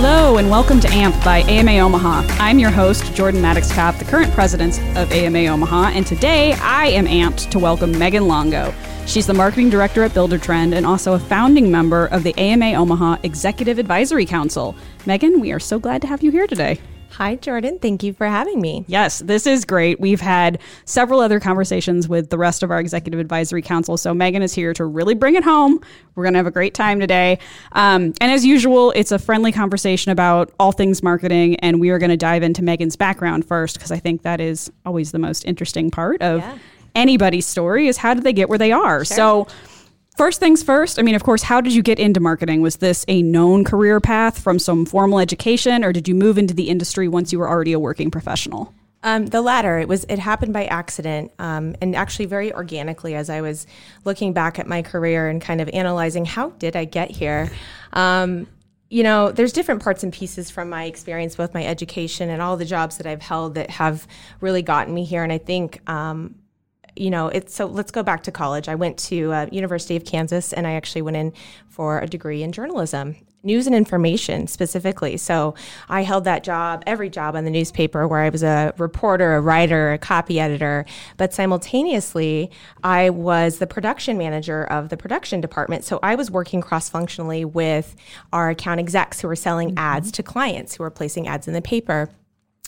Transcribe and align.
Hello 0.00 0.36
and 0.36 0.48
welcome 0.48 0.78
to 0.78 0.88
AMP 0.90 1.24
by 1.24 1.38
AMA 1.38 1.80
Omaha. 1.80 2.24
I'm 2.38 2.60
your 2.60 2.70
host, 2.70 3.12
Jordan 3.16 3.42
Maddox 3.42 3.72
Kopp, 3.72 3.96
the 3.96 4.04
current 4.04 4.32
president 4.32 4.78
of 4.96 5.10
AMA 5.10 5.48
Omaha, 5.48 5.88
and 5.88 6.06
today 6.06 6.52
I 6.52 6.86
am 6.86 7.06
amped 7.06 7.50
to 7.50 7.58
welcome 7.58 7.98
Megan 7.98 8.28
Longo. 8.28 8.72
She's 9.06 9.26
the 9.26 9.34
marketing 9.34 9.70
director 9.70 10.04
at 10.04 10.12
Buildertrend 10.12 10.72
and 10.76 10.86
also 10.86 11.14
a 11.14 11.18
founding 11.18 11.68
member 11.68 12.06
of 12.06 12.22
the 12.22 12.32
AMA 12.38 12.74
Omaha 12.74 13.16
Executive 13.24 13.80
Advisory 13.80 14.24
Council. 14.24 14.76
Megan, 15.04 15.40
we 15.40 15.50
are 15.50 15.58
so 15.58 15.80
glad 15.80 16.00
to 16.02 16.06
have 16.06 16.22
you 16.22 16.30
here 16.30 16.46
today. 16.46 16.78
Hi, 17.18 17.34
Jordan. 17.34 17.80
Thank 17.80 18.04
you 18.04 18.12
for 18.12 18.28
having 18.28 18.60
me. 18.60 18.84
Yes, 18.86 19.18
this 19.18 19.44
is 19.44 19.64
great. 19.64 19.98
We've 19.98 20.20
had 20.20 20.60
several 20.84 21.18
other 21.18 21.40
conversations 21.40 22.08
with 22.08 22.30
the 22.30 22.38
rest 22.38 22.62
of 22.62 22.70
our 22.70 22.78
executive 22.78 23.18
advisory 23.18 23.60
council. 23.60 23.96
So 23.96 24.14
Megan 24.14 24.40
is 24.40 24.54
here 24.54 24.72
to 24.74 24.84
really 24.84 25.16
bring 25.16 25.34
it 25.34 25.42
home. 25.42 25.80
We're 26.14 26.22
going 26.22 26.34
to 26.34 26.38
have 26.38 26.46
a 26.46 26.52
great 26.52 26.74
time 26.74 27.00
today. 27.00 27.40
Um, 27.72 28.12
and 28.20 28.30
as 28.30 28.46
usual, 28.46 28.92
it's 28.92 29.10
a 29.10 29.18
friendly 29.18 29.50
conversation 29.50 30.12
about 30.12 30.52
all 30.60 30.70
things 30.70 31.02
marketing. 31.02 31.56
And 31.56 31.80
we 31.80 31.90
are 31.90 31.98
going 31.98 32.10
to 32.10 32.16
dive 32.16 32.44
into 32.44 32.62
Megan's 32.62 32.94
background 32.94 33.44
first, 33.44 33.74
because 33.74 33.90
I 33.90 33.98
think 33.98 34.22
that 34.22 34.40
is 34.40 34.70
always 34.86 35.10
the 35.10 35.18
most 35.18 35.44
interesting 35.44 35.90
part 35.90 36.22
of 36.22 36.38
yeah. 36.38 36.56
anybody's 36.94 37.46
story 37.46 37.88
is 37.88 37.96
how 37.96 38.14
did 38.14 38.22
they 38.22 38.32
get 38.32 38.48
where 38.48 38.58
they 38.58 38.70
are? 38.70 39.04
Sure. 39.04 39.16
So 39.16 39.48
First 40.18 40.40
things 40.40 40.64
first, 40.64 40.98
I 40.98 41.02
mean, 41.02 41.14
of 41.14 41.22
course, 41.22 41.44
how 41.44 41.60
did 41.60 41.72
you 41.72 41.80
get 41.80 42.00
into 42.00 42.18
marketing? 42.18 42.60
Was 42.60 42.78
this 42.78 43.04
a 43.06 43.22
known 43.22 43.62
career 43.62 44.00
path 44.00 44.40
from 44.40 44.58
some 44.58 44.84
formal 44.84 45.20
education, 45.20 45.84
or 45.84 45.92
did 45.92 46.08
you 46.08 46.14
move 46.16 46.38
into 46.38 46.52
the 46.52 46.70
industry 46.70 47.06
once 47.06 47.32
you 47.32 47.38
were 47.38 47.48
already 47.48 47.72
a 47.72 47.78
working 47.78 48.10
professional? 48.10 48.74
Um, 49.04 49.26
the 49.26 49.40
latter. 49.40 49.78
It 49.78 49.86
was. 49.86 50.04
It 50.08 50.18
happened 50.18 50.52
by 50.52 50.64
accident, 50.64 51.30
um, 51.38 51.76
and 51.80 51.94
actually 51.94 52.26
very 52.26 52.52
organically. 52.52 53.14
As 53.14 53.30
I 53.30 53.42
was 53.42 53.68
looking 54.04 54.32
back 54.32 54.58
at 54.58 54.66
my 54.66 54.82
career 54.82 55.28
and 55.28 55.40
kind 55.40 55.60
of 55.60 55.68
analyzing 55.68 56.24
how 56.24 56.50
did 56.50 56.74
I 56.74 56.84
get 56.84 57.12
here, 57.12 57.48
um, 57.92 58.48
you 58.90 59.04
know, 59.04 59.30
there's 59.30 59.52
different 59.52 59.84
parts 59.84 60.02
and 60.02 60.12
pieces 60.12 60.50
from 60.50 60.68
my 60.68 60.86
experience, 60.86 61.36
both 61.36 61.54
my 61.54 61.64
education 61.64 62.28
and 62.28 62.42
all 62.42 62.56
the 62.56 62.64
jobs 62.64 62.96
that 62.96 63.06
I've 63.06 63.22
held 63.22 63.54
that 63.54 63.70
have 63.70 64.04
really 64.40 64.62
gotten 64.62 64.92
me 64.92 65.04
here. 65.04 65.22
And 65.22 65.32
I 65.32 65.38
think 65.38 65.88
um, 65.88 66.34
you 66.98 67.10
know, 67.10 67.28
it's 67.28 67.54
so 67.54 67.66
let's 67.66 67.90
go 67.90 68.02
back 68.02 68.22
to 68.24 68.32
college. 68.32 68.68
I 68.68 68.74
went 68.74 68.98
to 68.98 69.32
uh, 69.32 69.46
University 69.52 69.96
of 69.96 70.04
Kansas 70.04 70.52
and 70.52 70.66
I 70.66 70.72
actually 70.72 71.02
went 71.02 71.16
in 71.16 71.32
for 71.68 72.00
a 72.00 72.06
degree 72.06 72.42
in 72.42 72.52
journalism, 72.52 73.16
news 73.44 73.66
and 73.66 73.74
information 73.74 74.46
specifically. 74.48 75.16
So 75.16 75.54
I 75.88 76.02
held 76.02 76.24
that 76.24 76.42
job, 76.42 76.82
every 76.86 77.08
job 77.08 77.36
on 77.36 77.44
the 77.44 77.50
newspaper 77.50 78.08
where 78.08 78.20
I 78.20 78.28
was 78.30 78.42
a 78.42 78.74
reporter, 78.78 79.36
a 79.36 79.40
writer, 79.40 79.92
a 79.92 79.98
copy 79.98 80.40
editor, 80.40 80.84
but 81.16 81.32
simultaneously 81.32 82.50
I 82.82 83.10
was 83.10 83.58
the 83.58 83.66
production 83.66 84.18
manager 84.18 84.64
of 84.64 84.88
the 84.88 84.96
production 84.96 85.40
department. 85.40 85.84
So 85.84 86.00
I 86.02 86.16
was 86.16 86.30
working 86.30 86.60
cross-functionally 86.60 87.44
with 87.44 87.94
our 88.32 88.50
account 88.50 88.80
execs 88.80 89.20
who 89.20 89.28
were 89.28 89.36
selling 89.36 89.70
mm-hmm. 89.70 89.78
ads 89.78 90.10
to 90.12 90.22
clients 90.22 90.74
who 90.74 90.82
were 90.82 90.90
placing 90.90 91.28
ads 91.28 91.46
in 91.46 91.54
the 91.54 91.62
paper. 91.62 92.10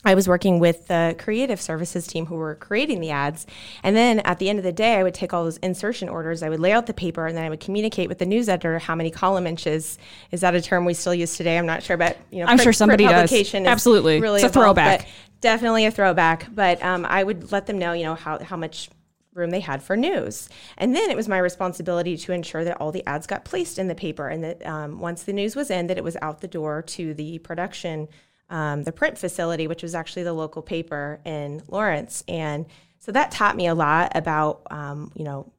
I 0.05 0.15
was 0.15 0.27
working 0.27 0.59
with 0.59 0.87
the 0.87 1.15
creative 1.19 1.61
services 1.61 2.07
team 2.07 2.27
who 2.27 2.36
were 2.36 2.55
creating 2.55 3.01
the 3.01 3.11
ads. 3.11 3.47
And 3.83 3.95
then 3.95 4.20
at 4.20 4.39
the 4.39 4.48
end 4.48 4.58
of 4.58 4.64
the 4.64 4.73
day, 4.73 4.95
I 4.97 5.02
would 5.02 5.14
take 5.14 5.35
all 5.35 5.45
those 5.45 5.58
insertion 5.58 6.08
orders, 6.08 6.42
I 6.42 6.48
would 6.48 6.61
lay 6.61 6.73
out 6.73 6.86
the 6.86 6.95
paper, 6.95 7.27
and 7.27 7.36
then 7.36 7.45
I 7.45 7.51
would 7.51 7.61
communicate 7.61 8.08
with 8.08 8.19
the 8.19 8.27
news 8.27 8.48
editor 8.48 8.79
how 8.79 8.95
many 8.95 9.11
column 9.11 9.47
inches. 9.47 9.98
Is 10.30 10.41
that 10.41 10.55
a 10.55 10.61
term 10.61 10.85
we 10.85 10.95
still 10.95 11.14
use 11.14 11.36
today? 11.36 11.58
I'm 11.58 11.67
not 11.67 11.83
sure, 11.83 11.97
but 11.97 12.17
you 12.30 12.39
know, 12.39 12.45
I'm 12.45 12.57
print, 12.57 12.63
sure 12.63 12.73
somebody 12.73 13.05
does. 13.05 13.30
Absolutely, 13.67 14.20
really 14.20 14.36
it's 14.36 14.45
a 14.45 14.47
evolved, 14.47 14.77
throwback. 14.77 15.08
Definitely 15.41 15.86
a 15.86 15.91
throwback. 15.91 16.55
But 16.55 16.83
um, 16.83 17.05
I 17.05 17.23
would 17.23 17.53
let 17.53 17.67
them 17.67 17.79
know, 17.79 17.92
you 17.92 18.05
know, 18.05 18.14
how 18.14 18.42
how 18.42 18.57
much 18.57 18.91
room 19.35 19.51
they 19.51 19.61
had 19.61 19.83
for 19.83 19.97
news. 19.97 20.48
And 20.77 20.95
then 20.95 21.11
it 21.11 21.17
was 21.17 21.29
my 21.29 21.39
responsibility 21.39 22.17
to 22.17 22.33
ensure 22.33 22.64
that 22.64 22.80
all 22.80 22.91
the 22.91 23.07
ads 23.07 23.27
got 23.27 23.45
placed 23.45 23.79
in 23.79 23.86
the 23.86 23.95
paper 23.95 24.29
and 24.29 24.42
that 24.42 24.67
um, 24.67 24.98
once 24.98 25.23
the 25.23 25.33
news 25.33 25.55
was 25.55 25.70
in, 25.70 25.86
that 25.86 25.97
it 25.97 26.05
was 26.05 26.17
out 26.20 26.41
the 26.41 26.48
door 26.48 26.83
to 26.83 27.14
the 27.14 27.39
production 27.39 28.08
um, 28.50 28.83
the 28.83 28.92
print 28.92 29.16
facility, 29.16 29.66
which 29.66 29.83
was 29.83 29.94
actually 29.94 30.24
the 30.24 30.33
local 30.33 30.61
paper 30.61 31.20
in 31.24 31.62
Lawrence. 31.68 32.24
And 32.28 32.66
so 32.98 33.12
that 33.12 33.30
taught 33.30 33.56
me 33.56 33.68
a 33.68 33.74
lot 33.74 34.12
about, 34.14 34.62
um, 34.70 35.12
you 35.14 35.24
know, 35.24 35.50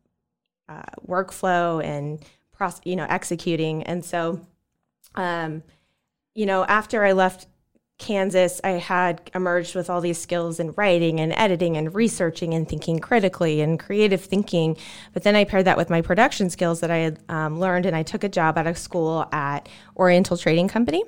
uh, 0.70 0.84
workflow 1.08 1.84
and, 1.84 2.24
you 2.84 2.96
know, 2.96 3.08
executing. 3.10 3.84
And 3.84 4.06
so, 4.06 4.40
um, 5.16 5.64
you 6.36 6.46
know, 6.46 6.64
after 6.66 7.04
I 7.04 7.14
left 7.14 7.48
Kansas, 7.98 8.62
I 8.64 8.72
had 8.72 9.30
emerged 9.34 9.76
with 9.76 9.90
all 9.90 10.02
these 10.02 10.20
skills 10.20 10.60
in 10.60 10.72
writing 10.74 11.20
and 11.20 11.34
editing 11.34 11.78
and 11.78 11.94
researching 11.94 12.54
and 12.54 12.68
thinking 12.68 13.00
critically 13.00 13.62
and 13.62 13.80
creative 13.80 14.22
thinking. 14.22 14.76
But 15.14 15.24
then 15.24 15.36
I 15.36 15.44
paired 15.44 15.66
that 15.66 15.78
with 15.78 15.90
my 15.90 16.02
production 16.02 16.50
skills 16.50 16.80
that 16.82 16.92
I 16.92 16.98
had 16.98 17.20
um, 17.30 17.60
learned, 17.60 17.86
and 17.86 17.96
I 17.96 18.04
took 18.04 18.24
a 18.24 18.30
job 18.30 18.58
at 18.58 18.68
a 18.68 18.76
school 18.76 19.28
at 19.32 19.70
Oriental 19.96 20.38
Trading 20.38 20.68
Company 20.68 21.04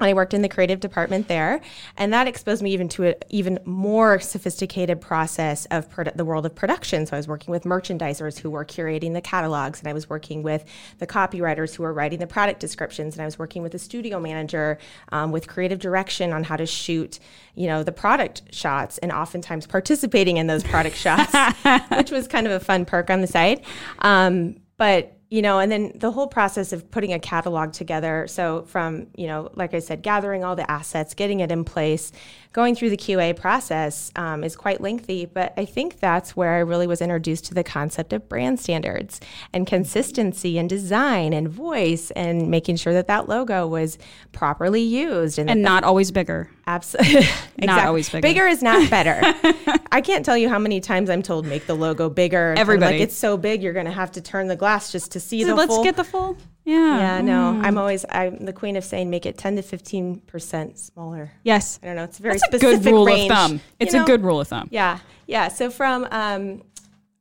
I 0.00 0.12
worked 0.12 0.34
in 0.34 0.42
the 0.42 0.48
creative 0.48 0.80
department 0.80 1.28
there, 1.28 1.60
and 1.96 2.12
that 2.12 2.26
exposed 2.26 2.62
me 2.62 2.72
even 2.72 2.88
to 2.90 3.04
an 3.04 3.14
even 3.30 3.60
more 3.64 4.18
sophisticated 4.18 5.00
process 5.00 5.66
of 5.66 5.88
produ- 5.88 6.16
the 6.16 6.24
world 6.24 6.44
of 6.46 6.54
production. 6.54 7.06
So 7.06 7.14
I 7.14 7.18
was 7.18 7.28
working 7.28 7.52
with 7.52 7.62
merchandisers 7.62 8.40
who 8.40 8.50
were 8.50 8.64
curating 8.64 9.12
the 9.12 9.20
catalogs, 9.20 9.78
and 9.78 9.86
I 9.88 9.92
was 9.92 10.10
working 10.10 10.42
with 10.42 10.64
the 10.98 11.06
copywriters 11.06 11.76
who 11.76 11.84
were 11.84 11.92
writing 11.92 12.18
the 12.18 12.26
product 12.26 12.58
descriptions, 12.58 13.14
and 13.14 13.22
I 13.22 13.24
was 13.24 13.38
working 13.38 13.62
with 13.62 13.70
the 13.70 13.78
studio 13.78 14.18
manager 14.18 14.78
um, 15.12 15.30
with 15.30 15.46
creative 15.46 15.78
direction 15.78 16.32
on 16.32 16.42
how 16.42 16.56
to 16.56 16.66
shoot, 16.66 17.20
you 17.54 17.68
know, 17.68 17.84
the 17.84 17.92
product 17.92 18.42
shots, 18.52 18.98
and 18.98 19.12
oftentimes 19.12 19.64
participating 19.64 20.38
in 20.38 20.48
those 20.48 20.64
product 20.64 20.96
shots, 20.96 21.32
which 21.96 22.10
was 22.10 22.26
kind 22.26 22.48
of 22.48 22.52
a 22.52 22.60
fun 22.60 22.84
perk 22.84 23.10
on 23.10 23.20
the 23.20 23.28
side. 23.28 23.62
Um, 24.00 24.56
but 24.76 25.16
you 25.34 25.42
know, 25.42 25.58
and 25.58 25.72
then 25.72 25.90
the 25.96 26.12
whole 26.12 26.28
process 26.28 26.72
of 26.72 26.88
putting 26.92 27.12
a 27.12 27.18
catalog 27.18 27.72
together. 27.72 28.24
So, 28.28 28.62
from, 28.68 29.08
you 29.16 29.26
know, 29.26 29.50
like 29.56 29.74
I 29.74 29.80
said, 29.80 30.00
gathering 30.00 30.44
all 30.44 30.54
the 30.54 30.70
assets, 30.70 31.12
getting 31.12 31.40
it 31.40 31.50
in 31.50 31.64
place, 31.64 32.12
going 32.54 32.76
through 32.76 32.90
the 32.90 32.96
QA 32.96 33.36
process 33.36 34.12
um, 34.14 34.44
is 34.44 34.54
quite 34.54 34.80
lengthy, 34.80 35.26
but 35.26 35.52
I 35.56 35.64
think 35.64 35.98
that's 35.98 36.36
where 36.36 36.54
I 36.54 36.60
really 36.60 36.86
was 36.86 37.02
introduced 37.02 37.46
to 37.46 37.54
the 37.54 37.64
concept 37.64 38.12
of 38.12 38.28
brand 38.28 38.60
standards 38.60 39.20
and 39.52 39.66
consistency 39.66 40.56
and 40.56 40.68
design 40.68 41.32
and 41.32 41.48
voice 41.48 42.12
and 42.12 42.48
making 42.48 42.76
sure 42.76 42.92
that 42.92 43.08
that 43.08 43.28
logo 43.28 43.66
was 43.66 43.98
properly 44.30 44.82
used 44.82 45.40
and, 45.40 45.50
and 45.50 45.62
not 45.62 45.82
always 45.82 46.12
bigger. 46.12 46.48
Absolutely, 46.68 47.18
exactly. 47.18 47.66
not 47.66 47.86
always 47.86 48.08
bigger. 48.08 48.22
Bigger 48.22 48.46
is 48.46 48.62
not 48.62 48.88
better. 48.88 49.20
I 49.90 50.00
can't 50.00 50.24
tell 50.24 50.36
you 50.36 50.48
how 50.48 50.60
many 50.60 50.80
times 50.80 51.10
I'm 51.10 51.22
told 51.22 51.46
make 51.46 51.66
the 51.66 51.74
logo 51.74 52.08
bigger. 52.08 52.54
Everybody, 52.56 52.98
like 52.98 53.02
it's 53.02 53.16
so 53.16 53.36
big, 53.36 53.64
you're 53.64 53.72
going 53.72 53.86
to 53.86 53.92
have 53.92 54.12
to 54.12 54.20
turn 54.20 54.46
the 54.46 54.56
glass 54.56 54.92
just 54.92 55.10
to 55.12 55.20
see 55.24 55.42
so 55.42 55.48
the. 55.48 55.54
Let's 55.54 55.74
full. 55.74 55.84
get 55.84 55.96
the 55.96 56.04
full. 56.04 56.36
Yeah. 56.64 56.98
Yeah, 56.98 57.20
no. 57.20 57.58
Mm. 57.58 57.64
I'm 57.64 57.78
always 57.78 58.04
I'm 58.08 58.38
the 58.38 58.52
queen 58.52 58.76
of 58.76 58.84
saying 58.84 59.10
make 59.10 59.26
it 59.26 59.36
10 59.36 59.56
to 59.56 59.62
15% 59.62 60.78
smaller. 60.78 61.30
Yes. 61.42 61.78
I 61.82 61.86
don't 61.86 61.96
know. 61.96 62.04
It's 62.04 62.18
a 62.18 62.22
very 62.22 62.34
That's 62.34 62.44
specific 62.44 62.80
a 62.80 62.82
good 62.82 62.92
rule 62.92 63.04
range. 63.04 63.30
of 63.30 63.36
thumb. 63.36 63.60
It's 63.78 63.92
you 63.92 63.98
know? 63.98 64.04
a 64.04 64.06
good 64.06 64.22
rule 64.22 64.40
of 64.40 64.48
thumb. 64.48 64.68
Yeah. 64.70 64.98
Yeah. 65.26 65.48
So 65.48 65.70
from 65.70 66.08
um, 66.10 66.62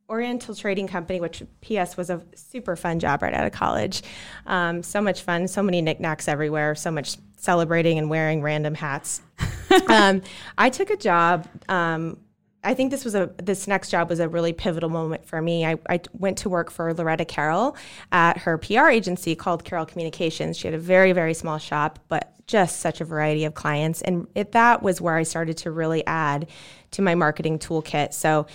Oriental 0.10 0.56
Trading 0.56 0.88
Company, 0.88 1.20
which 1.20 1.44
PS 1.62 1.98
was 1.98 2.10
a 2.10 2.22
super 2.36 2.76
fun 2.76 3.00
job 3.00 3.22
right 3.22 3.34
out 3.34 3.46
of 3.46 3.52
college. 3.52 4.02
Um, 4.46 4.82
so 4.82 5.02
much 5.02 5.22
fun, 5.22 5.48
so 5.48 5.62
many 5.62 5.82
knickknacks 5.82 6.28
everywhere, 6.28 6.76
so 6.76 6.92
much 6.92 7.18
celebrating 7.38 7.98
and 7.98 8.10
wearing 8.10 8.42
random 8.42 8.76
hats. 8.76 9.22
um, 9.90 10.22
I 10.58 10.70
took 10.70 10.90
a 10.90 10.98
job 10.98 11.48
um, 11.68 12.18
I 12.64 12.74
think 12.74 12.92
this 12.92 13.04
was 13.04 13.16
a 13.16 13.30
this 13.38 13.68
next 13.68 13.90
job 13.90 14.10
was 14.10 14.20
a 14.20 14.30
really 14.30 14.54
pivotal 14.54 14.90
moment 14.90 15.26
for 15.26 15.42
me. 15.42 15.66
I, 15.66 15.78
I 15.90 16.00
went 16.14 16.38
to 16.40 16.50
work 16.50 16.72
for 16.72 16.94
Loretta 16.94 17.26
Carroll 17.26 17.76
at 18.12 18.38
her 18.40 18.58
PR 18.58 18.88
agency 18.88 19.36
called 19.36 19.64
Carroll 19.64 19.86
Communications. 19.86 20.58
She 20.58 20.68
had 20.68 20.74
a 20.74 20.80
very 20.80 21.12
very 21.12 21.34
small 21.34 21.58
shop, 21.58 22.00
but 22.08 22.34
just 22.48 22.80
such 22.80 23.02
a 23.02 23.06
variety 23.06 23.46
of 23.46 23.54
clients, 23.54 24.02
and 24.02 24.28
it, 24.36 24.52
that 24.52 24.84
was 24.84 25.00
where 25.00 25.16
I 25.16 25.24
started 25.24 25.58
to 25.58 25.72
really 25.72 26.06
add 26.06 26.48
to 26.92 27.02
my 27.02 27.16
marketing 27.16 27.60
toolkit. 27.60 28.14
So 28.14 28.48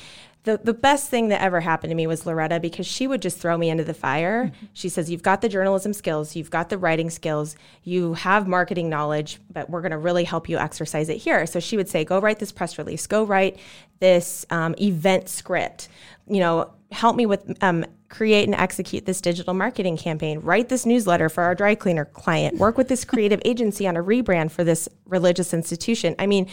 the, 0.45 0.59
the 0.63 0.75
best 0.75 1.11
thing 1.11 1.29
that 1.29 1.43
ever 1.43 1.61
happened 1.61 1.91
to 1.91 1.95
me 1.95 2.07
was 2.07 2.25
Loretta 2.25 2.61
because 2.61 2.87
she 2.87 3.07
would 3.07 3.21
just 3.21 3.39
throw 3.39 3.59
me 3.59 3.71
into 3.71 3.85
the 3.85 3.95
fire. 3.95 4.45
Mm-hmm. 4.47 4.67
She 4.73 4.89
says, 4.89 5.11
You've 5.11 5.23
got 5.23 5.41
the 5.41 5.49
journalism 5.49 5.93
skills, 5.93 6.37
you've 6.37 6.51
got 6.51 6.69
the 6.69 6.79
writing 6.79 7.11
skills, 7.11 7.57
you 7.83 8.15
have 8.15 8.47
marketing 8.47 8.89
knowledge, 8.89 9.41
but 9.53 9.69
we're 9.69 9.83
going 9.83 9.93
to 9.93 9.99
really 9.99 10.25
help 10.25 10.49
you 10.49 10.57
exercise 10.59 11.09
it 11.09 11.19
here. 11.19 11.45
So 11.47 11.61
she 11.61 11.77
would 11.77 11.89
say, 11.89 12.05
Go 12.05 12.21
write 12.21 12.39
this 12.39 12.53
press 12.53 12.79
release, 12.79 13.07
go 13.07 13.25
write 13.25 13.59
this 14.01 14.47
um, 14.51 14.75
event 14.81 15.29
script, 15.29 15.89
you 16.29 16.41
know, 16.41 16.71
help 16.93 17.17
me 17.17 17.27
with 17.27 17.63
um, 17.63 17.85
create 18.09 18.45
and 18.45 18.55
execute 18.55 19.05
this 19.05 19.21
digital 19.21 19.53
marketing 19.53 19.97
campaign, 19.97 20.41
write 20.41 20.69
this 20.69 20.87
newsletter 20.87 21.29
for 21.29 21.43
our 21.45 21.55
dry 21.55 21.75
cleaner 21.75 22.07
client, 22.07 22.57
work 22.57 22.79
with 22.79 22.89
this 22.89 23.05
creative 23.05 23.41
agency 23.45 23.87
on 23.87 23.97
a 23.97 24.03
rebrand 24.03 24.51
for 24.51 24.65
this 24.65 24.89
religious 25.07 25.53
institution. 25.53 26.15
I 26.19 26.27
mean, 26.27 26.49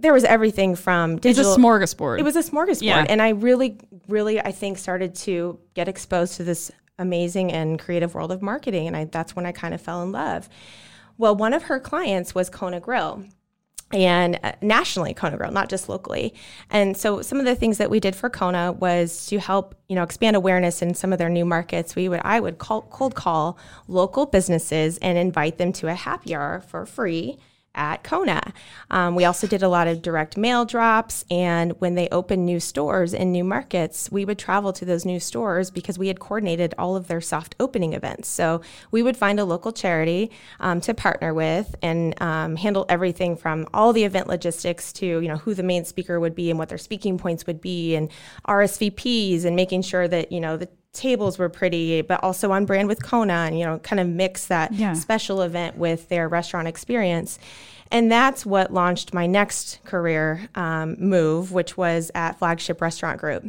there 0.00 0.12
was 0.12 0.24
everything 0.24 0.74
from 0.76 1.16
digital. 1.16 1.52
It's 1.52 1.58
a 1.58 1.60
smorgasbord. 1.60 2.18
It 2.18 2.22
was 2.22 2.36
a 2.36 2.42
smorgasbord, 2.42 2.82
Yeah. 2.82 3.06
and 3.08 3.22
I 3.22 3.30
really, 3.30 3.78
really, 4.08 4.40
I 4.40 4.52
think 4.52 4.78
started 4.78 5.14
to 5.16 5.58
get 5.74 5.88
exposed 5.88 6.34
to 6.36 6.44
this 6.44 6.70
amazing 6.98 7.52
and 7.52 7.78
creative 7.78 8.14
world 8.14 8.32
of 8.32 8.42
marketing, 8.42 8.86
and 8.86 8.96
I, 8.96 9.04
that's 9.04 9.34
when 9.34 9.46
I 9.46 9.52
kind 9.52 9.74
of 9.74 9.80
fell 9.80 10.02
in 10.02 10.12
love. 10.12 10.48
Well, 11.18 11.34
one 11.34 11.54
of 11.54 11.64
her 11.64 11.80
clients 11.80 12.34
was 12.34 12.50
Kona 12.50 12.78
Grill 12.80 13.24
and 13.92 14.38
uh, 14.42 14.52
nationally 14.60 15.14
Kona 15.14 15.36
Grill, 15.36 15.52
not 15.52 15.68
just 15.70 15.88
locally. 15.88 16.34
And 16.70 16.96
so 16.96 17.22
some 17.22 17.38
of 17.38 17.46
the 17.46 17.54
things 17.54 17.78
that 17.78 17.88
we 17.88 18.00
did 18.00 18.16
for 18.16 18.28
Kona 18.28 18.72
was 18.72 19.26
to 19.26 19.38
help, 19.38 19.76
you 19.88 19.94
know, 19.94 20.02
expand 20.02 20.36
awareness 20.36 20.82
in 20.82 20.92
some 20.94 21.12
of 21.12 21.18
their 21.18 21.28
new 21.30 21.44
markets. 21.44 21.94
We 21.94 22.08
would 22.08 22.20
I 22.24 22.40
would 22.40 22.58
call, 22.58 22.82
cold 22.82 23.14
call 23.14 23.58
local 23.88 24.26
businesses 24.26 24.98
and 24.98 25.16
invite 25.16 25.56
them 25.58 25.72
to 25.74 25.86
a 25.88 25.94
happy 25.94 26.34
hour 26.34 26.60
for 26.68 26.84
free 26.84 27.38
at 27.76 28.02
Kona. 28.02 28.52
Um, 28.90 29.14
we 29.14 29.24
also 29.24 29.46
did 29.46 29.62
a 29.62 29.68
lot 29.68 29.86
of 29.86 30.02
direct 30.02 30.36
mail 30.36 30.64
drops, 30.64 31.24
and 31.30 31.72
when 31.80 31.94
they 31.94 32.08
opened 32.10 32.44
new 32.44 32.58
stores 32.58 33.14
in 33.14 33.30
new 33.30 33.44
markets, 33.44 34.10
we 34.10 34.24
would 34.24 34.38
travel 34.38 34.72
to 34.72 34.84
those 34.84 35.04
new 35.04 35.20
stores 35.20 35.70
because 35.70 35.98
we 35.98 36.08
had 36.08 36.18
coordinated 36.18 36.74
all 36.78 36.96
of 36.96 37.06
their 37.06 37.20
soft 37.20 37.54
opening 37.60 37.92
events. 37.92 38.28
So 38.28 38.62
we 38.90 39.02
would 39.02 39.16
find 39.16 39.38
a 39.38 39.44
local 39.44 39.72
charity 39.72 40.30
um, 40.58 40.80
to 40.80 40.94
partner 40.94 41.34
with 41.34 41.74
and 41.82 42.20
um, 42.20 42.56
handle 42.56 42.86
everything 42.88 43.36
from 43.36 43.66
all 43.72 43.92
the 43.92 44.04
event 44.04 44.26
logistics 44.26 44.92
to 44.94 45.06
you 45.06 45.28
know 45.28 45.36
who 45.36 45.54
the 45.54 45.62
main 45.62 45.84
speaker 45.84 46.18
would 46.18 46.34
be 46.34 46.50
and 46.50 46.58
what 46.58 46.68
their 46.68 46.78
speaking 46.78 47.18
points 47.18 47.46
would 47.46 47.60
be, 47.60 47.94
and 47.94 48.10
RSVPs, 48.48 49.44
and 49.44 49.54
making 49.54 49.82
sure 49.82 50.08
that 50.08 50.32
you 50.32 50.40
know 50.40 50.56
the 50.56 50.68
tables 50.96 51.38
were 51.38 51.48
pretty, 51.48 52.02
but 52.02 52.22
also 52.24 52.50
on 52.52 52.64
brand 52.64 52.88
with 52.88 53.02
Kona, 53.02 53.32
and 53.46 53.58
you 53.58 53.64
know, 53.64 53.78
kind 53.78 54.00
of 54.00 54.08
mix 54.08 54.46
that 54.46 54.72
Yeah. 54.72 54.94
special 54.94 55.42
event 55.42 55.76
with 55.78 56.08
their 56.08 56.28
restaurant 56.28 56.66
experience. 56.68 57.38
And 57.92 58.10
that's 58.10 58.44
what 58.44 58.72
launched 58.72 59.14
my 59.14 59.26
next 59.26 59.78
career 59.84 60.48
um, 60.56 60.96
move, 60.98 61.52
which 61.52 61.76
was 61.76 62.10
at 62.14 62.38
Flagship 62.38 62.80
Restaurant 62.80 63.20
Group. 63.20 63.44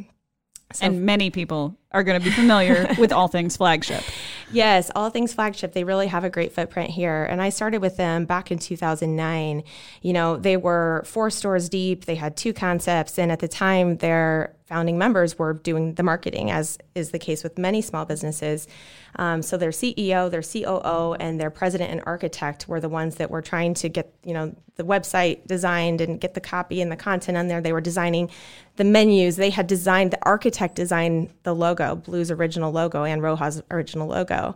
and 0.81 1.05
many 1.05 1.29
people 1.29 1.75
are 1.91 2.03
going 2.03 2.19
to 2.19 2.23
be 2.23 2.31
familiar 2.31 2.87
with 2.97 3.11
all 3.11 3.27
things 3.27 3.57
flagship. 3.57 4.03
Yes, 4.51 4.91
all 4.95 5.09
things 5.09 5.33
flagship. 5.33 5.73
They 5.73 5.83
really 5.83 6.07
have 6.07 6.23
a 6.23 6.29
great 6.29 6.53
footprint 6.53 6.89
here. 6.89 7.25
And 7.25 7.41
I 7.41 7.49
started 7.49 7.81
with 7.81 7.97
them 7.97 8.25
back 8.25 8.51
in 8.51 8.59
2009. 8.59 9.63
You 10.01 10.13
know, 10.13 10.37
they 10.37 10.57
were 10.57 11.03
four 11.05 11.29
stores 11.29 11.69
deep, 11.69 12.05
they 12.05 12.15
had 12.15 12.37
two 12.37 12.53
concepts. 12.53 13.17
And 13.17 13.31
at 13.31 13.39
the 13.39 13.47
time, 13.47 13.97
their 13.97 14.53
founding 14.67 14.97
members 14.97 15.39
were 15.39 15.53
doing 15.53 15.93
the 15.93 16.03
marketing, 16.03 16.51
as 16.51 16.77
is 16.93 17.11
the 17.11 17.19
case 17.19 17.41
with 17.41 17.57
many 17.57 17.81
small 17.81 18.03
businesses. 18.03 18.67
Um, 19.15 19.41
so 19.41 19.55
their 19.55 19.69
CEO, 19.69 20.29
their 20.29 20.41
COO, 20.41 21.13
and 21.13 21.39
their 21.39 21.49
president 21.49 21.91
and 21.91 22.01
architect 22.05 22.67
were 22.67 22.81
the 22.81 22.89
ones 22.89 23.15
that 23.15 23.31
were 23.31 23.41
trying 23.41 23.73
to 23.75 23.87
get, 23.87 24.13
you 24.25 24.33
know, 24.33 24.53
the 24.75 24.83
website 24.83 25.47
designed 25.47 26.01
and 26.01 26.19
get 26.19 26.33
the 26.33 26.41
copy 26.41 26.81
and 26.81 26.91
the 26.91 26.97
content 26.97 27.37
on 27.37 27.47
there. 27.47 27.61
They 27.61 27.71
were 27.71 27.81
designing 27.81 28.29
the 28.75 28.83
menus. 28.83 29.37
They 29.37 29.49
had 29.49 29.67
designed, 29.67 30.11
the 30.11 30.23
architect 30.23 30.75
designed 30.75 31.33
the 31.43 31.55
logo, 31.55 31.76
Blue's 31.95 32.31
original 32.31 32.71
logo 32.71 33.03
and 33.03 33.21
Roja's 33.21 33.61
original 33.71 34.07
logo. 34.07 34.55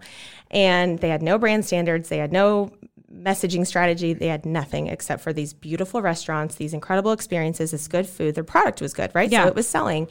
And 0.49 0.99
they 0.99 1.09
had 1.09 1.21
no 1.21 1.37
brand 1.37 1.65
standards. 1.65 2.09
They 2.09 2.17
had 2.17 2.31
no 2.31 2.71
messaging 3.13 3.65
strategy. 3.67 4.13
They 4.13 4.27
had 4.27 4.45
nothing 4.45 4.87
except 4.87 5.21
for 5.21 5.33
these 5.33 5.53
beautiful 5.53 6.01
restaurants, 6.01 6.55
these 6.55 6.73
incredible 6.73 7.11
experiences, 7.11 7.71
this 7.71 7.87
good 7.87 8.07
food. 8.07 8.35
Their 8.35 8.43
product 8.43 8.81
was 8.81 8.93
good, 8.93 9.11
right? 9.13 9.29
Yeah. 9.29 9.43
So 9.43 9.49
it 9.49 9.55
was 9.55 9.67
selling. 9.67 10.07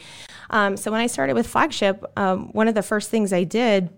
Um, 0.51 0.77
so 0.77 0.91
when 0.91 1.01
I 1.01 1.07
started 1.07 1.35
with 1.35 1.47
Flagship, 1.47 2.05
um, 2.17 2.49
one 2.53 2.69
of 2.69 2.75
the 2.75 2.83
first 2.83 3.11
things 3.11 3.33
I 3.33 3.45
did 3.45 3.91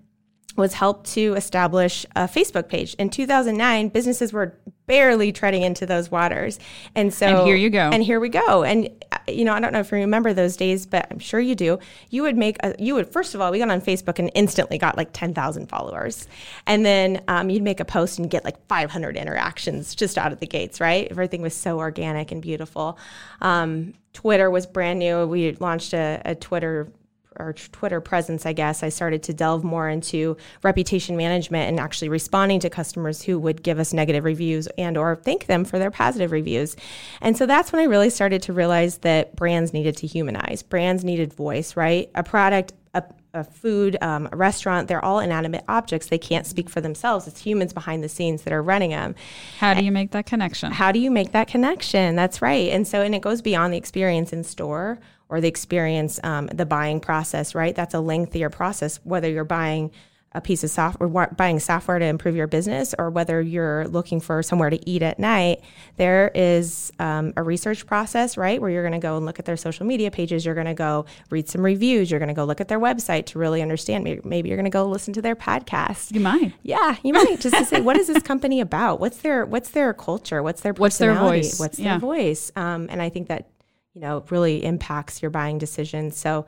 was 0.57 0.75
helped 0.75 1.11
to 1.13 1.35
establish 1.35 2.05
a 2.15 2.23
Facebook 2.23 2.69
page. 2.69 2.95
In 2.95 3.09
2009, 3.09 3.89
businesses 3.89 4.33
were 4.33 4.59
barely 4.87 5.33
treading 5.33 5.63
into 5.63 5.87
those 5.87 6.11
waters. 6.11 6.59
And 6.95 7.15
so 7.15 7.27
And 7.27 7.47
here 7.47 7.57
you 7.57 7.71
go. 7.71 7.91
And 7.91 8.03
here 8.03 8.21
we 8.21 8.29
go. 8.29 8.63
And 8.63 8.91
uh, 9.11 9.19
you 9.29 9.45
know, 9.45 9.55
I 9.55 9.61
don't 9.61 9.73
know 9.73 9.81
if 9.81 9.91
you 9.91 9.99
remember 9.99 10.35
those 10.35 10.57
days, 10.57 10.87
but 10.87 11.07
I'm 11.11 11.19
sure 11.19 11.41
you 11.41 11.55
do. 11.55 11.79
You 12.11 12.23
would 12.23 12.37
make 12.37 12.57
a, 12.63 12.75
you 12.79 12.95
would 12.95 13.11
first 13.11 13.35
of 13.35 13.41
all, 13.41 13.51
we 13.51 13.59
got 13.59 13.71
on 13.71 13.81
Facebook 13.81 14.19
and 14.19 14.31
instantly 14.35 14.79
got 14.79 14.97
like 14.97 15.11
10,000 15.13 15.69
followers. 15.69 16.27
And 16.67 16.85
then 16.85 17.23
um, 17.29 17.49
you'd 17.49 17.63
make 17.63 17.81
a 17.81 17.85
post 17.85 18.19
and 18.19 18.29
get 18.29 18.45
like 18.45 18.67
500 18.67 19.17
interactions 19.17 19.95
just 19.95 20.19
out 20.19 20.33
of 20.33 20.41
the 20.41 20.47
gates, 20.47 20.81
right? 20.81 21.09
Everything 21.11 21.43
was 21.43 21.55
so 21.55 21.79
organic 21.79 22.33
and 22.33 22.43
beautiful. 22.43 22.99
Um, 23.41 23.95
Twitter 24.13 24.51
was 24.51 24.67
brand 24.67 24.99
new. 24.99 25.27
We 25.27 25.53
launched 25.53 25.95
a, 25.95 26.21
a 26.25 26.35
Twitter 26.35 26.93
or 27.37 27.53
Twitter 27.53 28.01
presence, 28.01 28.47
I 28.47 28.53
guess, 28.53 28.83
I 28.83 28.89
started 28.89 29.23
to 29.25 29.35
delve 29.35 29.65
more 29.65 29.89
into 29.89 30.37
reputation 30.63 31.17
management 31.17 31.69
and 31.69 31.81
actually 31.81 32.09
responding 32.09 32.61
to 32.61 32.71
customers 32.71 33.23
who 33.23 33.39
would 33.39 33.63
give 33.63 33.79
us 33.79 33.93
negative 33.93 34.25
reviews 34.25 34.67
and 34.79 34.97
or 34.97 35.17
thank 35.17 35.47
them 35.47 35.65
for 35.65 35.79
their 35.79 35.91
positive 35.91 36.33
reviews. 36.33 36.77
And 37.21 37.37
so 37.37 37.47
that's 37.47 37.73
when 37.73 37.81
I 37.81 37.85
really 37.85 38.11
started 38.11 38.43
to 38.43 38.53
realize 38.53 38.99
that 38.99 39.37
brands 39.37 39.73
needed 39.73 39.97
to 39.99 40.07
humanize. 40.07 40.63
Brands 40.63 41.05
needed 41.05 41.33
voice, 41.33 41.77
right? 41.77 42.11
A 42.15 42.23
product, 42.23 42.73
a, 42.95 43.03
a 43.33 43.45
food, 43.45 43.97
um, 44.03 44.29
a 44.31 44.37
restaurant, 44.37 44.89
they're 44.89 45.05
all 45.05 45.19
inanimate 45.19 45.65
objects. 45.67 46.09
They 46.09 46.19
can't 46.19 46.47
speak 46.47 46.69
for 46.69 46.81
themselves. 46.83 47.27
It's 47.27 47.41
humans 47.41 47.73
behind 47.73 48.05
the 48.05 48.09
scenes 48.09 48.43
that 48.43 48.53
are 48.53 48.63
running 48.63 48.91
them 48.91 49.15
How 49.59 49.73
do 49.73 49.83
you 49.85 49.91
make 49.91 50.11
that 50.11 50.27
connection? 50.27 50.73
how 50.73 50.93
do 50.93 50.99
you 50.99 51.11
make 51.11 51.33
that 51.33 51.49
connection 51.49 52.15
that's 52.17 52.43
right 52.43 52.71
and 52.71 52.87
so 52.87 53.01
and 53.03 53.15
it 53.15 53.23
goes 53.23 53.41
beyond 53.41 53.73
the 53.73 53.79
experience 53.79 54.33
in 54.33 54.45
store 54.45 54.99
or 55.33 55.41
the 55.41 55.49
experience 55.49 56.21
um, 56.23 56.47
the 56.49 56.67
buying 56.67 57.01
process 57.01 57.55
right 57.55 57.75
that's 57.75 57.95
a 57.95 58.01
lengthier 58.01 58.51
process 58.51 59.01
whether 59.03 59.29
you're 59.29 59.45
buying 59.45 59.91
a 60.35 60.41
piece 60.41 60.65
of 60.65 60.71
software 60.71 61.07
wa- 61.11 61.27
buying 61.37 61.61
software 61.61 61.99
to 61.99 62.07
improve 62.07 62.35
your 62.35 62.47
business 62.47 62.95
or 62.99 63.11
whether 63.11 63.39
you're 63.43 63.87
looking 63.89 64.19
for 64.19 64.43
somewhere 64.43 64.71
to 64.71 64.81
eat 64.89 65.03
at 65.03 65.19
night 65.19 65.61
there 65.99 66.31
is 66.35 66.91
um, 66.99 67.35
a 67.37 67.43
research 67.43 67.85
process 67.85 68.39
right 68.39 68.59
where 68.59 68.71
you're 68.71 68.83
going 68.83 68.99
to 68.99 69.07
go 69.07 69.19
and 69.19 69.27
look 69.27 69.39
at 69.39 69.45
their 69.45 69.59
social 69.59 69.85
media 69.85 70.11
pages 70.11 70.47
you're 70.47 70.55
going 70.55 70.67
to 70.67 70.73
go 70.73 71.05
read 71.29 71.47
some 71.51 71.63
reviews 71.63 72.11
you're 72.11 72.19
going 72.19 72.29
to 72.31 72.35
go 72.35 72.47
look 72.47 72.63
at 72.63 72.69
their 72.69 72.81
website 72.81 73.27
to 73.27 73.39
really 73.39 73.61
understand 73.61 74.05
Maybe- 74.05 74.23
maybe 74.25 74.49
you're 74.49 74.57
going 74.57 74.65
to 74.65 74.71
go 74.71 74.87
listen 74.87 75.13
to 75.13 75.21
their 75.21 75.37
podcast 75.37 76.13
You 76.15 76.21
might. 76.21 76.55
yeah, 76.63 76.97
you 77.05 77.13
might 77.13 77.39
just 77.39 77.55
to 77.55 77.67
say 77.67 77.83
what 77.83 77.99
is 77.99 78.07
this 78.07 78.23
company 78.23 78.61
about? 78.61 79.01
What's 79.01 79.19
their 79.19 79.45
what's 79.45 79.69
their 79.69 79.93
culture? 79.93 80.43
What's 80.43 80.63
their 80.63 80.73
What's 80.73 80.97
their 80.97 81.15
voice? 81.15 81.61
What's 81.61 81.79
Yeah. 81.79 81.91
their 81.91 81.99
voice? 81.99 82.51
Um, 82.57 82.87
and 82.91 83.03
I 83.03 83.11
think 83.11 83.29
that 83.29 83.51
you 83.95 84.01
know 84.01 84.25
really 84.31 84.65
impacts 84.65 85.23
your 85.23 85.31
buying 85.31 85.59
decisions. 85.59 86.17
So, 86.17 86.47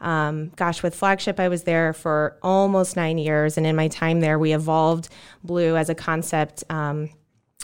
um, 0.00 0.50
gosh, 0.56 0.82
with 0.82 0.94
flagship, 0.94 1.38
I 1.38 1.48
was 1.48 1.64
there 1.64 1.92
for 1.92 2.38
almost 2.42 2.96
nine 2.96 3.18
years, 3.18 3.56
and 3.56 3.66
in 3.66 3.76
my 3.76 3.88
time 3.88 4.20
there, 4.20 4.38
we 4.38 4.52
evolved 4.52 5.08
Blue 5.44 5.76
as 5.76 5.88
a 5.88 5.94
concept. 5.94 6.64
Um, 6.70 7.10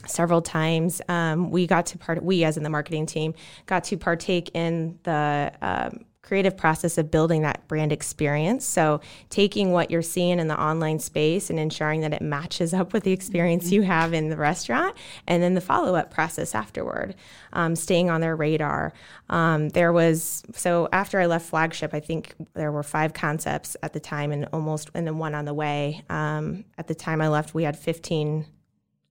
several 0.07 0.43
times. 0.43 1.01
Um, 1.09 1.51
we 1.51 1.67
got 1.67 1.87
to 1.87 1.99
part. 1.99 2.25
We, 2.25 2.43
as 2.43 2.57
in 2.57 2.65
the 2.65 2.71
marketing 2.71 3.07
team, 3.07 3.35
got 3.67 3.85
to 3.85 3.97
partake 3.97 4.51
in 4.53 4.99
the 5.05 5.53
um, 5.62 6.05
creative 6.23 6.57
process 6.57 6.99
of 6.99 7.11
building 7.11 7.43
that 7.43 7.67
brand 7.67 7.93
experience. 7.93 8.64
So, 8.64 9.00
taking 9.29 9.73
what 9.73 9.91
you're 9.91 10.02
seeing 10.02 10.38
in 10.38 10.47
the 10.47 10.61
online 10.61 11.00
space 11.00 11.50
and 11.50 11.59
ensuring 11.59 12.00
that 12.02 12.12
it 12.12 12.23
matches 12.23 12.73
up 12.73 12.93
with 12.93 13.02
the 13.02 13.12
experience 13.12 13.73
you 13.73 13.83
have 13.83 14.12
in 14.14 14.31
the 14.31 14.37
restaurant, 14.37 14.97
and 15.26 15.43
then 15.43 15.55
the 15.55 15.61
follow 15.61 15.97
up 15.97 16.12
process 16.12 16.55
afterward, 16.55 17.17
um, 17.52 17.75
staying 17.75 18.09
on 18.09 18.21
their 18.21 18.37
radar. 18.37 18.93
Um, 19.29 19.71
there 19.71 19.93
was 19.93 20.45
so 20.55 20.88
after 20.93 21.19
I 21.21 21.26
left 21.26 21.49
flagship, 21.49 21.93
I 21.93 22.00
think 22.00 22.35
there 22.55 22.71
were 22.71 22.85
five 22.85 23.12
concepts 23.12 23.76
at 23.83 23.93
the 23.93 24.00
time, 24.00 24.31
and 24.31 24.49
almost 24.52 24.91
and 24.95 25.07
then 25.07 25.19
one 25.19 25.35
on 25.35 25.45
the 25.45 25.55
way. 25.55 26.05
Um, 26.09 26.64
at 26.79 26.87
the 26.87 26.95
time 26.95 27.21
I 27.21 27.29
left, 27.29 27.52
we 27.52 27.64
had 27.64 27.76
15 27.76 28.47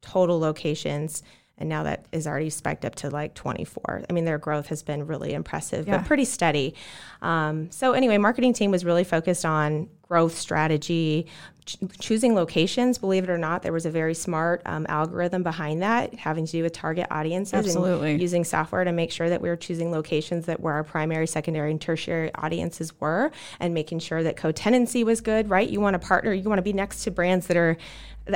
total 0.01 0.39
locations 0.39 1.24
and 1.62 1.70
now 1.70 1.84
that 1.84 2.06
is 2.12 2.25
already 2.27 2.50
spiked 2.50 2.84
up 2.84 2.96
to 2.96 3.10
like 3.10 3.34
24 3.36 4.03
i 4.10 4.13
mean 4.13 4.25
their 4.25 4.39
growth 4.39 4.68
has 4.68 4.82
been 4.84 5.06
really 5.08 5.34
impressive 5.34 5.88
Yeah. 5.88 5.98
but 6.00 6.08
pretty 6.08 6.25
steady 6.25 6.75
um, 7.22 7.70
so 7.72 7.94
anyway 7.94 8.18
marketing 8.18 8.51
team 8.53 8.72
was 8.72 8.84
really 8.84 9.03
focused 9.06 9.46
on 9.46 9.88
growth 10.10 10.38
strategy 10.38 11.27
ch- 11.65 11.77
choosing 12.00 12.34
locations 12.36 12.98
believe 12.98 13.24
it 13.24 13.30
or 13.30 13.38
not 13.38 13.62
there 13.62 13.72
was 13.72 13.86
a 13.86 13.91
very 13.91 14.13
smart 14.15 14.62
um, 14.65 14.86
algorithm 14.89 15.44
behind 15.44 15.82
that 15.84 16.13
having 16.15 16.46
to 16.48 16.51
do 16.51 16.63
with 16.63 16.74
target 16.74 17.06
audiences 17.12 17.53
Absolutely. 17.53 18.13
and 18.13 18.22
using 18.22 18.44
software 18.44 18.84
to 18.84 18.91
make 18.91 19.12
sure 19.12 19.30
that 19.30 19.39
we 19.41 19.48
were 19.48 19.56
choosing 19.56 19.91
locations 19.91 20.48
that 20.48 20.60
where 20.60 20.74
our 20.74 20.84
primary 20.84 21.27
secondary 21.27 21.70
and 21.72 21.80
tertiary 21.80 22.32
audiences 22.36 23.00
were 23.00 23.32
and 23.60 23.74
making 23.74 24.00
sure 24.00 24.24
that 24.24 24.36
co-tenancy 24.36 25.03
was 25.03 25.22
good 25.22 25.50
right 25.50 25.70
you 25.70 25.80
want 25.80 25.94
to 25.94 26.00
partner 26.06 26.34
you 26.34 26.50
want 26.50 26.58
to 26.58 26.63
be 26.63 26.74
next 26.74 27.03
to 27.03 27.12
brands 27.12 27.46
that 27.48 27.56
are 27.56 27.77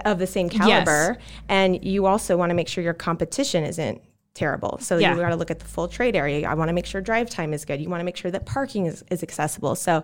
of 0.06 0.20
the 0.20 0.27
same 0.27 0.50
caliber 0.50 1.18
and 1.50 1.84
you 1.86 2.06
also 2.06 2.36
want 2.38 2.50
to 2.50 2.54
make 2.54 2.68
sure 2.68 2.84
your 2.84 2.94
competition 2.94 3.63
isn't 3.63 4.01
terrible 4.34 4.77
so 4.80 4.98
Yeah. 4.98 5.13
you 5.15 5.22
got 5.22 5.30
to 5.30 5.36
look 5.38 5.50
at 5.51 5.60
the 5.60 5.65
full 5.65 5.88
trade 5.88 6.15
area 6.15 6.46
i 6.50 6.54
want 6.54 6.68
to 6.68 6.74
make 6.74 6.86
sure 6.86 7.00
drive 7.00 7.30
time 7.30 7.54
is 7.54 7.63
good 7.63 7.80
you 7.80 7.89
want 7.89 8.01
to 8.01 8.06
make 8.06 8.18
sure 8.18 8.30
that 8.32 8.46
parking 8.46 8.86
is, 8.86 9.04
is 9.10 9.24
accessible 9.24 9.75
so 9.75 10.04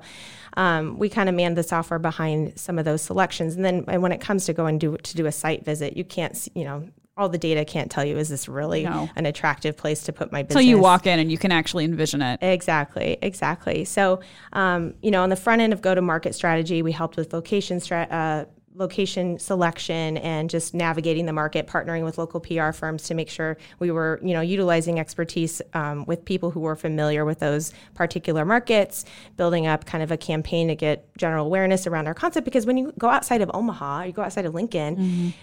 um, 0.55 0.97
we 0.97 1.09
kind 1.09 1.27
of 1.29 1.35
man 1.35 1.55
the 1.55 1.63
software 1.63 1.99
behind 1.99 2.57
some 2.57 2.79
of 2.79 2.85
those 2.85 3.01
selections 3.01 3.55
and 3.55 3.65
then 3.65 3.83
and 3.87 4.01
when 4.01 4.11
it 4.13 4.21
comes 4.21 4.45
to 4.45 4.53
going 4.53 4.79
to, 4.79 4.95
to 4.97 5.15
do 5.17 5.25
a 5.25 5.31
site 5.31 5.65
visit 5.65 5.97
you 5.97 6.05
can't 6.05 6.47
you 6.55 6.63
know 6.63 6.87
all 7.17 7.27
the 7.27 7.37
data 7.37 7.65
can't 7.65 7.91
tell 7.91 8.05
you 8.05 8.17
is 8.17 8.29
this 8.29 8.47
really 8.47 8.83
No. 8.85 9.09
an 9.17 9.25
attractive 9.25 9.75
place 9.75 10.01
to 10.03 10.13
put 10.13 10.31
my 10.31 10.43
business. 10.43 10.63
So 10.63 10.67
you 10.67 10.79
walk 10.79 11.05
in 11.05 11.19
and 11.19 11.29
you 11.29 11.37
can 11.37 11.51
actually 11.51 11.83
envision 11.83 12.21
it. 12.21 12.39
Exactly, 12.41 13.17
exactly. 13.21 13.83
So, 13.83 14.21
um, 14.53 14.93
you 15.03 15.11
know, 15.11 15.21
on 15.21 15.29
the 15.29 15.35
front 15.35 15.61
end 15.61 15.73
of 15.73 15.81
go 15.81 15.93
to 15.93 16.01
market 16.01 16.33
strategy, 16.33 16.81
we 16.81 16.93
helped 16.93 17.17
with 17.17 17.33
location 17.33 17.81
stra- 17.81 18.07
uh, 18.09 18.45
location 18.81 19.39
selection 19.39 20.17
and 20.17 20.49
just 20.49 20.73
navigating 20.73 21.25
the 21.25 21.33
market, 21.33 21.67
partnering 21.67 22.03
with 22.03 22.17
local 22.17 22.39
PR 22.39 22.71
firms 22.71 23.03
to 23.03 23.13
make 23.13 23.29
sure 23.29 23.57
we 23.79 23.91
were, 23.91 24.19
you 24.21 24.33
know, 24.33 24.41
utilizing 24.41 24.99
expertise 24.99 25.61
um, 25.73 26.05
with 26.05 26.25
people 26.25 26.51
who 26.51 26.59
were 26.59 26.75
familiar 26.75 27.23
with 27.23 27.39
those 27.39 27.71
particular 27.93 28.43
markets, 28.43 29.05
building 29.37 29.67
up 29.67 29.85
kind 29.85 30.03
of 30.03 30.11
a 30.11 30.17
campaign 30.17 30.67
to 30.67 30.75
get 30.75 31.07
general 31.17 31.45
awareness 31.45 31.87
around 31.87 32.07
our 32.07 32.13
concept. 32.13 32.43
Because 32.43 32.65
when 32.65 32.77
you 32.77 32.93
go 32.97 33.07
outside 33.07 33.41
of 33.41 33.49
Omaha, 33.53 34.03
you 34.03 34.11
go 34.11 34.23
outside 34.23 34.45
of 34.45 34.53
Lincoln 34.53 35.33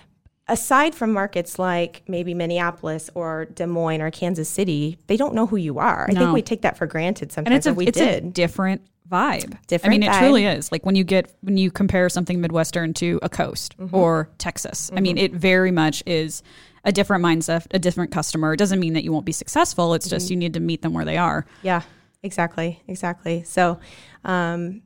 aside 0.49 0.95
from 0.95 1.13
markets 1.13 1.59
like 1.59 2.03
maybe 2.09 2.35
Minneapolis 2.35 3.11
or 3.15 3.45
Des 3.47 3.67
Moines 3.67 4.01
or 4.01 4.11
Kansas 4.11 4.49
City, 4.49 4.99
they 5.07 5.17
don't 5.17 5.35
know 5.35 5.47
who 5.47 5.57
you 5.57 5.79
are. 5.79 6.07
I 6.09 6.15
think 6.15 6.33
we 6.33 6.43
take 6.43 6.63
that 6.63 6.77
for 6.77 6.87
granted 6.87 7.31
sometimes. 7.31 7.53
and 7.53 7.59
it's 7.59 7.67
a 7.67 7.75
we 7.75 7.87
it's 7.87 7.99
did. 7.99 8.25
a 8.25 8.29
different 8.29 8.83
vibe. 9.11 9.57
Different. 9.67 9.87
I 9.95 9.99
mean, 9.99 10.03
it 10.03 10.11
vibe. 10.13 10.19
truly 10.19 10.45
is. 10.47 10.71
Like 10.73 10.85
when 10.87 10.95
you 10.97 11.05
get 11.05 11.35
when 11.41 11.57
you 11.57 11.71
compare 11.71 12.09
something 12.09 12.41
Midwestern 12.41 12.93
to 12.95 13.19
a 13.23 13.29
coast 13.29 13.77
Mm-hmm. 13.79 13.95
or 13.95 14.31
Texas. 14.39 14.91
I 14.95 15.01
mean, 15.01 15.17
it 15.19 15.33
very 15.33 15.71
much 15.71 16.03
is 16.07 16.43
a 16.85 16.93
different 16.93 17.25
mindset, 17.25 17.67
a 17.73 17.79
different 17.79 18.11
customer. 18.13 18.53
It 18.55 18.57
doesn't 18.59 18.81
mean 18.81 18.93
that 18.95 19.05
you 19.05 19.13
won't 19.13 19.27
be 19.27 19.33
successful. 19.33 19.95
It's 19.95 20.07
Mm-hmm. 20.07 20.15
just 20.17 20.31
you 20.31 20.37
need 20.37 20.55
to 20.55 20.61
meet 20.61 20.83
them 20.83 20.93
where 20.95 21.05
they 21.05 21.17
are. 21.19 21.47
Yeah, 21.63 21.83
exactly, 22.23 22.83
exactly. 22.87 23.43
So, 23.45 23.79
um, 24.25 24.83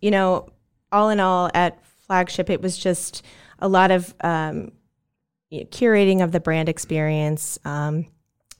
you 0.00 0.10
know, 0.10 0.48
all 0.92 1.10
in 1.10 1.20
all, 1.20 1.50
at 1.54 1.84
flagship, 2.06 2.50
it 2.50 2.60
was 2.60 2.76
just 2.78 3.22
a 3.58 3.68
lot 3.68 3.90
of 3.90 4.14
um, 4.22 4.72
curating 5.52 6.22
of 6.22 6.32
the 6.32 6.40
brand 6.40 6.68
experience. 6.68 7.58
Um, 7.64 8.06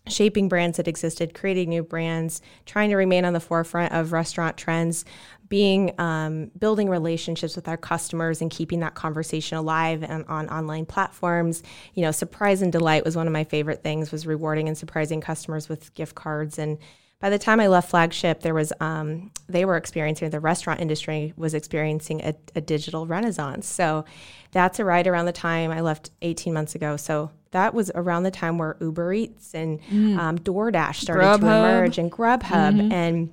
shaping 0.06 0.48
brands 0.48 0.76
that 0.76 0.86
existed, 0.86 1.34
creating 1.34 1.70
new 1.70 1.82
brands, 1.82 2.42
trying 2.66 2.90
to 2.90 2.96
remain 2.96 3.24
on 3.24 3.32
the 3.32 3.40
forefront 3.40 3.92
of 3.92 4.12
restaurant 4.12 4.56
trends, 4.56 5.04
being 5.48 5.98
um, 5.98 6.50
building 6.58 6.88
relationships 6.88 7.56
with 7.56 7.68
our 7.68 7.76
customers 7.76 8.42
and 8.42 8.50
keeping 8.50 8.80
that 8.80 8.94
conversation 8.94 9.56
alive 9.56 10.02
and 10.02 10.24
on 10.26 10.48
online 10.48 10.84
platforms. 10.84 11.62
You 11.94 12.02
know, 12.02 12.10
surprise 12.10 12.60
and 12.60 12.72
delight 12.72 13.04
was 13.04 13.16
one 13.16 13.26
of 13.26 13.32
my 13.32 13.44
favorite 13.44 13.82
things. 13.82 14.12
Was 14.12 14.26
rewarding 14.26 14.68
and 14.68 14.76
surprising 14.76 15.20
customers 15.20 15.68
with 15.68 15.94
gift 15.94 16.14
cards 16.14 16.58
and. 16.58 16.78
By 17.20 17.30
the 17.30 17.38
time 17.38 17.58
I 17.58 17.68
left 17.68 17.88
flagship, 17.88 18.42
there 18.42 18.52
was 18.52 18.70
um, 18.80 19.30
they 19.48 19.64
were 19.64 19.78
experiencing 19.78 20.28
the 20.28 20.40
restaurant 20.40 20.80
industry 20.80 21.32
was 21.38 21.54
experiencing 21.54 22.20
a, 22.20 22.34
a 22.54 22.60
digital 22.60 23.06
renaissance. 23.06 23.66
So 23.66 24.04
that's 24.50 24.78
a 24.78 24.84
right 24.84 25.06
around 25.06 25.24
the 25.24 25.32
time 25.32 25.70
I 25.70 25.80
left 25.80 26.10
18 26.20 26.52
months 26.52 26.74
ago. 26.74 26.98
So 26.98 27.30
that 27.54 27.72
was 27.72 27.90
around 27.94 28.24
the 28.24 28.30
time 28.30 28.58
where 28.58 28.76
Uber 28.80 29.12
Eats 29.12 29.54
and 29.54 29.80
um, 30.18 30.38
DoorDash 30.38 30.96
started 30.96 31.22
to 31.22 31.46
emerge 31.46 31.98
and 31.98 32.10
Grubhub 32.12 32.92
and 32.92 33.32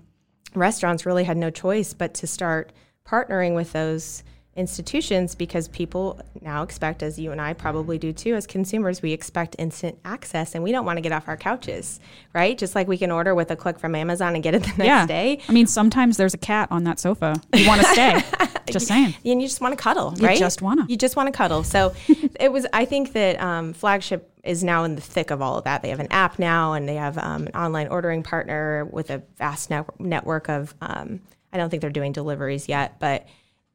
restaurants 0.55 1.05
really 1.05 1.23
had 1.23 1.37
no 1.37 1.49
choice 1.49 1.93
but 1.93 2.13
to 2.13 2.27
start 2.27 2.71
partnering 3.05 3.55
with 3.55 3.73
those 3.73 4.23
institutions 4.55 5.33
because 5.33 5.69
people 5.69 6.19
now 6.41 6.61
expect 6.61 7.01
as 7.01 7.17
you 7.17 7.31
and 7.31 7.39
I 7.39 7.53
probably 7.53 7.97
do 7.97 8.11
too 8.11 8.35
as 8.35 8.45
consumers 8.45 9.01
we 9.01 9.13
expect 9.13 9.55
instant 9.57 9.97
access 10.03 10.55
and 10.55 10.63
we 10.63 10.73
don't 10.73 10.85
want 10.85 10.97
to 10.97 11.01
get 11.01 11.13
off 11.13 11.29
our 11.29 11.37
couches 11.37 12.01
right 12.33 12.57
just 12.57 12.75
like 12.75 12.85
we 12.85 12.97
can 12.97 13.11
order 13.11 13.33
with 13.33 13.49
a 13.49 13.55
click 13.55 13.79
from 13.79 13.95
Amazon 13.95 14.33
and 14.33 14.43
get 14.43 14.53
it 14.53 14.63
the 14.63 14.67
next 14.69 14.85
yeah. 14.85 15.05
day 15.05 15.39
I 15.47 15.53
mean, 15.53 15.67
sometimes 15.67 16.17
there's 16.17 16.33
a 16.33 16.37
cat 16.37 16.67
on 16.71 16.83
that 16.83 16.99
sofa. 16.99 17.35
You 17.53 17.67
want 17.67 17.81
to 17.81 17.87
stay. 17.87 18.21
just 18.71 18.87
saying. 18.87 19.15
and 19.25 19.41
you 19.41 19.47
just 19.47 19.61
want 19.61 19.77
to 19.77 19.81
cuddle, 19.81 20.13
You 20.17 20.27
right? 20.27 20.37
just 20.37 20.61
wanna. 20.61 20.85
You 20.87 20.97
just 20.97 21.15
want 21.15 21.27
to 21.27 21.31
cuddle. 21.31 21.63
So 21.63 21.93
it 22.39 22.51
was. 22.51 22.65
I 22.73 22.85
think 22.85 23.13
that 23.13 23.41
um, 23.41 23.73
flagship 23.73 24.31
is 24.43 24.63
now 24.63 24.83
in 24.83 24.95
the 24.95 25.01
thick 25.01 25.31
of 25.31 25.41
all 25.41 25.57
of 25.57 25.63
that. 25.65 25.81
They 25.81 25.89
have 25.89 25.99
an 25.99 26.11
app 26.11 26.39
now, 26.39 26.73
and 26.73 26.87
they 26.87 26.95
have 26.95 27.17
um, 27.17 27.47
an 27.47 27.53
online 27.53 27.87
ordering 27.87 28.23
partner 28.23 28.85
with 28.85 29.09
a 29.09 29.21
vast 29.37 29.69
net- 29.69 29.99
network 29.99 30.49
of. 30.49 30.73
Um, 30.81 31.21
I 31.53 31.57
don't 31.57 31.69
think 31.69 31.81
they're 31.81 31.89
doing 31.89 32.13
deliveries 32.13 32.69
yet, 32.69 32.97
but 32.99 33.27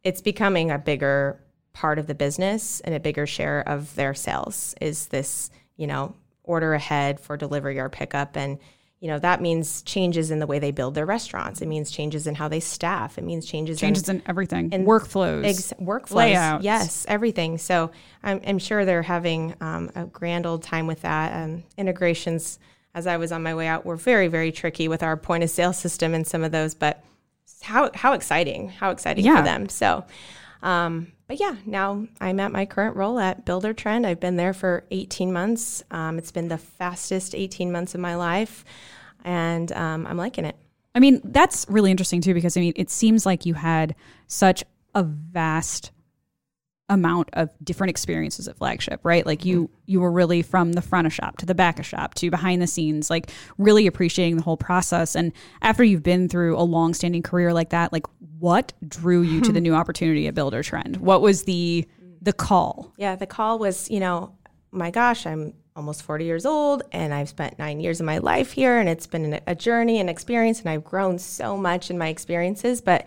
it's 0.07 0.23
becoming 0.23 0.71
a 0.71 0.79
bigger 0.79 1.41
part 1.73 1.99
of 1.99 2.07
the 2.07 2.15
business 2.15 2.81
and 2.81 2.95
a 2.95 3.01
bigger 3.01 3.27
share 3.27 3.61
of 3.69 3.95
their 3.97 4.15
sales. 4.15 4.75
Is 4.81 5.09
this 5.09 5.51
you 5.77 5.87
know 5.87 6.15
order 6.45 6.75
ahead 6.75 7.19
for 7.21 7.37
delivery 7.37 7.79
or 7.79 7.89
pickup 7.89 8.37
and. 8.37 8.59
You 8.99 9.09
know 9.09 9.19
that 9.19 9.43
means 9.43 9.83
changes 9.83 10.31
in 10.31 10.39
the 10.39 10.47
way 10.47 10.59
they 10.59 10.71
build 10.71 10.95
their 10.95 11.05
restaurants. 11.05 11.61
It 11.61 11.69
means 11.69 11.91
changes 11.91 12.27
in 12.27 12.35
how 12.35 12.49
they 12.49 12.61
staff. 12.61 13.19
It 13.19 13.25
means 13.25 13.45
changes, 13.45 13.77
in 13.77 13.89
Changes 13.89 14.09
in 14.09 14.23
everything. 14.27 14.71
Workflows. 14.71 15.45
Ex- 15.45 15.75
workflows. 15.79 16.15
layouts. 16.15 16.65
Yes, 16.65 17.05
everything. 17.07 17.59
So 17.59 17.91
I'm, 18.23 18.41
I'm 18.47 18.59
sure 18.59 18.87
they're 18.87 19.03
having 19.03 19.55
um, 19.61 19.91
a 19.95 20.07
grand 20.07 20.47
old 20.47 20.63
time 20.63 20.87
with 20.87 21.03
that. 21.03 21.45
Um, 21.45 21.65
integrations, 21.77 22.59
as 22.95 23.07
I 23.07 23.19
was 23.19 23.33
on 23.33 23.43
my 23.43 23.55
way 23.55 23.67
out, 23.67 23.85
were 23.85 23.97
very, 23.97 24.29
very 24.29 24.51
tricky 24.51 24.89
with 24.89 25.03
our 25.03 25.19
point 25.19 25.45
of 25.45 25.51
sale 25.51 25.75
system 25.75 26.15
and 26.15 26.27
some 26.27 26.43
of 26.43 26.51
those, 26.51 26.75
but 26.75 27.05
how, 27.63 27.91
how 27.95 28.13
exciting, 28.13 28.69
how 28.69 28.91
exciting 28.91 29.25
Yeah. 29.25 29.37
for 29.39 29.43
them. 29.43 29.69
So, 29.69 30.05
um, 30.63 31.13
but 31.29 31.41
yeah, 31.41 31.57
now 31.67 32.07
I'm 32.21 32.39
at 32.41 32.53
my 32.53 32.67
current 32.67 32.97
role 32.97 33.19
at 33.19 33.45
Buildertrend. 33.45 34.07
I've 34.07 34.21
been 34.21 34.37
there 34.37 34.53
for 34.55 34.85
18 34.91 35.33
months. 35.33 35.83
Um, 35.91 36.19
it's 36.19 36.33
been 36.33 36.49
the 36.49 36.59
fastest 36.59 37.35
18 37.35 37.73
months 37.73 37.95
of 37.95 38.01
my 38.01 38.15
life, 38.15 38.65
and 39.25 39.71
um, 39.73 40.07
I'm 40.07 40.17
liking 40.17 40.45
it. 40.45 40.57
I 40.95 41.01
mean, 41.01 41.21
that's 41.25 41.67
really 41.69 41.91
interesting 41.91 42.21
too, 42.21 42.33
because 42.33 42.57
I 42.57 42.61
mean, 42.61 42.73
it 42.77 42.91
seems 42.91 43.27
like 43.27 43.45
you 43.45 43.55
had 43.55 43.95
such 44.29 44.65
a 44.95 45.03
vast 45.03 45.91
amount 46.89 47.29
of 47.33 47.51
different 47.65 47.91
experiences 47.91 48.47
at 48.47 48.57
flagship 48.57 49.01
right? 49.03 49.27
Like 49.27 49.45
you 49.45 49.69
you 49.87 50.01
were 50.01 50.13
really 50.13 50.43
from 50.43 50.73
the 50.73 50.83
front 50.83 51.07
of 51.07 51.13
shop 51.13 51.37
to 51.39 51.47
the 51.47 51.55
back 51.55 51.79
of 51.79 51.87
shop 51.87 52.15
to 52.15 52.31
behind 52.31 52.63
the 52.63 52.67
scenes 52.67 53.11
like 53.11 53.31
really 53.59 53.87
appreciating 53.87 54.37
the 54.37 54.43
whole 54.43 54.57
process. 54.57 55.17
And 55.17 55.33
after 55.63 55.83
you've 55.83 56.03
been 56.03 56.29
through 56.29 56.57
a 56.57 56.63
long-standing 56.63 57.23
career 57.23 57.53
like 57.53 57.71
that 57.71 57.93
like 57.93 58.07
what 58.39 58.73
drew 58.87 59.23
you 59.23 59.41
to 59.43 59.53
the 59.53 59.61
new 59.67 59.75
opportunity 59.75 60.27
at 60.27 60.35
Buildertrend? 60.35 60.99
What 60.99 61.23
was 61.23 61.45
the 61.45 61.87
the 62.23 62.33
call? 62.33 62.93
Yeah, 62.97 63.17
the 63.17 63.27
call 63.27 63.59
was, 63.59 63.91
you 63.91 64.01
know, 64.01 64.35
my 64.73 64.91
gosh, 64.91 65.27
I'm 65.27 65.55
almost 65.75 66.03
40 66.03 66.25
years 66.25 66.47
old 66.47 66.83
and 66.93 67.13
I've 67.13 67.29
spent 67.29 67.59
nine 67.59 67.81
years 67.81 68.01
of 68.01 68.07
my 68.07 68.19
life 68.19 68.53
here 68.53 68.79
and 68.79 68.89
it's 68.89 69.07
been 69.07 69.41
a 69.47 69.55
journey 69.55 70.01
and 70.01 70.09
experience 70.09 70.61
and 70.61 70.71
I've 70.71 70.85
grown 70.85 71.19
so 71.19 71.57
much 71.57 71.91
in 71.91 71.99
my 71.99 72.09
experiences, 72.09 72.81
but 72.81 73.07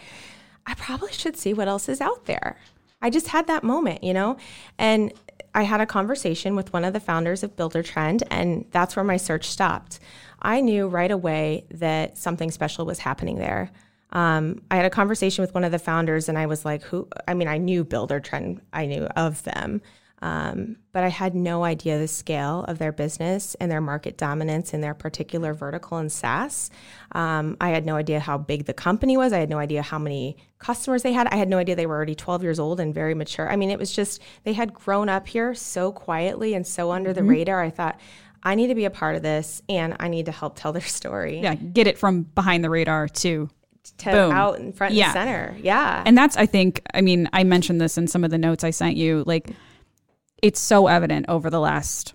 I 0.65 0.75
probably 0.75 1.11
should 1.11 1.35
see 1.35 1.53
what 1.53 1.67
else 1.67 1.89
is 1.89 1.99
out 1.99 2.25
there. 2.25 2.57
I 3.01 3.09
just 3.09 3.27
had 3.27 3.47
that 3.47 3.63
moment, 3.63 4.03
you 4.03 4.13
know? 4.13 4.37
And 4.77 5.13
I 5.55 5.63
had 5.63 5.81
a 5.81 5.85
conversation 5.85 6.55
with 6.55 6.73
one 6.73 6.83
of 6.85 6.93
the 6.93 6.99
founders 6.99 7.43
of 7.43 7.55
Buildertrend, 7.55 8.23
and 8.29 8.65
that's 8.71 8.95
where 8.95 9.05
my 9.05 9.17
search 9.17 9.47
stopped. 9.47 9.99
I 10.41 10.61
knew 10.61 10.87
right 10.87 11.11
away 11.11 11.65
that 11.71 12.17
something 12.17 12.51
special 12.51 12.85
was 12.85 12.99
happening 12.99 13.37
there. 13.39 13.71
Um, 14.11 14.61
I 14.71 14.75
had 14.75 14.85
a 14.85 14.89
conversation 14.89 15.41
with 15.41 15.53
one 15.53 15.63
of 15.63 15.71
the 15.71 15.79
founders, 15.79 16.29
and 16.29 16.37
I 16.37 16.45
was 16.45 16.65
like, 16.65 16.83
"Who?" 16.83 17.07
I 17.27 17.33
mean, 17.33 17.47
I 17.47 17.57
knew 17.57 17.85
Buildertrend, 17.85 18.59
I 18.73 18.85
knew 18.85 19.03
of 19.15 19.43
them, 19.43 19.81
um, 20.21 20.75
but 20.91 21.03
I 21.03 21.07
had 21.09 21.33
no 21.35 21.63
idea 21.63 21.97
the 21.97 22.07
scale 22.07 22.65
of 22.67 22.77
their 22.77 22.91
business 22.91 23.55
and 23.55 23.71
their 23.71 23.79
market 23.81 24.17
dominance 24.17 24.73
in 24.73 24.81
their 24.81 24.93
particular 24.93 25.53
vertical 25.53 25.97
in 25.99 26.09
SaaS. 26.09 26.69
Um, 27.13 27.55
I 27.61 27.69
had 27.69 27.85
no 27.85 27.95
idea 27.95 28.19
how 28.19 28.37
big 28.37 28.65
the 28.65 28.73
company 28.73 29.15
was. 29.15 29.31
I 29.31 29.37
had 29.39 29.49
no 29.49 29.59
idea 29.59 29.81
how 29.81 29.97
many 29.99 30.37
customers 30.57 31.03
they 31.03 31.13
had. 31.13 31.27
I 31.27 31.35
had 31.37 31.47
no 31.49 31.57
idea 31.57 31.75
they 31.75 31.85
were 31.85 31.95
already 31.95 32.15
12 32.15 32.43
years 32.43 32.59
old 32.59 32.79
and 32.79 32.93
very 32.93 33.13
mature. 33.13 33.49
I 33.49 33.55
mean, 33.55 33.69
it 33.69 33.79
was 33.79 33.93
just, 33.95 34.21
they 34.43 34.53
had 34.53 34.73
grown 34.73 35.07
up 35.07 35.27
here 35.27 35.53
so 35.53 35.91
quietly 35.91 36.53
and 36.53 36.67
so 36.67 36.91
under 36.91 37.13
the 37.13 37.23
radar. 37.23 37.61
I 37.61 37.69
thought, 37.69 37.99
I 38.43 38.55
need 38.55 38.67
to 38.67 38.75
be 38.75 38.85
a 38.85 38.89
part 38.89 39.15
of 39.15 39.21
this 39.21 39.61
and 39.69 39.95
I 39.99 40.07
need 40.07 40.25
to 40.27 40.31
help 40.31 40.55
tell 40.57 40.71
their 40.71 40.81
story 40.81 41.39
yeah 41.41 41.55
get 41.55 41.87
it 41.87 41.97
from 41.97 42.21
behind 42.23 42.63
the 42.63 42.69
radar 42.69 43.09
to 43.09 43.49
to 43.97 44.11
boom. 44.11 44.31
out 44.31 44.59
in 44.59 44.71
front 44.71 44.93
Yeah. 44.93 45.05
and 45.07 45.13
center. 45.13 45.55
Yeah. 45.61 46.03
And 46.05 46.17
that's, 46.17 46.37
I 46.37 46.45
think, 46.45 46.81
I 46.93 47.01
mean, 47.01 47.27
I 47.33 47.43
mentioned 47.43 47.81
this 47.81 47.97
in 47.97 48.07
some 48.07 48.23
of 48.23 48.29
the 48.31 48.37
notes 48.37 48.63
I 48.63 48.69
sent 48.69 48.97
you. 48.97 49.23
Like, 49.25 49.49
it's 50.41 50.59
so 50.59 50.87
evident 50.87 51.25
over 51.29 51.49
the 51.49 51.59
last 51.59 52.13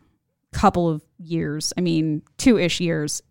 couple 0.52 0.88
of 0.88 1.02
years. 1.18 1.72
I 1.76 1.80
mean, 1.80 2.22
two 2.38 2.58
ish 2.58 2.80
years. 2.80 3.22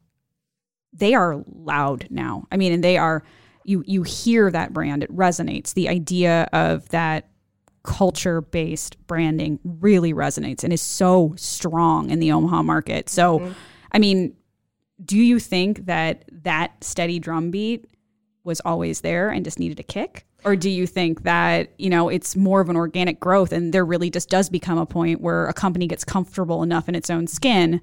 They 0.94 1.14
are 1.14 1.44
loud 1.48 2.08
now. 2.10 2.46
I 2.52 2.58
mean, 2.58 2.72
and 2.74 2.84
they 2.84 2.98
are, 2.98 3.24
you, 3.64 3.84
you 3.88 4.04
hear 4.04 4.52
that 4.52 4.74
brand, 4.74 5.04
it 5.04 5.16
resonates. 5.16 5.74
The 5.74 5.90
idea 5.90 6.48
of 6.54 6.88
that 6.90 7.30
culture 7.84 8.42
based 8.42 8.98
branding 9.08 9.60
really 9.64 10.14
resonates 10.14 10.64
and 10.64 10.72
is 10.72 10.82
so 10.82 11.34
strong 11.36 12.10
in 12.10 12.20
the 12.20 12.32
Omaha 12.32 12.64
market. 12.64 13.10
So, 13.10 13.40
mm-hmm. 13.40 13.52
I 13.92 14.00
mean, 14.00 14.36
do 15.04 15.18
you 15.18 15.40
think 15.40 15.86
that 15.86 16.26
that 16.44 16.84
steady 16.84 17.20
drumbeat 17.20 17.86
was 18.44 18.62
always 18.62 19.02
there 19.02 19.30
and 19.30 19.44
just 19.44 19.60
needed 19.60 19.80
a 19.80 19.84
kick? 19.84 20.26
Or 20.46 20.56
do 20.56 20.70
you 20.70 20.88
think 20.88 21.24
that, 21.24 21.70
you 21.78 21.90
know, 21.90 22.10
it's 22.10 22.36
more 22.36 22.62
of 22.62 22.70
an 22.70 22.76
organic 22.76 23.20
growth 23.20 23.52
and 23.52 23.74
there 23.74 23.86
really 23.86 24.10
just 24.10 24.30
does 24.30 24.50
become 24.50 24.78
a 24.78 24.86
point 24.86 25.22
where 25.22 25.48
a 25.48 25.54
company 25.54 25.88
gets 25.88 26.04
comfortable 26.04 26.64
enough 26.64 26.90
in 26.90 26.96
its 26.96 27.10
own 27.10 27.28
skin 27.28 27.82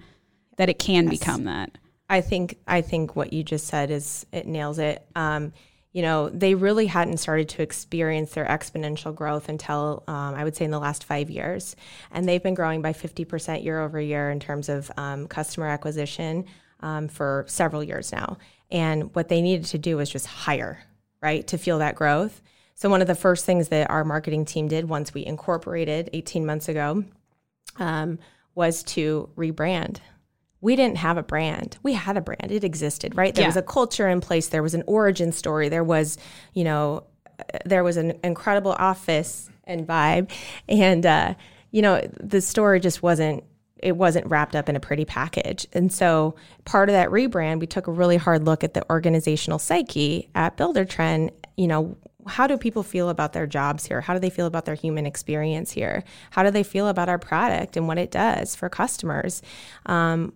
that 0.57 0.69
it 0.69 0.79
can 0.79 1.09
become 1.09 1.45
that? 1.45 1.79
I 2.11 2.21
think 2.21 2.59
I 2.67 2.83
think 2.83 3.15
what 3.15 3.33
you 3.33 3.43
just 3.45 3.69
said 3.69 3.91
is 3.91 4.27
it 4.33 4.47
nails 4.47 4.79
it. 4.79 5.07
Um, 5.15 5.53
you 5.93 6.03
know, 6.03 6.29
they 6.29 6.55
really 6.55 6.87
hadn't 6.87 7.17
started 7.17 7.49
to 7.51 7.63
experience 7.63 8.33
their 8.33 8.47
exponential 8.47 9.15
growth 9.15 9.49
until 9.49 10.05
um, 10.07 10.35
I 10.35 10.45
would 10.45 10.55
say 10.55 10.65
in 10.65 10.71
the 10.71 10.79
last 10.79 11.05
five 11.05 11.31
years. 11.31 11.75
And 12.13 12.29
they've 12.29 12.43
been 12.43 12.55
growing 12.55 12.81
by 12.83 12.93
50% 12.93 13.65
year 13.65 13.81
over 13.81 14.01
year 14.01 14.31
in 14.31 14.39
terms 14.39 14.69
of 14.69 14.91
um, 14.97 15.27
customer 15.27 15.67
acquisition 15.67 16.47
um, 16.81 17.09
for 17.09 17.45
several 17.49 17.83
years 17.83 18.13
now. 18.13 18.39
And 18.71 19.15
what 19.15 19.29
they 19.29 19.43
needed 19.43 19.67
to 19.67 19.79
do 19.79 19.97
was 19.97 20.11
just 20.11 20.27
hire, 20.27 20.79
right, 21.23 21.47
to 21.49 21.59
feel 21.59 21.79
that 21.79 21.95
growth. 21.95 22.43
So, 22.75 22.89
one 22.89 23.03
of 23.03 23.07
the 23.07 23.15
first 23.15 23.45
things 23.45 23.69
that 23.69 23.91
our 23.91 24.05
marketing 24.05 24.45
team 24.45 24.69
did 24.69 24.89
once 24.89 25.13
we 25.13 25.25
incorporated 25.25 26.11
18 26.13 26.47
months 26.47 26.69
ago 26.69 27.05
um, 27.79 28.19
was 28.55 28.83
to 28.85 29.29
rebrand 29.37 30.01
we 30.61 30.77
didn't 30.77 30.99
have 30.99 31.17
a 31.17 31.23
brand. 31.23 31.79
We 31.83 31.95
had 31.95 32.17
a 32.17 32.21
brand. 32.21 32.51
It 32.51 32.65
existed, 32.65 33.17
right? 33.17 33.35
There 33.35 33.43
yeah. 33.43 33.49
was 33.49 33.57
a 33.57 33.63
culture 33.63 34.09
in 34.09 34.21
place. 34.21 34.49
There 34.49 34.63
was 34.63 34.75
an 34.75 34.83
origin 34.87 35.33
story. 35.33 35.69
There 35.69 35.85
was, 35.85 36.19
you 36.53 36.65
know, 36.65 37.05
there 37.65 37.83
was 37.83 37.97
an 37.97 38.19
incredible 38.23 38.73
office 38.73 39.49
and 39.65 39.87
vibe. 39.87 40.31
And, 40.69 41.07
uh, 41.07 41.35
you 41.71 41.83
know, 41.83 42.07
the 42.21 42.41
story 42.41 42.81
just 42.81 43.03
wasn't, 43.03 43.45
it 43.83 43.97
wasn't 43.97 44.27
wrapped 44.27 44.55
up 44.55 44.69
in 44.69 44.77
a 44.77 44.81
pretty 44.81 45.05
package. 45.05 45.67
And 45.73 45.93
so 45.93 46.35
part 46.65 46.89
of 46.89 46.93
that 46.95 47.09
rebrand, 47.09 47.61
we 47.61 47.67
took 47.67 47.87
a 47.87 47.93
really 47.93 48.17
hard 48.17 48.45
look 48.45 48.63
at 48.65 48.75
the 48.75 48.89
organizational 48.91 49.59
psyche 49.59 50.29
at 50.35 50.57
Buildertrend. 50.57 51.31
You 51.57 51.67
know, 51.67 51.97
how 52.27 52.47
do 52.47 52.57
people 52.57 52.83
feel 52.83 53.09
about 53.09 53.33
their 53.33 53.47
jobs 53.47 53.87
here? 53.87 54.01
How 54.01 54.15
do 54.15 54.21
they 54.21 54.31
feel 54.31 54.47
about 54.47 54.65
their 54.65 54.75
human 54.75 55.07
experience 55.07 55.73
here? 55.73 56.05
How 56.31 56.43
do 56.43 56.51
they 56.51 56.63
feel 56.63 56.89
about 56.89 57.09
our 57.09 57.19
product 57.19 57.77
and 57.77 57.89
what 57.89 57.99
it 57.99 58.11
does 58.11 58.55
for 58.55 58.69
customers? 58.69 59.43
Um, 59.87 60.33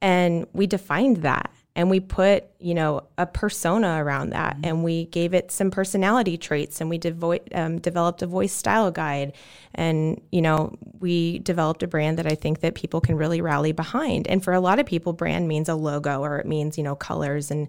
and 0.00 0.46
we 0.52 0.66
defined 0.66 1.18
that 1.18 1.50
and 1.76 1.90
we 1.90 2.00
put 2.00 2.44
you 2.60 2.74
know 2.74 3.02
a 3.18 3.26
persona 3.26 4.02
around 4.02 4.30
that. 4.30 4.56
Mm-hmm. 4.56 4.64
and 4.64 4.84
we 4.84 5.06
gave 5.06 5.34
it 5.34 5.50
some 5.50 5.70
personality 5.70 6.36
traits 6.36 6.80
and 6.80 6.88
we 6.88 6.98
devo- 6.98 7.40
um, 7.54 7.78
developed 7.78 8.22
a 8.22 8.26
voice 8.26 8.52
style 8.52 8.90
guide. 8.90 9.32
And 9.74 10.20
you 10.30 10.42
know 10.42 10.76
we 11.00 11.40
developed 11.40 11.82
a 11.82 11.88
brand 11.88 12.18
that 12.18 12.26
i 12.26 12.34
think 12.34 12.60
that 12.60 12.74
people 12.74 13.00
can 13.00 13.16
really 13.16 13.40
rally 13.40 13.72
behind. 13.72 14.26
And 14.28 14.42
for 14.42 14.52
a 14.52 14.60
lot 14.60 14.78
of 14.78 14.86
people 14.86 15.12
brand 15.12 15.48
means 15.48 15.68
a 15.68 15.74
logo 15.74 16.20
or 16.20 16.38
it 16.38 16.46
means 16.46 16.78
you 16.78 16.84
know 16.84 16.94
colors. 16.94 17.50
And 17.50 17.68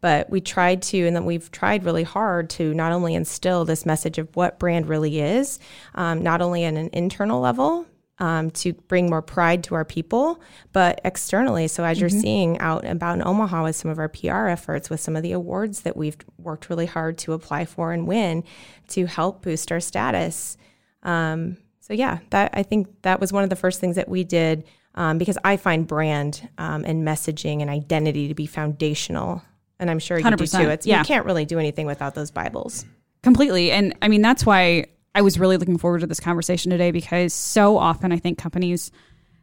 but 0.00 0.30
we 0.30 0.40
tried 0.40 0.80
to 0.82 1.06
and 1.06 1.14
then 1.14 1.24
we've 1.24 1.50
tried 1.50 1.84
really 1.84 2.04
hard 2.04 2.48
to 2.50 2.72
not 2.74 2.92
only 2.92 3.14
instill 3.14 3.64
this 3.64 3.84
message 3.84 4.18
of 4.18 4.34
what 4.34 4.58
brand 4.58 4.88
really 4.88 5.20
is 5.20 5.58
um, 5.94 6.22
not 6.22 6.40
only 6.40 6.64
at 6.64 6.74
an 6.74 6.88
internal 6.92 7.40
level 7.40 7.86
um, 8.20 8.50
to 8.50 8.74
bring 8.74 9.08
more 9.08 9.22
pride 9.22 9.64
to 9.64 9.74
our 9.74 9.84
people, 9.84 10.40
but 10.72 11.00
externally. 11.04 11.66
So 11.66 11.84
as 11.84 11.96
mm-hmm. 11.96 12.00
you're 12.02 12.10
seeing 12.10 12.58
out 12.58 12.84
about 12.84 13.16
in 13.16 13.26
Omaha 13.26 13.64
with 13.64 13.76
some 13.76 13.90
of 13.90 13.98
our 13.98 14.08
PR 14.08 14.46
efforts, 14.46 14.90
with 14.90 15.00
some 15.00 15.16
of 15.16 15.22
the 15.22 15.32
awards 15.32 15.80
that 15.80 15.96
we've 15.96 16.16
worked 16.38 16.68
really 16.68 16.86
hard 16.86 17.18
to 17.18 17.32
apply 17.32 17.64
for 17.64 17.92
and 17.92 18.06
win, 18.06 18.44
to 18.88 19.06
help 19.06 19.42
boost 19.42 19.72
our 19.72 19.80
status. 19.80 20.58
Um, 21.02 21.56
so 21.80 21.94
yeah, 21.94 22.18
that 22.28 22.50
I 22.52 22.62
think 22.62 22.88
that 23.02 23.20
was 23.20 23.32
one 23.32 23.42
of 23.42 23.50
the 23.50 23.56
first 23.56 23.80
things 23.80 23.96
that 23.96 24.08
we 24.08 24.22
did 24.22 24.64
um, 24.94 25.18
because 25.18 25.38
I 25.42 25.56
find 25.56 25.86
brand 25.86 26.48
um, 26.58 26.84
and 26.84 27.06
messaging 27.06 27.62
and 27.62 27.70
identity 27.70 28.28
to 28.28 28.34
be 28.34 28.46
foundational, 28.46 29.42
and 29.78 29.90
I'm 29.90 29.98
sure 29.98 30.18
you 30.18 30.24
100%. 30.24 30.36
do 30.36 30.46
too. 30.46 30.70
It's 30.70 30.86
yeah. 30.86 30.98
you 30.98 31.04
can't 31.04 31.24
really 31.24 31.46
do 31.46 31.58
anything 31.58 31.86
without 31.86 32.14
those 32.14 32.30
Bibles. 32.30 32.84
Completely, 33.22 33.70
and 33.70 33.94
I 34.02 34.08
mean 34.08 34.22
that's 34.22 34.44
why 34.44 34.86
I 35.14 35.22
was 35.22 35.38
really 35.38 35.56
looking 35.56 35.78
forward 35.78 36.00
to 36.00 36.06
this 36.06 36.20
conversation 36.20 36.70
today 36.70 36.90
because 36.90 37.34
so 37.34 37.76
often 37.76 38.12
I 38.12 38.18
think 38.18 38.38
companies 38.38 38.90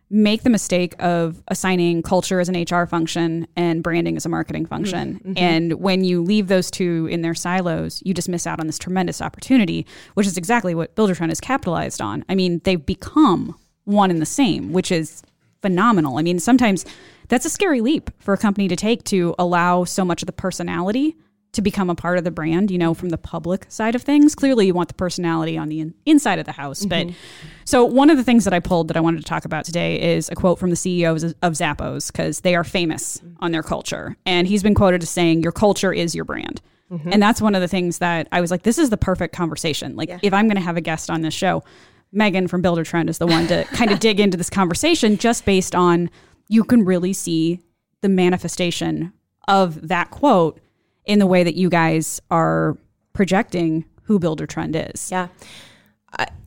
make 0.09 0.43
the 0.43 0.49
mistake 0.49 0.95
of 0.99 1.43
assigning 1.49 2.01
culture 2.01 2.39
as 2.39 2.47
an 2.47 2.55
HR 2.55 2.85
function 2.85 3.45
and 3.57 3.83
branding 3.83 4.15
as 4.15 4.25
a 4.25 4.29
marketing 4.29 4.65
function. 4.65 5.15
Mm-hmm. 5.15 5.33
And 5.35 5.73
when 5.73 6.05
you 6.05 6.23
leave 6.23 6.47
those 6.47 6.71
two 6.71 7.07
in 7.11 7.21
their 7.21 7.35
silos, 7.35 8.01
you 8.05 8.13
just 8.13 8.29
miss 8.29 8.47
out 8.47 8.61
on 8.61 8.67
this 8.67 8.79
tremendous 8.79 9.21
opportunity, 9.21 9.85
which 10.13 10.25
is 10.25 10.37
exactly 10.37 10.73
what 10.73 10.95
Buildertrend 10.95 11.29
has 11.29 11.41
capitalized 11.41 12.01
on. 12.01 12.23
I 12.29 12.35
mean, 12.35 12.61
they've 12.63 12.85
become 12.85 13.57
one 13.83 14.09
and 14.09 14.21
the 14.21 14.25
same, 14.25 14.71
which 14.71 14.91
is 14.91 15.23
phenomenal. 15.61 16.17
I 16.17 16.21
mean, 16.21 16.39
sometimes 16.39 16.85
that's 17.27 17.45
a 17.45 17.49
scary 17.49 17.81
leap 17.81 18.09
for 18.19 18.33
a 18.33 18.37
company 18.37 18.69
to 18.69 18.77
take 18.77 19.03
to 19.05 19.35
allow 19.37 19.83
so 19.83 20.05
much 20.05 20.21
of 20.21 20.27
the 20.27 20.33
personality 20.33 21.17
to 21.53 21.61
become 21.61 21.89
a 21.89 21.95
part 21.95 22.17
of 22.17 22.23
the 22.23 22.31
brand, 22.31 22.69
you 22.69 22.77
know, 22.77 22.93
from 22.93 23.09
the 23.09 23.17
public 23.17 23.65
side 23.69 23.95
of 23.95 24.03
things. 24.03 24.35
Clearly, 24.35 24.67
you 24.67 24.73
want 24.73 24.89
the 24.89 24.93
personality 24.93 25.57
on 25.57 25.69
the 25.69 25.79
in- 25.79 25.93
inside 26.05 26.39
of 26.39 26.45
the 26.45 26.51
house. 26.51 26.85
Mm-hmm. 26.85 27.09
But 27.09 27.15
so, 27.65 27.83
one 27.83 28.09
of 28.09 28.17
the 28.17 28.23
things 28.23 28.43
that 28.43 28.53
I 28.53 28.59
pulled 28.59 28.89
that 28.89 28.97
I 28.97 28.99
wanted 28.99 29.19
to 29.19 29.23
talk 29.25 29.45
about 29.45 29.65
today 29.65 29.99
is 30.15 30.29
a 30.29 30.35
quote 30.35 30.59
from 30.59 30.69
the 30.69 30.75
CEOs 30.75 31.23
of 31.23 31.53
Zappos 31.53 32.11
because 32.11 32.41
they 32.41 32.55
are 32.55 32.63
famous 32.63 33.21
on 33.39 33.51
their 33.51 33.63
culture. 33.63 34.15
And 34.25 34.47
he's 34.47 34.63
been 34.63 34.75
quoted 34.75 35.03
as 35.03 35.09
saying, 35.09 35.41
Your 35.41 35.51
culture 35.51 35.93
is 35.93 36.13
your 36.13 36.25
brand. 36.25 36.61
Mm-hmm. 36.91 37.11
And 37.11 37.21
that's 37.21 37.41
one 37.41 37.55
of 37.55 37.61
the 37.61 37.67
things 37.67 37.97
that 37.97 38.27
I 38.31 38.41
was 38.41 38.51
like, 38.51 38.63
This 38.63 38.77
is 38.77 38.89
the 38.89 38.97
perfect 38.97 39.35
conversation. 39.35 39.95
Like, 39.95 40.09
yeah. 40.09 40.19
if 40.21 40.33
I'm 40.33 40.47
going 40.47 40.57
to 40.57 40.61
have 40.61 40.77
a 40.77 40.81
guest 40.81 41.09
on 41.09 41.21
this 41.21 41.33
show, 41.33 41.63
Megan 42.11 42.47
from 42.47 42.61
Buildertrend 42.61 43.09
is 43.09 43.17
the 43.17 43.27
one 43.27 43.47
to 43.47 43.63
kind 43.73 43.91
of 43.91 43.99
dig 43.99 44.19
into 44.19 44.37
this 44.37 44.49
conversation 44.49 45.17
just 45.17 45.45
based 45.45 45.75
on 45.75 46.09
you 46.47 46.63
can 46.63 46.85
really 46.85 47.13
see 47.13 47.61
the 48.01 48.09
manifestation 48.09 49.11
of 49.47 49.87
that 49.87 50.11
quote 50.11 50.59
in 51.07 51.19
the 51.19 51.25
way 51.25 51.43
that 51.43 51.55
you 51.55 51.69
guys 51.69 52.21
are 52.29 52.77
projecting 53.13 53.85
who 54.03 54.19
Buildertrend 54.19 54.91
is. 54.93 55.09
Yeah. 55.09 55.29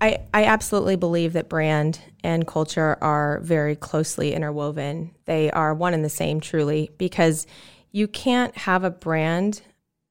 I, 0.01 0.19
I 0.33 0.45
absolutely 0.45 0.97
believe 0.97 1.35
that 1.35 1.49
brand 1.49 2.01
and 2.25 2.47
culture 2.47 2.97
are 3.03 3.41
very 3.41 3.77
closely 3.77 4.33
interwoven. 4.33 5.15
They 5.27 5.51
are 5.51 5.75
one 5.75 5.93
and 5.93 6.05
the 6.05 6.09
same, 6.09 6.41
truly, 6.41 6.91
because 6.97 7.47
you 7.93 8.09
can't 8.09 8.57
have 8.57 8.85
a 8.85 8.91
brand, 8.91 9.63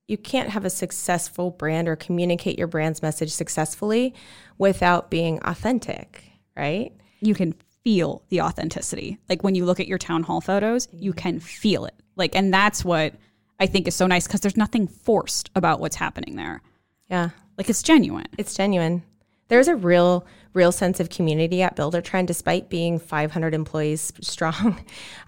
you 0.07 0.17
can't 0.17 0.49
have 0.49 0.65
a 0.65 0.69
successful 0.69 1.49
brand 1.49 1.87
or 1.87 1.95
communicate 1.95 2.59
your 2.59 2.67
brand's 2.67 3.01
message 3.01 3.31
successfully 3.31 4.13
without 4.57 5.09
being 5.09 5.39
authentic, 5.43 6.23
right? 6.55 6.93
You 7.21 7.33
can 7.33 7.55
feel 7.83 8.23
the 8.29 8.41
authenticity. 8.41 9.17
Like 9.29 9.43
when 9.43 9.55
you 9.55 9.65
look 9.65 9.79
at 9.79 9.87
your 9.87 9.97
town 9.97 10.23
hall 10.23 10.41
photos, 10.41 10.87
you 10.93 11.11
mm-hmm. 11.11 11.19
can 11.19 11.39
feel 11.39 11.85
it. 11.85 11.95
Like, 12.15 12.35
and 12.35 12.53
that's 12.53 12.85
what 12.85 13.15
I 13.59 13.65
think 13.65 13.87
is 13.87 13.95
so 13.95 14.07
nice 14.07 14.25
because 14.25 14.41
there's 14.41 14.57
nothing 14.57 14.87
forced 14.87 15.49
about 15.55 15.79
what's 15.79 15.95
happening 15.95 16.35
there. 16.35 16.61
Yeah. 17.09 17.29
Like 17.57 17.69
it's 17.69 17.83
genuine. 17.83 18.27
It's 18.37 18.53
genuine. 18.55 19.03
There's 19.49 19.67
a 19.67 19.75
real, 19.75 20.25
real 20.53 20.71
sense 20.71 20.99
of 20.99 21.09
community 21.09 21.61
at 21.61 21.75
Buildertrend, 21.75 22.27
despite 22.27 22.69
being 22.69 22.99
500 22.99 23.53
employees 23.53 24.13
strong. 24.21 24.83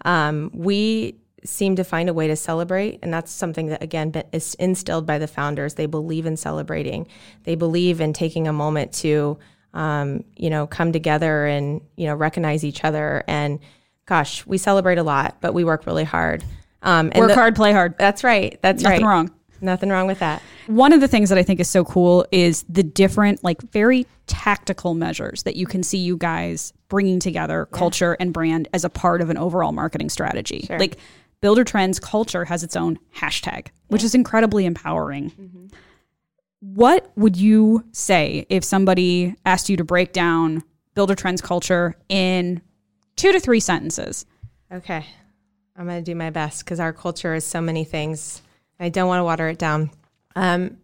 Um, 0.06 0.52
we 0.54 1.16
seem 1.44 1.76
to 1.76 1.84
find 1.84 2.08
a 2.08 2.14
way 2.14 2.28
to 2.28 2.36
celebrate. 2.36 3.00
And 3.02 3.14
that's 3.14 3.32
something 3.32 3.68
that, 3.68 3.82
again, 3.82 4.14
is 4.32 4.54
instilled 4.56 5.06
by 5.06 5.18
the 5.18 5.28
founders. 5.28 5.74
They 5.74 5.88
believe 5.88 6.26
in 6.26 6.38
celebrating, 6.38 7.08
they 7.44 7.56
believe 7.56 8.00
in 8.00 8.14
taking 8.14 8.48
a 8.48 8.54
moment 8.54 8.94
to, 8.94 9.40
um, 9.74 10.24
you 10.36 10.50
know, 10.50 10.68
come 10.68 10.92
together 10.92 11.46
and, 11.48 11.82
you 11.96 12.06
know, 12.06 12.16
recognize 12.16 12.64
each 12.64 12.84
other. 12.84 13.24
And 13.28 13.60
gosh, 14.06 14.46
we 14.46 14.58
celebrate 14.58 14.98
a 14.98 15.04
lot, 15.04 15.38
but 15.42 15.54
we 15.54 15.64
work 15.64 15.86
really 15.86 16.04
hard. 16.04 16.44
Um, 16.82 17.12
Work 17.16 17.30
the, 17.30 17.36
hard, 17.36 17.56
play 17.56 17.74
hard. 17.74 17.98
That's 17.98 18.24
right. 18.24 18.60
That's 18.62 18.84
right. 18.84 18.92
Nothing 18.92 19.06
right. 19.06 19.14
wrong. 19.14 19.32
Nothing 19.62 19.90
wrong 19.90 20.08
with 20.08 20.20
that. 20.20 20.42
One 20.66 20.92
of 20.92 21.02
the 21.02 21.08
things 21.08 21.30
that 21.30 21.38
I 21.38 21.44
think 21.44 21.60
is 21.60 21.70
so 21.70 21.84
cool 21.84 22.26
is 22.32 22.66
the 22.68 22.82
different, 22.82 23.44
like, 23.44 23.62
very 23.72 24.08
tactical 24.26 24.96
measures 24.96 25.44
that 25.44 25.56
you 25.56 25.68
can 25.68 25.84
see 25.84 26.00
you 26.00 26.18
guys 26.18 26.74
bringing 26.88 27.20
together 27.20 27.68
yeah. 27.72 27.78
culture 27.78 28.18
and 28.20 28.34
brand 28.34 28.68
as 28.74 28.84
a 28.84 28.90
part 28.90 29.22
of 29.22 29.30
an 29.30 29.38
overall 29.38 29.72
marketing 29.72 30.10
strategy. 30.10 30.64
Sure. 30.66 30.80
Like, 30.80 30.98
Buildertrend's 31.42 32.00
culture 32.00 32.46
has 32.46 32.64
its 32.64 32.76
own 32.76 32.98
hashtag, 33.16 33.68
which 33.88 34.04
is 34.04 34.16
incredibly 34.16 34.66
empowering. 34.66 35.32
Mm-hmm. 35.32 35.68
What 36.62 37.12
would 37.16 37.38
you 37.38 37.84
say 37.92 38.46
if 38.50 38.64
somebody 38.64 39.36
asked 39.46 39.70
you 39.70 39.78
to 39.78 39.84
break 39.84 40.14
down 40.14 40.64
Builder 40.94 41.16
Trends 41.16 41.42
culture 41.42 41.96
in 42.10 42.62
two 43.16 43.32
to 43.32 43.40
three 43.40 43.60
sentences? 43.60 44.26
Okay. 44.72 45.06
I'm 45.76 45.86
going 45.86 46.04
to 46.04 46.12
do 46.12 46.16
my 46.16 46.30
best 46.30 46.64
because 46.64 46.80
our 46.80 46.94
culture 46.94 47.34
is 47.34 47.46
so 47.46 47.62
many 47.62 47.84
things. 47.84 48.42
I 48.80 48.90
don't 48.90 49.08
want 49.08 49.20
to 49.20 49.24
water 49.24 49.48
it 49.48 49.58
down. 49.58 49.92
Um, 50.36 50.78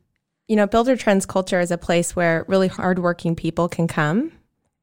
you 0.47 0.56
know, 0.56 0.67
Buildertrend's 0.67 1.26
culture 1.26 1.60
is 1.60 1.71
a 1.71 1.78
place 1.78 2.15
where 2.15 2.45
really 2.47 2.67
hardworking 2.67 3.36
people 3.36 3.67
can 3.67 3.88
come 3.88 4.32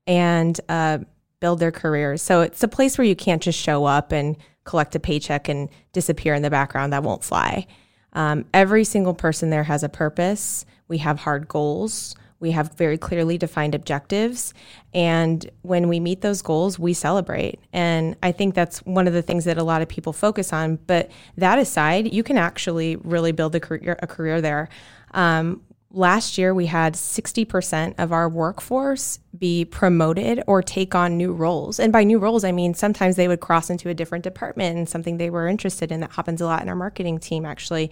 and 0.07 0.61
uh, 0.69 0.99
build 1.41 1.59
their 1.59 1.73
careers. 1.73 2.23
So 2.23 2.43
it's 2.43 2.63
a 2.63 2.69
place 2.69 2.99
where 2.99 3.07
you 3.07 3.17
can't 3.17 3.43
just 3.43 3.59
show 3.59 3.85
up 3.85 4.13
and 4.13 4.37
collect 4.65 4.95
a 4.95 5.01
paycheck 5.01 5.49
and 5.49 5.69
disappear 5.93 6.35
in 6.35 6.43
the 6.43 6.51
background. 6.51 6.93
That 6.93 7.03
won't 7.03 7.25
fly. 7.25 7.67
Um, 8.13 8.45
every 8.55 8.85
single 8.85 9.15
person 9.15 9.51
there 9.51 9.65
has 9.65 9.83
a 9.83 9.89
purpose. 9.89 10.65
We 10.89 10.99
have 10.99 11.21
hard 11.21 11.49
goals. 11.49 12.15
We 12.45 12.51
have 12.51 12.75
very 12.75 12.99
clearly 12.99 13.39
defined 13.39 13.75
objectives. 13.75 14.53
And 14.93 15.51
when 15.63 15.89
we 15.89 15.99
meet 15.99 16.21
those 16.21 16.43
goals, 16.43 16.79
we 16.79 16.93
celebrate. 16.93 17.59
And 17.73 18.17
I 18.23 18.33
think 18.33 18.55
that's 18.55 18.81
one 18.81 19.09
of 19.09 19.15
the 19.15 19.23
things 19.23 19.47
that 19.47 19.57
a 19.57 19.63
lot 19.63 19.81
of 19.81 19.89
people 19.89 20.13
focus 20.13 20.53
on. 20.53 20.77
But 20.87 21.11
that 21.39 21.59
aside, 21.59 22.13
you 22.13 22.23
can 22.23 22.37
actually 22.37 22.97
really 22.97 23.33
build 23.33 23.55
a 23.55 23.61
career, 23.61 23.99
a 24.03 24.07
career 24.07 24.43
there. 24.43 24.69
Um, 25.15 25.63
last 25.91 26.37
year, 26.37 26.53
we 26.53 26.67
had 26.67 26.93
60% 26.93 27.95
of 27.97 28.13
our 28.13 28.29
workforce 28.29 29.21
be 29.39 29.65
promoted 29.65 30.43
or 30.47 30.63
take 30.63 30.95
on 30.95 31.17
new 31.17 31.33
roles. 31.33 31.81
And 31.81 31.95
by 31.95 32.05
new 32.05 32.19
roles, 32.19 32.45
I 32.45 32.53
mean 32.53 32.75
sometimes 32.75 33.17
they 33.17 33.27
would 33.27 33.41
cross 33.41 33.71
into 33.71 33.89
a 33.89 33.95
different 33.95 34.23
department 34.23 34.77
and 34.77 34.87
something 34.87 35.17
they 35.17 35.31
were 35.31 35.49
interested 35.49 35.91
in. 35.91 36.01
That 36.01 36.13
happens 36.13 36.43
a 36.43 36.45
lot 36.45 36.61
in 36.61 36.69
our 36.69 36.77
marketing 36.77 37.21
team, 37.21 37.47
actually. 37.47 37.91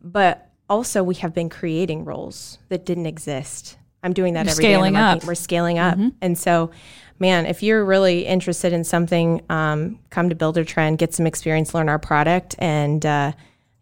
But 0.00 0.49
also 0.70 1.02
we 1.02 1.16
have 1.16 1.34
been 1.34 1.50
creating 1.50 2.04
roles 2.04 2.58
that 2.68 2.86
didn't 2.86 3.06
exist. 3.06 3.76
I'm 4.02 4.14
doing 4.14 4.34
that 4.34 4.46
You're 4.46 4.52
every 4.52 4.62
day 4.62 4.72
scaling 4.72 4.92
marketing. 4.94 5.22
up. 5.22 5.28
We're 5.28 5.34
scaling 5.34 5.78
up, 5.78 5.98
and 6.22 6.38
so, 6.38 6.70
man, 7.18 7.44
if 7.44 7.62
you're 7.62 7.84
really 7.84 8.24
interested 8.24 8.72
in 8.72 8.84
something, 8.84 9.42
um, 9.50 9.98
come 10.08 10.30
to 10.30 10.34
Buildertrend, 10.34 10.96
get 10.96 11.12
some 11.12 11.26
experience, 11.26 11.74
learn 11.74 11.90
our 11.90 11.98
product, 11.98 12.54
and 12.58 13.04
uh, 13.04 13.32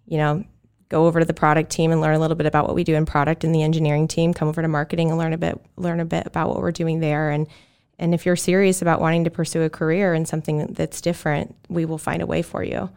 you 0.07 0.17
know, 0.17 0.43
go 0.89 1.07
over 1.07 1.21
to 1.21 1.27
the 1.27 1.35
product 1.35 1.71
team 1.71 1.93
and 1.93 2.01
learn 2.01 2.17
a 2.17 2.19
little 2.19 2.37
bit 2.37 2.47
about 2.47 2.67
what 2.67 2.75
we 2.75 2.83
do 2.83 2.97
in 2.97 3.07
product 3.07 3.45
and 3.45 3.55
the 3.55 3.63
engineering 3.63 4.09
team. 4.09 4.35
Come 4.35 4.49
over 4.49 4.61
to 4.61 4.67
marketing 4.67 5.11
and 5.11 5.19
learn 5.19 5.33
a 5.33 5.39
bit, 5.39 5.61
learn 5.77 6.01
a 6.01 6.05
bit 6.05 6.27
about 6.27 6.49
what 6.49 6.59
we're 6.59 6.73
doing 6.73 6.99
there, 6.99 7.31
and 7.31 7.47
and 8.01 8.13
if 8.15 8.27
you're 8.27 8.37
serious 8.37 8.83
about 8.83 9.01
wanting 9.01 9.25
to 9.25 9.31
pursue 9.31 9.63
a 9.63 9.71
career 9.71 10.15
in 10.15 10.25
something 10.25 10.67
that's 10.73 11.01
different, 11.01 11.55
we 11.69 11.85
will 11.85 11.99
find 11.99 12.23
a 12.23 12.27
way 12.27 12.43
for 12.43 12.65
you. 12.65 12.91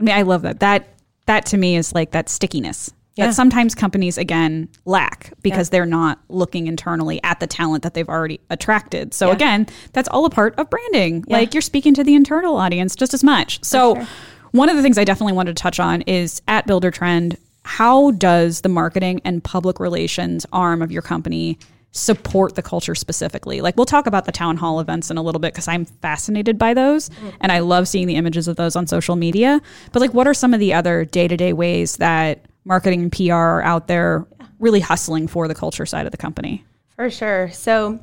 I 0.00 0.02
mean, 0.02 0.14
I 0.14 0.22
love 0.22 0.42
that. 0.42 0.60
That 0.60 0.88
that 1.26 1.44
to 1.46 1.58
me 1.58 1.76
is 1.76 1.94
like 1.94 2.12
that 2.12 2.30
stickiness 2.30 2.92
Yeah. 3.16 3.26
that 3.26 3.34
sometimes 3.34 3.74
companies 3.74 4.18
again 4.18 4.68
lack 4.84 5.32
because 5.42 5.70
they're 5.70 5.86
not 5.86 6.20
looking 6.28 6.66
internally 6.66 7.18
at 7.22 7.40
the 7.40 7.46
talent 7.46 7.82
that 7.82 7.94
they've 7.94 8.08
already 8.08 8.40
attracted. 8.50 9.14
So 9.14 9.28
Yeah. 9.28 9.32
again, 9.34 9.66
that's 9.94 10.08
all 10.08 10.26
a 10.26 10.30
part 10.30 10.54
of 10.58 10.68
branding. 10.68 11.24
Like 11.26 11.54
you're 11.54 11.62
speaking 11.62 11.94
to 11.94 12.04
the 12.04 12.14
internal 12.14 12.56
audience 12.56 12.94
just 12.94 13.14
as 13.14 13.24
much. 13.24 13.64
So 13.64 14.06
one 14.52 14.68
of 14.68 14.76
the 14.76 14.82
things 14.82 14.98
I 14.98 15.04
definitely 15.04 15.32
wanted 15.32 15.56
to 15.56 15.62
touch 15.62 15.80
on 15.80 16.02
is 16.02 16.42
at 16.46 16.66
Buildertrend, 16.66 17.36
how 17.64 18.12
does 18.12 18.60
the 18.60 18.68
marketing 18.68 19.20
and 19.24 19.42
public 19.42 19.80
relations 19.80 20.46
arm 20.52 20.82
of 20.82 20.92
your 20.92 21.02
company 21.02 21.58
support 21.96 22.54
the 22.54 22.62
culture 22.62 22.94
specifically. 22.94 23.60
Like 23.60 23.76
we'll 23.76 23.86
talk 23.86 24.06
about 24.06 24.26
the 24.26 24.32
town 24.32 24.58
hall 24.58 24.80
events 24.80 25.10
in 25.10 25.16
a 25.16 25.22
little 25.22 25.38
bit 25.38 25.54
because 25.54 25.66
I'm 25.66 25.86
fascinated 25.86 26.58
by 26.58 26.74
those 26.74 27.08
mm. 27.08 27.32
and 27.40 27.50
I 27.50 27.60
love 27.60 27.88
seeing 27.88 28.06
the 28.06 28.16
images 28.16 28.48
of 28.48 28.56
those 28.56 28.76
on 28.76 28.86
social 28.86 29.16
media. 29.16 29.60
But 29.92 30.00
like 30.00 30.12
what 30.12 30.26
are 30.26 30.34
some 30.34 30.52
of 30.52 30.60
the 30.60 30.74
other 30.74 31.04
day-to-day 31.04 31.54
ways 31.54 31.96
that 31.96 32.45
marketing 32.66 33.02
and 33.02 33.12
PR 33.12 33.32
are 33.32 33.62
out 33.62 33.86
there 33.86 34.26
really 34.58 34.80
hustling 34.80 35.28
for 35.28 35.48
the 35.48 35.54
culture 35.54 35.86
side 35.86 36.04
of 36.04 36.12
the 36.12 36.18
company? 36.18 36.64
For 36.96 37.08
sure. 37.08 37.50
So 37.52 37.98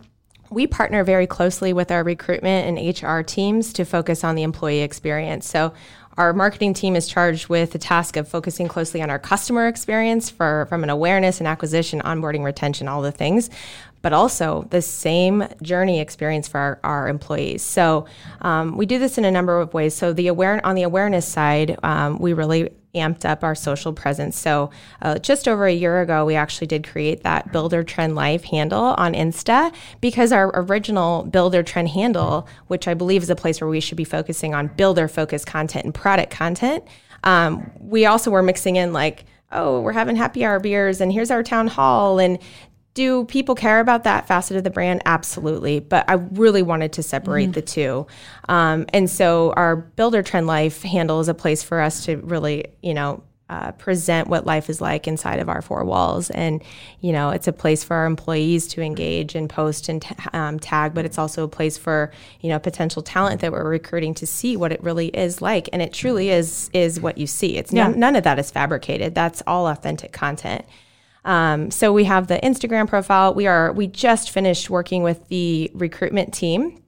we 0.49 0.67
partner 0.67 1.03
very 1.03 1.27
closely 1.27 1.73
with 1.73 1.91
our 1.91 2.03
recruitment 2.03 2.67
and 2.67 3.01
HR 3.01 3.21
teams 3.21 3.73
to 3.73 3.85
focus 3.85 4.23
on 4.23 4.35
the 4.35 4.43
employee 4.43 4.81
experience. 4.81 5.47
So 5.47 5.73
our 6.15 6.31
marketing 6.31 6.75
team 6.75 6.95
is 6.95 7.07
charged 7.07 7.49
with 7.49 7.71
the 7.71 7.79
task 7.79 8.15
of 8.17 8.27
focusing 8.27 8.67
closely 8.67 9.01
on 9.01 9.09
our 9.09 9.17
customer 9.17 9.67
experience 9.67 10.29
for 10.29 10.67
from 10.69 10.83
an 10.83 10.91
awareness 10.91 11.39
and 11.39 11.47
acquisition, 11.47 12.01
onboarding, 12.01 12.43
retention, 12.43 12.87
all 12.87 13.01
the 13.01 13.11
things, 13.11 13.49
but 14.03 14.13
also 14.13 14.67
the 14.69 14.81
same 14.81 15.43
journey 15.63 15.99
experience 15.99 16.47
for 16.47 16.59
our, 16.59 16.79
our 16.83 17.07
employees. 17.07 17.63
So 17.63 18.05
um, 18.41 18.77
we 18.77 18.85
do 18.85 18.99
this 18.99 19.17
in 19.17 19.25
a 19.25 19.31
number 19.31 19.59
of 19.59 19.73
ways. 19.73 19.95
So 19.95 20.13
the 20.13 20.27
aware 20.27 20.63
on 20.63 20.75
the 20.75 20.83
awareness 20.83 21.27
side, 21.27 21.79
um, 21.81 22.19
we 22.19 22.33
really 22.33 22.69
amped 22.95 23.25
up 23.25 23.43
our 23.43 23.55
social 23.55 23.91
presence. 23.91 24.37
So 24.37 24.69
uh, 25.01 25.17
just 25.19 25.47
over 25.47 25.65
a 25.65 25.73
year 25.73 26.01
ago, 26.01 26.25
we 26.25 26.35
actually 26.35 26.67
did 26.67 26.87
create 26.87 27.23
that 27.23 27.51
Buildertrend 27.51 28.15
Life 28.15 28.43
handle 28.45 28.93
on 28.97 29.13
Insta 29.13 29.73
because 29.99 30.31
our 30.31 30.51
original 30.53 31.27
Buildertrend 31.29 31.89
handle, 31.89 32.47
which 32.67 32.87
I 32.87 32.93
believe 32.93 33.23
is 33.23 33.29
a 33.29 33.35
place 33.35 33.59
where 33.59 33.69
we 33.69 33.79
should 33.79 33.97
be 33.97 34.03
focusing 34.03 34.53
on 34.53 34.67
builder 34.67 35.07
focused 35.07 35.47
content 35.47 35.85
and 35.85 35.93
product 35.93 36.31
content, 36.31 36.83
um, 37.23 37.71
we 37.79 38.05
also 38.05 38.29
were 38.29 38.43
mixing 38.43 38.75
in 38.75 38.93
like, 38.93 39.25
oh, 39.51 39.79
we're 39.81 39.93
having 39.93 40.15
happy 40.15 40.43
hour 40.43 40.59
beers 40.59 41.01
and 41.01 41.11
here's 41.11 41.31
our 41.31 41.43
town 41.43 41.67
hall 41.67 42.19
and 42.19 42.37
do 42.93 43.25
people 43.25 43.55
care 43.55 43.79
about 43.79 44.03
that 44.03 44.27
facet 44.27 44.55
of 44.57 44.63
the 44.63 44.69
brand? 44.69 45.01
Absolutely. 45.05 45.79
But 45.79 46.07
I 46.07 46.13
really 46.13 46.61
wanted 46.61 46.93
to 46.93 47.03
separate 47.03 47.53
the 47.53 47.61
two. 47.61 48.05
Um, 48.49 48.85
and 48.89 49.09
so 49.09 49.51
our 49.57 49.91
Buildertrend 49.97 50.45
Life 50.45 50.83
handle 50.83 51.19
is 51.19 51.27
a 51.27 51.33
place 51.33 51.63
for 51.63 51.81
us 51.81 52.05
to 52.05 52.17
really, 52.17 52.65
you 52.83 52.93
know, 52.93 53.23
uh, 53.49 53.71
present 53.73 54.27
what 54.27 54.45
life 54.45 54.69
is 54.69 54.79
like 54.79 55.07
inside 55.07 55.39
of 55.39 55.49
our 55.49 55.61
four 55.61 55.83
walls. 55.83 56.29
And, 56.31 56.63
you 57.01 57.11
know, 57.11 57.29
it's 57.29 57.47
a 57.47 57.53
place 57.53 57.83
for 57.83 57.95
our 57.95 58.05
employees 58.05 58.67
to 58.69 58.81
engage 58.81 59.35
and 59.35 59.49
post 59.49 59.89
and 59.89 60.01
ta- 60.01 60.29
um, 60.33 60.59
tag, 60.59 60.93
but 60.93 61.05
it's 61.05 61.19
also 61.19 61.43
a 61.43 61.47
place 61.47 61.77
for, 61.77 62.11
you 62.41 62.49
know, 62.49 62.57
potential 62.57 63.01
talent 63.01 63.41
that 63.41 63.51
we're 63.51 63.67
recruiting 63.67 64.13
to 64.15 64.25
see 64.25 64.55
what 64.55 64.71
it 64.71 64.81
really 64.81 65.07
is 65.07 65.41
like. 65.41 65.67
And 65.73 65.81
it 65.81 65.93
truly 65.93 66.29
is, 66.29 66.69
is 66.73 66.99
what 66.99 67.17
you 67.17 67.27
see. 67.27 67.57
It's 67.57 67.71
none, 67.71 67.99
none 67.99 68.15
of 68.15 68.23
that 68.23 68.39
is 68.39 68.49
fabricated. 68.49 69.13
That's 69.13 69.43
all 69.45 69.67
authentic 69.67 70.13
content. 70.13 70.65
Um, 71.25 71.71
so 71.71 71.93
we 71.93 72.03
have 72.05 72.27
the 72.27 72.39
Instagram 72.39 72.87
profile. 72.87 73.33
We 73.33 73.47
are 73.47 73.71
we 73.71 73.87
just 73.87 74.31
finished 74.31 74.69
working 74.69 75.03
with 75.03 75.27
the 75.27 75.71
recruitment 75.73 76.33
team, 76.33 76.81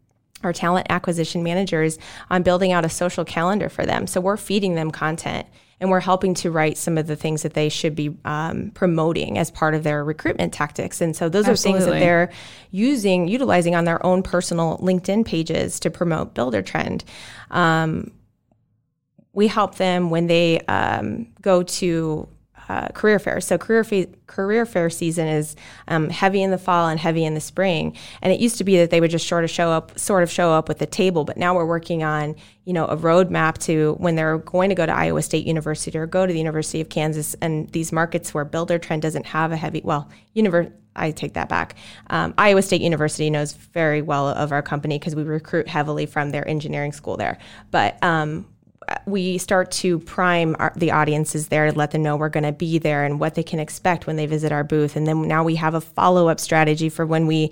our 0.43 0.53
talent 0.53 0.87
acquisition 0.89 1.43
managers, 1.43 1.97
on 2.29 2.43
building 2.43 2.71
out 2.71 2.85
a 2.85 2.89
social 2.89 3.25
calendar 3.25 3.69
for 3.69 3.85
them. 3.85 4.07
So 4.07 4.19
we're 4.19 4.37
feeding 4.37 4.75
them 4.75 4.91
content 4.91 5.47
and 5.79 5.89
we're 5.89 5.99
helping 5.99 6.33
to 6.33 6.51
write 6.51 6.77
some 6.77 6.97
of 6.97 7.07
the 7.07 7.15
things 7.15 7.43
that 7.43 7.53
they 7.53 7.67
should 7.69 7.95
be 7.95 8.15
um, 8.23 8.71
promoting 8.71 9.37
as 9.37 9.51
part 9.51 9.73
of 9.75 9.83
their 9.83 10.03
recruitment 10.03 10.53
tactics. 10.53 11.01
And 11.01 11.15
so 11.15 11.27
those 11.27 11.49
are 11.49 11.55
things 11.55 11.85
that 11.85 11.99
they're 11.99 12.31
using, 12.71 13.27
utilizing 13.27 13.75
on 13.75 13.83
their 13.83 14.03
own 14.05 14.23
personal 14.23 14.77
LinkedIn 14.77 15.25
pages 15.25 15.79
to 15.81 15.89
promote 15.89 16.33
Buildertrend. 16.33 17.03
Um, 17.51 18.11
we 19.33 19.47
help 19.47 19.75
them 19.75 20.09
when 20.09 20.27
they 20.27 20.61
um, 20.61 21.27
go 21.41 21.61
to 21.61 22.29
uh, 22.69 22.89
career 22.89 23.19
fairs. 23.19 23.45
So 23.45 23.57
career 23.57 23.85
career 24.27 24.65
fair 24.65 24.89
season 24.89 25.27
is 25.27 25.55
um, 25.87 26.09
heavy 26.09 26.41
in 26.41 26.51
the 26.51 26.57
fall 26.57 26.87
and 26.87 26.99
heavy 26.99 27.25
in 27.25 27.33
the 27.33 27.41
spring. 27.41 27.95
And 28.21 28.33
it 28.33 28.39
used 28.39 28.57
to 28.57 28.63
be 28.63 28.77
that 28.77 28.89
they 28.89 29.01
would 29.01 29.11
just 29.11 29.27
sort 29.27 29.43
of 29.43 29.49
show 29.49 29.69
up, 29.69 29.97
sort 29.99 30.23
of 30.23 30.31
show 30.31 30.51
up 30.51 30.67
with 30.67 30.81
a 30.81 30.85
table. 30.85 31.25
But 31.25 31.37
now 31.37 31.55
we're 31.55 31.65
working 31.65 32.03
on 32.03 32.35
you 32.65 32.73
know 32.73 32.85
a 32.85 32.97
roadmap 32.97 33.57
to 33.59 33.95
when 33.99 34.15
they're 34.15 34.39
going 34.39 34.69
to 34.69 34.75
go 34.75 34.85
to 34.85 34.91
Iowa 34.91 35.21
State 35.21 35.45
University 35.45 35.97
or 35.97 36.05
go 36.05 36.25
to 36.25 36.33
the 36.33 36.39
University 36.39 36.81
of 36.81 36.89
Kansas 36.89 37.35
and 37.41 37.69
these 37.69 37.91
markets 37.91 38.33
where 38.33 38.45
Buildertrend 38.45 39.01
doesn't 39.01 39.25
have 39.27 39.51
a 39.51 39.57
heavy 39.57 39.81
well 39.83 40.09
I 40.95 41.11
take 41.11 41.33
that 41.33 41.49
back. 41.49 41.75
Um, 42.09 42.33
Iowa 42.37 42.61
State 42.61 42.81
University 42.81 43.29
knows 43.29 43.53
very 43.53 44.01
well 44.01 44.29
of 44.29 44.51
our 44.51 44.61
company 44.61 44.97
because 44.97 45.15
we 45.15 45.23
recruit 45.23 45.67
heavily 45.67 46.05
from 46.05 46.31
their 46.31 46.47
engineering 46.47 46.93
school 46.93 47.17
there. 47.17 47.37
But 47.71 48.01
um, 48.03 48.45
we 49.05 49.37
start 49.37 49.71
to 49.71 49.99
prime 49.99 50.55
our, 50.59 50.71
the 50.75 50.91
audiences 50.91 51.47
there 51.47 51.71
to 51.71 51.77
let 51.77 51.91
them 51.91 52.03
know 52.03 52.15
we're 52.15 52.29
going 52.29 52.43
to 52.43 52.51
be 52.51 52.77
there 52.79 53.03
and 53.03 53.19
what 53.19 53.35
they 53.35 53.43
can 53.43 53.59
expect 53.59 54.07
when 54.07 54.15
they 54.15 54.25
visit 54.25 54.51
our 54.51 54.63
booth. 54.63 54.95
And 54.95 55.07
then 55.07 55.27
now 55.27 55.43
we 55.43 55.55
have 55.55 55.73
a 55.73 55.81
follow 55.81 56.27
up 56.27 56.39
strategy 56.39 56.89
for 56.89 57.05
when 57.05 57.27
we, 57.27 57.51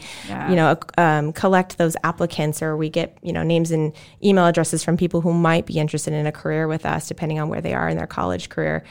you 0.49 0.55
know, 0.55 0.77
um, 0.97 1.33
collect 1.33 1.77
those 1.77 1.95
applicants 2.03 2.61
or 2.61 2.77
we 2.77 2.89
get 2.89 3.17
you 3.21 3.33
know 3.33 3.43
names 3.43 3.71
and 3.71 3.93
email 4.23 4.45
addresses 4.45 4.83
from 4.83 4.97
people 4.97 5.21
who 5.21 5.33
might 5.33 5.65
be 5.65 5.79
interested 5.79 6.13
in 6.13 6.25
a 6.25 6.31
career 6.31 6.67
with 6.67 6.85
us, 6.85 7.07
depending 7.07 7.39
on 7.39 7.49
where 7.49 7.61
they 7.61 7.73
are 7.73 7.89
in 7.89 7.97
their 7.97 8.07
college 8.07 8.49
career. 8.49 8.83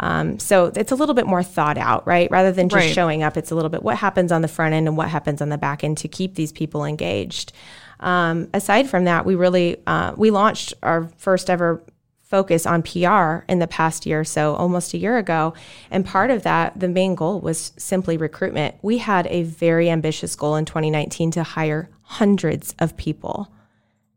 Um, 0.00 0.38
so 0.38 0.66
it's 0.76 0.92
a 0.92 0.94
little 0.94 1.14
bit 1.14 1.26
more 1.26 1.42
thought 1.42 1.76
out, 1.78 2.06
right? 2.06 2.30
Rather 2.30 2.52
than 2.52 2.68
just 2.68 2.86
Right. 2.86 2.94
showing 2.94 3.22
up, 3.22 3.36
it's 3.36 3.50
a 3.50 3.54
little 3.54 3.68
bit 3.70 3.82
what 3.82 3.96
happens 3.96 4.30
on 4.30 4.42
the 4.42 4.48
front 4.48 4.74
end 4.74 4.86
and 4.86 4.96
what 4.96 5.08
happens 5.08 5.42
on 5.42 5.48
the 5.48 5.58
back 5.58 5.82
end 5.82 5.98
to 5.98 6.08
keep 6.08 6.36
these 6.36 6.52
people 6.52 6.84
engaged. 6.84 7.52
Um, 8.00 8.48
aside 8.54 8.88
from 8.88 9.04
that, 9.04 9.26
we 9.26 9.34
really 9.34 9.76
uh, 9.86 10.14
we 10.16 10.30
launched 10.30 10.74
our 10.82 11.10
first 11.16 11.50
ever 11.50 11.82
focus 12.22 12.66
on 12.66 12.82
PR 12.82 13.44
in 13.50 13.58
the 13.58 13.66
past 13.68 14.04
year, 14.04 14.20
or 14.20 14.24
so 14.24 14.54
almost 14.54 14.92
a 14.94 14.98
year 14.98 15.16
ago, 15.16 15.54
and 15.90 16.04
part 16.04 16.30
of 16.30 16.42
that, 16.42 16.78
the 16.78 16.88
main 16.88 17.14
goal 17.14 17.40
was 17.40 17.72
simply 17.76 18.16
recruitment. 18.16 18.74
We 18.82 18.98
had 18.98 19.26
a 19.28 19.42
very 19.44 19.90
ambitious 19.90 20.36
goal 20.36 20.56
in 20.56 20.64
2019 20.64 21.32
to 21.32 21.42
hire 21.42 21.88
hundreds 22.02 22.74
of 22.78 22.96
people, 22.96 23.50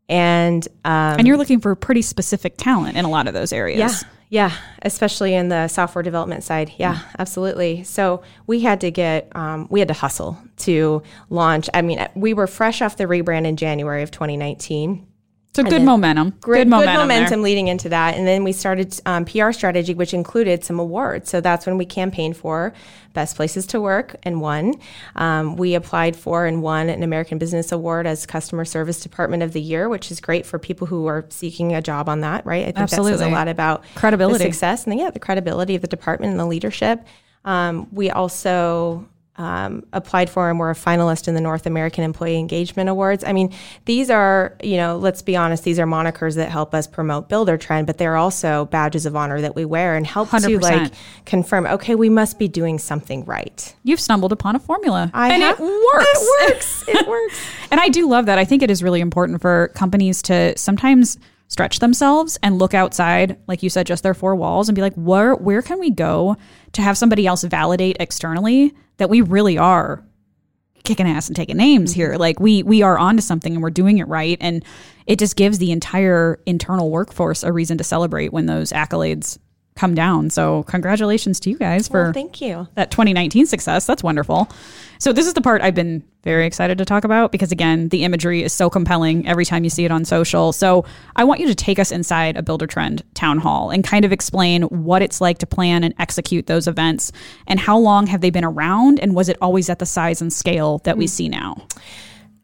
and 0.08 0.66
um, 0.84 1.18
and 1.18 1.26
you're 1.26 1.38
looking 1.38 1.60
for 1.60 1.74
pretty 1.74 2.02
specific 2.02 2.56
talent 2.56 2.96
in 2.96 3.04
a 3.04 3.10
lot 3.10 3.28
of 3.28 3.34
those 3.34 3.52
areas. 3.52 4.02
yeah. 4.02 4.08
Yeah, 4.32 4.50
especially 4.80 5.34
in 5.34 5.50
the 5.50 5.68
software 5.68 6.02
development 6.02 6.42
side. 6.42 6.72
Yeah, 6.78 7.00
absolutely. 7.18 7.84
So 7.84 8.22
we 8.46 8.60
had 8.60 8.80
to 8.80 8.90
get, 8.90 9.30
um, 9.36 9.66
we 9.70 9.78
had 9.78 9.88
to 9.88 9.94
hustle 9.94 10.38
to 10.56 11.02
launch. 11.28 11.68
I 11.74 11.82
mean, 11.82 12.08
we 12.14 12.32
were 12.32 12.46
fresh 12.46 12.80
off 12.80 12.96
the 12.96 13.04
rebrand 13.04 13.44
in 13.44 13.58
January 13.58 14.02
of 14.02 14.10
2019 14.10 15.06
So 15.54 15.62
good 15.62 15.82
momentum. 15.82 16.30
great 16.40 16.60
good 16.60 16.68
momentum. 16.68 17.08
there. 17.08 17.18
momentum 17.18 17.42
leading 17.42 17.68
into 17.68 17.90
that 17.90 18.14
and 18.14 18.26
then 18.26 18.42
we 18.42 18.52
started 18.52 18.98
um, 19.04 19.26
pr 19.26 19.52
strategy 19.52 19.92
which 19.92 20.14
included 20.14 20.64
some 20.64 20.80
awards 20.80 21.28
so 21.28 21.42
that's 21.42 21.66
when 21.66 21.76
we 21.76 21.84
campaigned 21.84 22.38
for 22.38 22.72
best 23.12 23.36
places 23.36 23.66
to 23.66 23.80
work 23.80 24.16
and 24.22 24.40
won 24.40 24.74
um, 25.16 25.56
we 25.56 25.74
applied 25.74 26.16
for 26.16 26.46
and 26.46 26.62
won 26.62 26.88
an 26.88 27.02
american 27.02 27.36
business 27.36 27.70
award 27.70 28.06
as 28.06 28.24
customer 28.24 28.64
service 28.64 29.00
department 29.00 29.42
of 29.42 29.52
the 29.52 29.60
year 29.60 29.90
which 29.90 30.10
is 30.10 30.20
great 30.20 30.46
for 30.46 30.58
people 30.58 30.86
who 30.86 31.04
are 31.04 31.26
seeking 31.28 31.74
a 31.74 31.82
job 31.82 32.08
on 32.08 32.20
that 32.20 32.46
right 32.46 32.62
i 32.62 32.64
think 32.66 32.76
that 32.76 32.88
says 32.88 33.00
Absolutely. 33.00 33.26
a 33.26 33.30
lot 33.30 33.46
about 33.48 33.84
Credibility. 33.94 34.44
success 34.44 34.84
and 34.84 34.92
the, 34.92 34.96
yeah 34.96 35.10
the 35.10 35.20
credibility 35.20 35.74
of 35.74 35.82
the 35.82 35.88
department 35.88 36.30
and 36.30 36.40
the 36.40 36.46
leadership 36.46 37.04
um, 37.44 37.88
we 37.92 38.10
also 38.10 39.06
um, 39.36 39.84
applied 39.94 40.28
for 40.28 40.50
and 40.50 40.58
were 40.58 40.70
a 40.70 40.74
finalist 40.74 41.26
in 41.26 41.34
the 41.34 41.40
North 41.40 41.64
American 41.64 42.04
Employee 42.04 42.38
Engagement 42.38 42.90
Awards. 42.90 43.24
I 43.24 43.32
mean, 43.32 43.52
these 43.86 44.10
are, 44.10 44.56
you 44.62 44.76
know, 44.76 44.98
let's 44.98 45.22
be 45.22 45.36
honest, 45.36 45.64
these 45.64 45.78
are 45.78 45.86
monikers 45.86 46.36
that 46.36 46.50
help 46.50 46.74
us 46.74 46.86
promote 46.86 47.30
Buildertrend, 47.30 47.86
but 47.86 47.96
they're 47.96 48.16
also 48.16 48.66
badges 48.66 49.06
of 49.06 49.16
honor 49.16 49.40
that 49.40 49.56
we 49.56 49.64
wear 49.64 49.96
and 49.96 50.06
help 50.06 50.28
to 50.30 50.36
100%. 50.36 50.60
like 50.60 50.92
confirm, 51.24 51.66
okay, 51.66 51.94
we 51.94 52.10
must 52.10 52.38
be 52.38 52.46
doing 52.46 52.78
something 52.78 53.24
right. 53.24 53.74
You've 53.84 54.00
stumbled 54.00 54.32
upon 54.32 54.54
a 54.54 54.58
formula. 54.58 55.10
I 55.14 55.32
and 55.32 55.42
have- 55.42 55.58
it 55.58 55.62
works. 55.62 56.22
It 56.22 56.50
works. 56.50 56.84
It 56.92 57.08
works. 57.08 57.40
And 57.70 57.80
I 57.80 57.88
do 57.88 58.08
love 58.08 58.26
that. 58.26 58.38
I 58.38 58.44
think 58.44 58.62
it 58.62 58.70
is 58.70 58.82
really 58.82 59.00
important 59.00 59.40
for 59.40 59.68
companies 59.68 60.20
to 60.22 60.56
sometimes 60.58 61.16
stretch 61.48 61.78
themselves 61.78 62.38
and 62.42 62.58
look 62.58 62.74
outside, 62.74 63.38
like 63.46 63.62
you 63.62 63.70
said, 63.70 63.86
just 63.86 64.02
their 64.02 64.14
four 64.14 64.34
walls 64.34 64.68
and 64.68 64.76
be 64.76 64.82
like, 64.82 64.94
where 64.94 65.34
where 65.34 65.62
can 65.62 65.78
we 65.78 65.90
go 65.90 66.36
to 66.72 66.82
have 66.82 66.98
somebody 66.98 67.26
else 67.26 67.44
validate 67.44 67.96
externally 68.00 68.74
that 69.02 69.10
we 69.10 69.20
really 69.20 69.58
are 69.58 70.04
kicking 70.84 71.08
ass 71.08 71.26
and 71.26 71.34
taking 71.34 71.56
names 71.56 71.90
mm-hmm. 71.90 72.00
here. 72.00 72.16
Like 72.16 72.38
we 72.38 72.62
we 72.62 72.82
are 72.82 72.96
onto 72.96 73.20
something 73.20 73.52
and 73.52 73.60
we're 73.60 73.70
doing 73.70 73.98
it 73.98 74.06
right. 74.06 74.38
And 74.40 74.64
it 75.06 75.18
just 75.18 75.34
gives 75.34 75.58
the 75.58 75.72
entire 75.72 76.40
internal 76.46 76.88
workforce 76.88 77.42
a 77.42 77.52
reason 77.52 77.78
to 77.78 77.84
celebrate 77.84 78.32
when 78.32 78.46
those 78.46 78.70
accolades 78.70 79.38
come 79.74 79.94
down. 79.94 80.30
So 80.30 80.62
congratulations 80.64 81.40
to 81.40 81.50
you 81.50 81.56
guys 81.56 81.88
for 81.88 82.04
Well, 82.04 82.12
thank 82.12 82.40
you. 82.40 82.68
that 82.74 82.90
2019 82.90 83.46
success. 83.46 83.86
That's 83.86 84.02
wonderful. 84.02 84.50
So 84.98 85.12
this 85.12 85.26
is 85.26 85.34
the 85.34 85.40
part 85.40 85.62
I've 85.62 85.74
been 85.74 86.04
very 86.22 86.46
excited 86.46 86.78
to 86.78 86.84
talk 86.84 87.04
about 87.04 87.32
because 87.32 87.50
again, 87.50 87.88
the 87.88 88.04
imagery 88.04 88.42
is 88.42 88.52
so 88.52 88.70
compelling 88.70 89.26
every 89.26 89.44
time 89.44 89.64
you 89.64 89.70
see 89.70 89.84
it 89.84 89.90
on 89.90 90.04
social. 90.04 90.52
So 90.52 90.84
I 91.16 91.24
want 91.24 91.40
you 91.40 91.48
to 91.48 91.54
take 91.54 91.78
us 91.78 91.90
inside 91.90 92.36
a 92.36 92.42
Buildertrend 92.42 93.02
town 93.14 93.38
hall 93.38 93.70
and 93.70 93.82
kind 93.82 94.04
of 94.04 94.12
explain 94.12 94.62
what 94.64 95.02
it's 95.02 95.20
like 95.20 95.38
to 95.38 95.46
plan 95.46 95.84
and 95.84 95.94
execute 95.98 96.46
those 96.46 96.68
events 96.68 97.10
and 97.46 97.58
how 97.58 97.78
long 97.78 98.06
have 98.06 98.20
they 98.20 98.30
been 98.30 98.44
around 98.44 99.00
and 99.00 99.14
was 99.14 99.28
it 99.28 99.36
always 99.40 99.68
at 99.68 99.78
the 99.78 99.86
size 99.86 100.20
and 100.20 100.32
scale 100.32 100.78
that 100.84 100.96
we 100.96 101.06
mm. 101.06 101.10
see 101.10 101.28
now? 101.28 101.66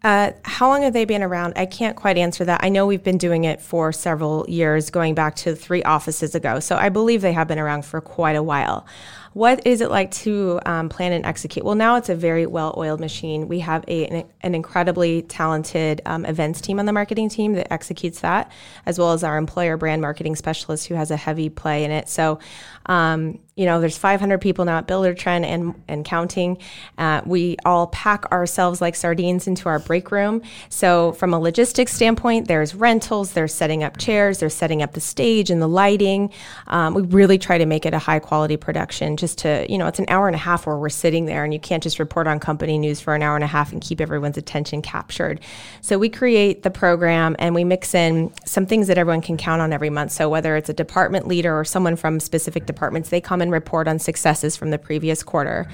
Uh, 0.05 0.31
how 0.45 0.69
long 0.69 0.83
have 0.83 0.93
they 0.93 1.05
been 1.05 1.23
around? 1.23 1.55
I 1.57 1.67
can't 1.67 1.97
quite 1.97 2.17
answer 2.17 2.45
that. 2.45 2.61
I 2.63 2.69
know 2.69 2.87
we've 2.87 3.03
been 3.03 3.19
doing 3.19 3.45
it 3.45 3.61
for 3.61 3.93
several 3.93 4.45
years, 4.49 4.91
going 4.91 5.15
back 5.15 5.35
to 5.37 5.57
three 5.57 5.83
offices 5.83 6.37
ago. 6.37 6.61
So 6.61 6.77
I 6.77 6.89
believe 6.89 7.21
they 7.21 7.33
have 7.33 7.49
been 7.49 7.59
around 7.59 7.85
for 7.85 8.01
quite 8.01 8.37
a 8.37 8.43
while. 8.43 8.87
What 9.35 9.67
is 9.67 9.81
it 9.81 9.91
like 9.91 10.11
to 10.13 10.59
um, 10.67 10.89
plan 10.89 11.13
and 11.13 11.27
execute? 11.27 11.65
Well, 11.65 11.75
now 11.75 11.97
it's 11.97 12.09
a 12.09 12.15
very 12.15 12.47
well 12.47 12.75
oiled 12.77 13.01
machine. 13.01 13.47
We 13.49 13.61
have 13.61 13.85
a, 13.87 14.07
an, 14.07 14.25
an 14.41 14.55
incredibly 14.55 15.23
talented 15.23 16.01
um, 16.07 16.25
events 16.25 16.61
team 16.61 16.79
on 16.79 16.87
the 16.87 16.93
marketing 16.93 17.29
team 17.29 17.53
that 17.55 17.73
executes 17.73 18.21
that, 18.21 18.51
as 18.87 18.99
well 18.99 19.13
as 19.13 19.23
our 19.23 19.37
employer 19.37 19.77
brand 19.77 20.01
marketing 20.01 20.35
specialist 20.37 20.89
who 20.89 20.95
has 20.95 21.11
a 21.11 21.17
heavy 21.17 21.51
play 21.51 21.85
in 21.85 21.91
it. 21.91 22.09
So, 22.09 22.39
um, 22.89 23.39
you 23.59 23.67
know, 23.67 23.81
there's 23.81 23.99
500 23.99 24.41
people 24.41 24.65
now 24.65 24.79
at 24.79 24.87
Buildertrend 24.87 25.45
and, 25.45 25.75
and 25.89 26.05
counting. 26.05 26.59
Uh, 26.97 27.23
we 27.27 27.57
all 27.65 27.89
pack 27.89 28.31
ourselves 28.31 28.81
like 28.81 28.95
sardines 28.95 29.49
into 29.49 29.69
our 29.69 29.81
break 29.81 30.13
room. 30.13 30.43
So, 30.69 31.11
from 31.15 31.35
a 31.35 31.41
logistics 31.41 31.93
standpoint, 31.93 32.47
there's 32.47 32.73
rentals, 32.77 33.33
there's 33.33 33.53
setting 33.53 33.83
up 33.83 33.97
chairs, 33.99 34.39
there's 34.39 34.55
setting 34.55 34.81
up 34.81 34.93
the 34.93 35.01
stage 35.01 35.51
and 35.51 35.61
the 35.61 35.67
lighting. 35.67 36.33
Um, 36.69 36.95
we 36.95 37.03
really 37.03 37.37
try 37.37 37.59
to 37.59 37.67
make 37.67 37.85
it 37.85 37.93
a 37.93 37.99
high 37.99 38.21
quality 38.21 38.57
production 38.57 39.17
just 39.17 39.39
to, 39.39 39.67
you 39.69 39.77
know, 39.77 39.89
it's 39.89 39.99
an 39.99 40.07
hour 40.07 40.29
and 40.29 40.37
a 40.37 40.39
half 40.39 40.65
where 40.65 40.77
we're 40.77 40.89
sitting 40.89 41.25
there 41.25 41.43
and 41.43 41.53
you 41.53 41.59
can't 41.59 41.83
just 41.83 41.99
report 41.99 42.29
on 42.29 42.39
company 42.39 42.79
news 42.79 43.01
for 43.01 43.17
an 43.17 43.23
hour 43.25 43.35
and 43.35 43.43
a 43.43 43.49
half 43.49 43.73
and 43.73 43.83
keep 43.83 44.01
everyone's 44.01 44.39
attention 44.39 44.83
captured. 44.83 45.41
So, 45.81 45.99
we 45.99 46.09
create 46.09 46.63
the 46.63 46.71
program 46.71 47.35
and 47.41 47.57
we 47.57 47.65
mix 47.65 47.93
in 47.93 48.33
some 48.47 48.67
things 48.67 48.87
that 48.87 48.99
everyone 48.99 49.21
can 49.21 49.37
count 49.37 49.61
on 49.63 49.73
every 49.73 49.91
month. 49.91 50.13
So, 50.13 50.29
whether 50.29 50.55
it's 50.55 50.69
a 50.69 50.75
department 50.75 51.27
leader 51.27 51.59
or 51.59 51.65
someone 51.65 51.97
from 51.97 52.21
specific 52.21 52.65
departments, 52.79 53.11
they 53.11 53.21
come 53.21 53.41
and 53.43 53.51
report 53.51 53.89
on 53.89 53.99
successes 53.99 54.57
from 54.57 54.71
the 54.71 54.79
previous 54.79 55.25
quarter. 55.25 55.67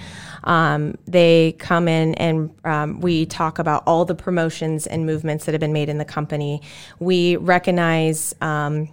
Um, 0.44 0.96
they 1.06 1.52
come 1.58 1.86
in 1.86 2.14
and 2.14 2.50
um, 2.64 3.00
we 3.00 3.26
talk 3.26 3.58
about 3.58 3.82
all 3.86 4.06
the 4.06 4.14
promotions 4.14 4.86
and 4.86 5.04
movements 5.04 5.44
that 5.44 5.52
have 5.52 5.60
been 5.60 5.74
made 5.74 5.90
in 5.90 5.98
the 5.98 6.04
company. 6.04 6.62
We 6.98 7.36
recognize. 7.36 8.34
Um, 8.40 8.88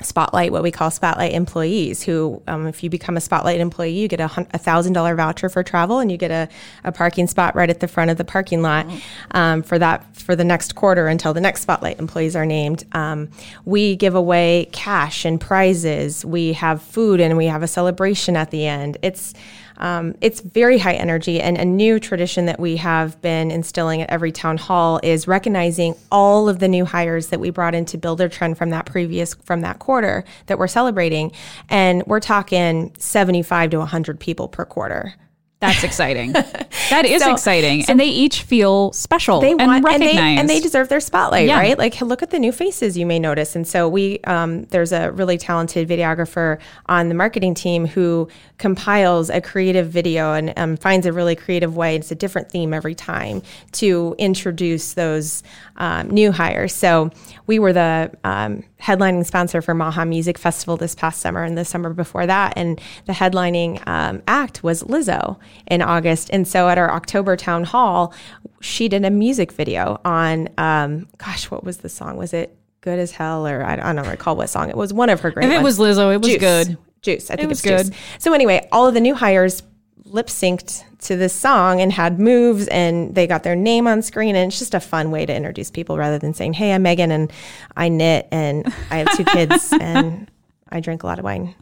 Spotlight, 0.00 0.52
what 0.52 0.62
we 0.62 0.70
call 0.70 0.90
Spotlight 0.90 1.32
employees, 1.32 2.02
who, 2.02 2.40
um, 2.46 2.66
if 2.66 2.82
you 2.82 2.90
become 2.90 3.16
a 3.16 3.20
Spotlight 3.20 3.60
employee, 3.60 3.90
you 3.90 4.06
get 4.06 4.20
a 4.20 4.28
thousand 4.58 4.92
dollar 4.92 5.14
voucher 5.14 5.48
for 5.48 5.62
travel, 5.62 5.98
and 5.98 6.10
you 6.12 6.16
get 6.16 6.30
a, 6.30 6.48
a 6.84 6.92
parking 6.92 7.26
spot 7.26 7.54
right 7.56 7.68
at 7.68 7.80
the 7.80 7.88
front 7.88 8.10
of 8.10 8.16
the 8.16 8.24
parking 8.24 8.62
lot 8.62 8.86
um, 9.32 9.62
for 9.62 9.78
that 9.78 10.04
for 10.16 10.36
the 10.36 10.44
next 10.44 10.74
quarter 10.74 11.08
until 11.08 11.34
the 11.34 11.40
next 11.40 11.62
Spotlight 11.62 11.98
employees 11.98 12.36
are 12.36 12.46
named. 12.46 12.84
Um, 12.92 13.28
we 13.64 13.96
give 13.96 14.14
away 14.14 14.68
cash 14.72 15.24
and 15.24 15.40
prizes. 15.40 16.24
We 16.24 16.52
have 16.54 16.80
food, 16.80 17.20
and 17.20 17.36
we 17.36 17.46
have 17.46 17.62
a 17.62 17.68
celebration 17.68 18.36
at 18.36 18.50
the 18.50 18.66
end. 18.66 18.98
It's 19.02 19.34
um, 19.78 20.14
it's 20.20 20.40
very 20.40 20.78
high 20.78 20.94
energy, 20.94 21.40
and 21.40 21.56
a 21.56 21.64
new 21.64 21.98
tradition 21.98 22.46
that 22.46 22.60
we 22.60 22.76
have 22.76 23.20
been 23.22 23.50
instilling 23.50 24.02
at 24.02 24.10
every 24.10 24.32
town 24.32 24.58
hall 24.58 25.00
is 25.02 25.26
recognizing 25.26 25.94
all 26.10 26.48
of 26.48 26.58
the 26.58 26.68
new 26.68 26.84
hires 26.84 27.28
that 27.28 27.40
we 27.40 27.50
brought 27.50 27.74
into 27.74 27.98
Buildertrend 27.98 28.56
from 28.56 28.70
that 28.70 28.86
previous 28.86 29.34
from 29.34 29.60
that 29.62 29.78
quarter 29.78 30.24
that 30.46 30.58
we're 30.58 30.68
celebrating, 30.68 31.32
and 31.68 32.02
we're 32.06 32.20
talking 32.20 32.92
seventy 32.98 33.42
five 33.42 33.70
to 33.70 33.84
hundred 33.84 34.20
people 34.20 34.48
per 34.48 34.64
quarter. 34.64 35.14
That's 35.60 35.82
exciting. 35.84 36.34
That 36.90 37.04
is 37.04 37.22
So- 37.22 37.32
exciting. 37.32 37.84
and 37.88 38.00
they 38.00 38.06
each 38.06 38.42
feel 38.44 38.92
special 38.92 39.40
they 39.40 39.54
want 39.54 39.60
and 39.70 39.84
recognized. 39.84 40.16
they, 40.16 40.36
and 40.38 40.48
they 40.48 40.58
deserve 40.58 40.88
their 40.88 41.00
spotlight, 41.00 41.48
Yeah. 41.48 41.58
right? 41.58 41.76
Like 41.76 42.00
look 42.00 42.22
at 42.22 42.30
the 42.30 42.38
new 42.38 42.50
faces 42.50 42.96
you 42.96 43.04
may 43.04 43.18
notice. 43.18 43.54
And 43.54 43.68
so 43.68 43.86
we 43.90 44.20
um, 44.20 44.62
there's 44.70 44.90
a 44.92 45.10
really 45.12 45.36
talented 45.36 45.86
videographer 45.86 46.58
on 46.86 47.08
the 47.10 47.14
marketing 47.14 47.52
team 47.52 47.84
who 47.86 48.26
compiles 48.56 49.28
a 49.28 49.40
creative 49.42 49.88
video 49.90 50.32
and 50.32 50.54
um, 50.56 50.76
finds 50.78 51.04
a 51.04 51.12
really 51.12 51.36
creative 51.36 51.76
way. 51.76 51.94
It's 51.96 52.10
a 52.10 52.14
different 52.14 52.50
theme 52.50 52.72
every 52.72 52.94
time 52.94 53.42
to 53.72 54.14
introduce 54.18 54.94
those 54.94 55.42
um, 55.76 56.08
new 56.08 56.32
hires. 56.32 56.74
So 56.74 57.10
we 57.46 57.58
were 57.58 57.74
the 57.74 58.10
um, 58.24 58.64
headlining 58.80 59.26
sponsor 59.26 59.60
for 59.60 59.74
Maha 59.74 60.04
Music 60.04 60.38
Festival 60.38 60.76
this 60.76 60.94
past 60.94 61.20
summer 61.20 61.42
and 61.42 61.58
the 61.58 61.64
summer 61.64 61.92
before 61.92 62.26
that, 62.26 62.52
and 62.56 62.80
the 63.06 63.12
headlining 63.12 63.82
um, 63.86 64.22
act 64.28 64.62
was 64.62 64.82
Lizzo 64.84 65.38
in 65.66 65.82
August. 65.82 66.30
And 66.32 66.46
so 66.46 66.68
at 66.68 66.78
our 66.78 66.90
October 66.90 67.36
town 67.36 67.64
hall, 67.64 68.14
she 68.60 68.88
did 68.88 69.04
a 69.04 69.10
music 69.10 69.52
video 69.52 70.00
on, 70.04 70.48
um, 70.58 71.08
gosh, 71.18 71.50
what 71.50 71.64
was 71.64 71.78
the 71.78 71.88
song? 71.88 72.16
Was 72.16 72.32
it 72.32 72.56
Good 72.80 73.00
as 73.00 73.10
Hell 73.10 73.46
or 73.46 73.64
I, 73.64 73.74
I 73.74 73.92
don't 73.92 74.08
recall 74.08 74.36
what 74.36 74.48
song 74.48 74.70
it 74.70 74.76
was. 74.76 74.92
One 74.92 75.10
of 75.10 75.20
her 75.20 75.30
great 75.30 75.46
if 75.46 75.50
it 75.50 75.62
ones. 75.62 75.78
was 75.78 75.98
Lizzo, 75.98 76.14
it 76.14 76.18
was 76.18 76.28
Juice. 76.28 76.38
good. 76.38 76.78
Juice. 77.02 77.30
I 77.30 77.36
think 77.36 77.44
it 77.44 77.48
was 77.48 77.64
it's 77.64 77.68
Juice. 77.68 77.90
good. 77.90 77.98
So 78.18 78.32
anyway, 78.32 78.68
all 78.72 78.86
of 78.86 78.94
the 78.94 79.00
new 79.00 79.14
hires 79.14 79.62
lip 80.08 80.26
synced 80.26 80.84
to 81.00 81.16
this 81.16 81.32
song 81.32 81.80
and 81.80 81.92
had 81.92 82.18
moves 82.18 82.66
and 82.68 83.14
they 83.14 83.26
got 83.26 83.42
their 83.42 83.56
name 83.56 83.86
on 83.86 84.02
screen 84.02 84.34
and 84.34 84.50
it's 84.50 84.58
just 84.58 84.74
a 84.74 84.80
fun 84.80 85.10
way 85.10 85.24
to 85.26 85.34
introduce 85.34 85.70
people 85.70 85.96
rather 85.96 86.18
than 86.18 86.34
saying, 86.34 86.54
Hey, 86.54 86.72
I'm 86.72 86.82
Megan 86.82 87.10
and 87.10 87.32
I 87.76 87.88
knit 87.88 88.28
and 88.30 88.66
I 88.90 88.98
have 88.98 89.16
two 89.16 89.24
kids 89.24 89.72
and 89.80 90.30
I 90.68 90.80
drink 90.80 91.02
a 91.02 91.06
lot 91.06 91.18
of 91.18 91.24
wine. 91.24 91.54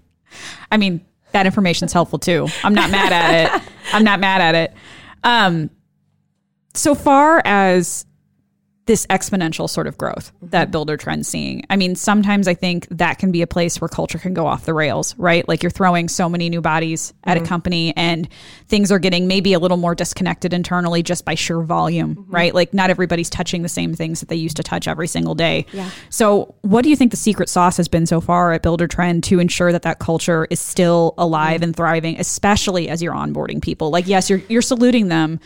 I 0.70 0.76
mean, 0.76 1.04
that 1.32 1.46
information's 1.46 1.92
helpful 1.92 2.18
too. 2.18 2.48
I'm 2.64 2.74
not 2.74 2.90
mad 2.90 3.12
at 3.12 3.56
it. 3.56 3.62
I'm 3.92 4.04
not 4.04 4.20
mad 4.20 4.40
at 4.40 4.54
it. 4.54 4.74
Um, 5.22 5.70
so 6.74 6.94
far 6.94 7.42
as 7.44 8.06
this 8.86 9.04
exponential 9.06 9.68
sort 9.68 9.88
of 9.88 9.98
growth 9.98 10.32
that 10.40 10.70
mm-hmm. 10.70 10.76
Buildertrend's 10.76 11.26
seeing. 11.26 11.64
I 11.68 11.76
mean, 11.76 11.96
sometimes 11.96 12.46
I 12.46 12.54
think 12.54 12.86
that 12.92 13.18
can 13.18 13.32
be 13.32 13.42
a 13.42 13.46
place 13.46 13.80
where 13.80 13.88
culture 13.88 14.18
can 14.18 14.32
go 14.32 14.46
off 14.46 14.64
the 14.64 14.74
rails, 14.74 15.16
right? 15.18 15.46
Like 15.48 15.64
you're 15.64 15.70
throwing 15.70 16.08
so 16.08 16.28
many 16.28 16.48
new 16.48 16.60
bodies 16.60 17.12
at 17.24 17.36
a 17.36 17.40
mm-hmm. 17.40 17.48
company 17.48 17.96
and 17.96 18.28
things 18.68 18.92
are 18.92 19.00
getting 19.00 19.26
maybe 19.26 19.54
a 19.54 19.58
little 19.58 19.76
more 19.76 19.96
disconnected 19.96 20.52
internally 20.52 21.02
just 21.02 21.24
by 21.24 21.34
sheer 21.34 21.60
volume, 21.62 22.14
mm-hmm. 22.14 22.30
right? 22.30 22.54
Like 22.54 22.72
not 22.72 22.88
everybody's 22.90 23.28
touching 23.28 23.62
the 23.62 23.68
same 23.68 23.92
things 23.92 24.20
that 24.20 24.28
they 24.28 24.36
used 24.36 24.56
to 24.58 24.62
touch 24.62 24.86
every 24.86 25.08
single 25.08 25.34
day. 25.34 25.66
Yeah. 25.72 25.90
So, 26.08 26.54
what 26.62 26.82
do 26.82 26.90
you 26.90 26.96
think 26.96 27.10
the 27.10 27.16
secret 27.16 27.48
sauce 27.48 27.76
has 27.78 27.88
been 27.88 28.06
so 28.06 28.20
far 28.20 28.52
at 28.52 28.62
Buildertrend 28.62 29.24
to 29.24 29.40
ensure 29.40 29.72
that 29.72 29.82
that 29.82 29.98
culture 29.98 30.46
is 30.48 30.60
still 30.60 31.14
alive 31.18 31.62
and 31.62 31.74
thriving, 31.74 32.20
especially 32.20 32.88
as 32.88 33.02
you're 33.02 33.14
onboarding 33.14 33.60
people? 33.60 33.90
Like, 33.90 34.06
yes, 34.06 34.30
you're 34.30 34.42
you're 34.48 34.62
saluting 34.62 35.08
them 35.08 35.40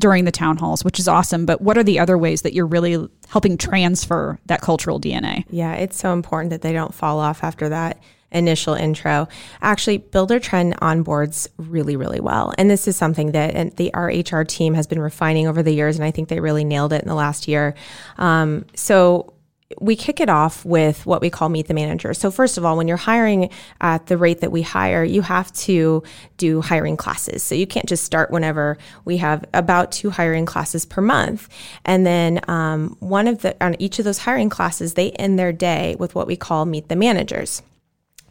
during 0.00 0.24
the 0.24 0.32
town 0.32 0.56
halls, 0.56 0.84
which 0.84 0.98
is 0.98 1.06
awesome. 1.06 1.46
But 1.46 1.60
what 1.60 1.78
are 1.78 1.84
the 1.84 1.98
other 1.98 2.18
ways 2.18 2.42
that 2.42 2.52
you're 2.52 2.66
really 2.66 3.08
helping 3.28 3.56
transfer 3.56 4.38
that 4.46 4.60
cultural 4.60 5.00
DNA? 5.00 5.44
Yeah, 5.50 5.74
it's 5.74 5.96
so 5.96 6.12
important 6.12 6.50
that 6.50 6.62
they 6.62 6.72
don't 6.72 6.92
fall 6.92 7.20
off 7.20 7.44
after 7.44 7.68
that 7.68 7.98
initial 8.32 8.74
intro. 8.74 9.28
Actually, 9.60 9.98
Buildertrend 9.98 10.74
onboards 10.78 11.48
really, 11.56 11.96
really 11.96 12.20
well. 12.20 12.54
And 12.58 12.70
this 12.70 12.86
is 12.86 12.96
something 12.96 13.32
that 13.32 13.76
the 13.76 13.90
RHR 13.92 14.46
team 14.46 14.74
has 14.74 14.86
been 14.86 15.00
refining 15.00 15.46
over 15.46 15.62
the 15.62 15.72
years, 15.72 15.96
and 15.96 16.04
I 16.04 16.10
think 16.10 16.28
they 16.28 16.40
really 16.40 16.64
nailed 16.64 16.92
it 16.92 17.02
in 17.02 17.08
the 17.08 17.14
last 17.14 17.48
year. 17.48 17.74
Um, 18.18 18.66
so 18.74 19.32
we 19.78 19.94
kick 19.94 20.20
it 20.20 20.28
off 20.28 20.64
with 20.64 21.06
what 21.06 21.20
we 21.20 21.30
call 21.30 21.48
meet 21.48 21.68
the 21.68 21.74
manager. 21.74 22.12
So 22.12 22.30
first 22.30 22.58
of 22.58 22.64
all, 22.64 22.76
when 22.76 22.88
you're 22.88 22.96
hiring 22.96 23.50
at 23.80 24.06
the 24.06 24.16
rate 24.16 24.40
that 24.40 24.50
we 24.50 24.62
hire, 24.62 25.04
you 25.04 25.22
have 25.22 25.52
to 25.52 26.02
do 26.38 26.60
hiring 26.60 26.96
classes. 26.96 27.42
So 27.42 27.54
you 27.54 27.66
can't 27.66 27.88
just 27.88 28.04
start 28.04 28.30
whenever. 28.30 28.78
We 29.04 29.18
have 29.18 29.44
about 29.54 29.92
two 29.92 30.10
hiring 30.10 30.44
classes 30.44 30.84
per 30.84 31.00
month, 31.00 31.48
and 31.84 32.04
then 32.04 32.40
um, 32.48 32.96
one 32.98 33.28
of 33.28 33.42
the 33.42 33.56
on 33.64 33.76
each 33.80 33.98
of 33.98 34.04
those 34.04 34.18
hiring 34.18 34.48
classes, 34.48 34.94
they 34.94 35.12
end 35.12 35.38
their 35.38 35.52
day 35.52 35.94
with 35.98 36.14
what 36.14 36.26
we 36.26 36.36
call 36.36 36.64
meet 36.64 36.88
the 36.88 36.96
managers. 36.96 37.62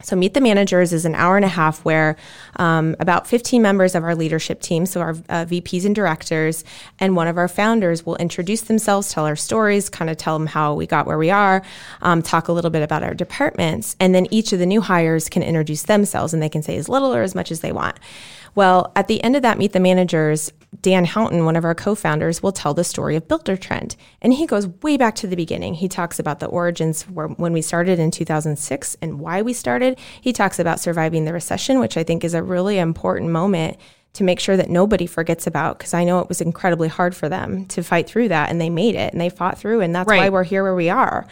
So, 0.02 0.16
Meet 0.16 0.34
the 0.34 0.40
Managers 0.40 0.92
is 0.92 1.04
an 1.04 1.14
hour 1.14 1.36
and 1.36 1.44
a 1.44 1.48
half 1.48 1.84
where 1.84 2.16
um, 2.56 2.96
about 3.00 3.26
15 3.26 3.60
members 3.60 3.94
of 3.94 4.02
our 4.02 4.14
leadership 4.14 4.60
team, 4.62 4.86
so 4.86 5.00
our 5.00 5.10
uh, 5.10 5.44
VPs 5.44 5.84
and 5.84 5.94
directors, 5.94 6.64
and 6.98 7.16
one 7.16 7.28
of 7.28 7.36
our 7.36 7.48
founders 7.48 8.06
will 8.06 8.16
introduce 8.16 8.62
themselves, 8.62 9.12
tell 9.12 9.26
our 9.26 9.36
stories, 9.36 9.90
kind 9.90 10.10
of 10.10 10.16
tell 10.16 10.38
them 10.38 10.46
how 10.46 10.74
we 10.74 10.86
got 10.86 11.06
where 11.06 11.18
we 11.18 11.30
are, 11.30 11.62
um, 12.00 12.22
talk 12.22 12.48
a 12.48 12.52
little 12.52 12.70
bit 12.70 12.82
about 12.82 13.02
our 13.02 13.14
departments, 13.14 13.94
and 14.00 14.14
then 14.14 14.26
each 14.30 14.52
of 14.52 14.58
the 14.58 14.66
new 14.66 14.80
hires 14.80 15.28
can 15.28 15.42
introduce 15.42 15.82
themselves 15.82 16.32
and 16.32 16.42
they 16.42 16.48
can 16.48 16.62
say 16.62 16.76
as 16.76 16.88
little 16.88 17.14
or 17.14 17.22
as 17.22 17.34
much 17.34 17.50
as 17.50 17.60
they 17.60 17.72
want. 17.72 17.98
Well, 18.60 18.92
at 18.94 19.08
the 19.08 19.24
end 19.24 19.36
of 19.36 19.42
that 19.42 19.56
Meet 19.56 19.72
the 19.72 19.80
Managers, 19.80 20.52
Dan 20.82 21.06
Houghton, 21.06 21.46
one 21.46 21.56
of 21.56 21.64
our 21.64 21.74
co 21.74 21.94
founders, 21.94 22.42
will 22.42 22.52
tell 22.52 22.74
the 22.74 22.84
story 22.84 23.16
of 23.16 23.26
Buildertrend. 23.26 23.96
And 24.20 24.34
he 24.34 24.44
goes 24.44 24.68
way 24.82 24.98
back 24.98 25.14
to 25.14 25.26
the 25.26 25.34
beginning. 25.34 25.72
He 25.72 25.88
talks 25.88 26.18
about 26.18 26.40
the 26.40 26.46
origins 26.46 27.04
when 27.04 27.54
we 27.54 27.62
started 27.62 27.98
in 27.98 28.10
2006 28.10 28.98
and 29.00 29.18
why 29.18 29.40
we 29.40 29.54
started. 29.54 29.98
He 30.20 30.34
talks 30.34 30.58
about 30.58 30.78
surviving 30.78 31.24
the 31.24 31.32
recession, 31.32 31.80
which 31.80 31.96
I 31.96 32.02
think 32.02 32.22
is 32.22 32.34
a 32.34 32.42
really 32.42 32.78
important 32.78 33.30
moment 33.30 33.78
to 34.12 34.24
make 34.24 34.40
sure 34.40 34.56
that 34.56 34.68
nobody 34.68 35.06
forgets 35.06 35.46
about 35.46 35.78
because 35.78 35.94
I 35.94 36.02
know 36.04 36.18
it 36.18 36.28
was 36.28 36.40
incredibly 36.40 36.88
hard 36.88 37.14
for 37.14 37.28
them 37.28 37.66
to 37.66 37.82
fight 37.82 38.08
through 38.08 38.28
that 38.28 38.50
and 38.50 38.60
they 38.60 38.68
made 38.68 38.96
it 38.96 39.12
and 39.12 39.20
they 39.20 39.28
fought 39.30 39.56
through 39.56 39.80
and 39.82 39.94
that's 39.94 40.08
Right. 40.08 40.18
why 40.18 40.28
we're 40.30 40.42
here 40.42 40.64
where 40.64 40.74
we 40.74 40.90
are. 40.90 41.26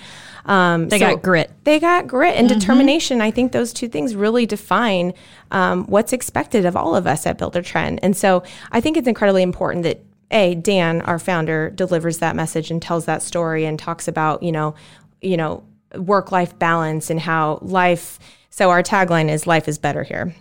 Um, 0.47 0.89
They 0.89 0.99
got 1.01 1.21
grit. 1.21 1.51
They 1.65 1.81
got 1.81 2.07
grit 2.07 2.37
and 2.37 2.49
determination. 2.49 3.21
I 3.21 3.31
think 3.33 3.51
those 3.53 3.73
two 3.73 3.89
things 3.89 4.15
really 4.15 4.47
define 4.47 5.13
um, 5.51 5.87
what's 5.87 6.13
expected 6.13 6.65
of 6.65 6.77
all 6.77 6.95
of 6.95 7.07
us 7.07 7.27
at 7.27 7.37
Buildertrend. 7.37 7.99
And 8.03 8.17
so 8.17 8.45
I 8.71 8.81
think 8.81 8.97
it's 8.97 9.09
incredibly 9.09 9.43
important 9.43 9.83
that 9.83 10.01
a 10.31 10.55
Dan, 10.55 11.01
our 11.03 11.19
founder, 11.19 11.71
delivers 11.71 12.19
that 12.19 12.37
message 12.37 12.71
and 12.71 12.81
tells 12.81 13.07
that 13.07 13.23
story 13.23 13.65
and 13.65 13.79
talks 13.79 14.07
about 14.09 14.43
you 14.43 14.53
know, 14.53 14.75
you 15.21 15.37
know, 15.37 15.65
work 15.97 16.31
life 16.31 16.57
balance 16.59 17.11
and 17.11 17.19
how 17.19 17.59
life. 17.63 18.19
So 18.51 18.71
our 18.71 18.83
tagline 18.83 19.29
is 19.31 19.47
"Life 19.47 19.69
is 19.69 19.79
better 19.79 20.03
here." 20.05 20.35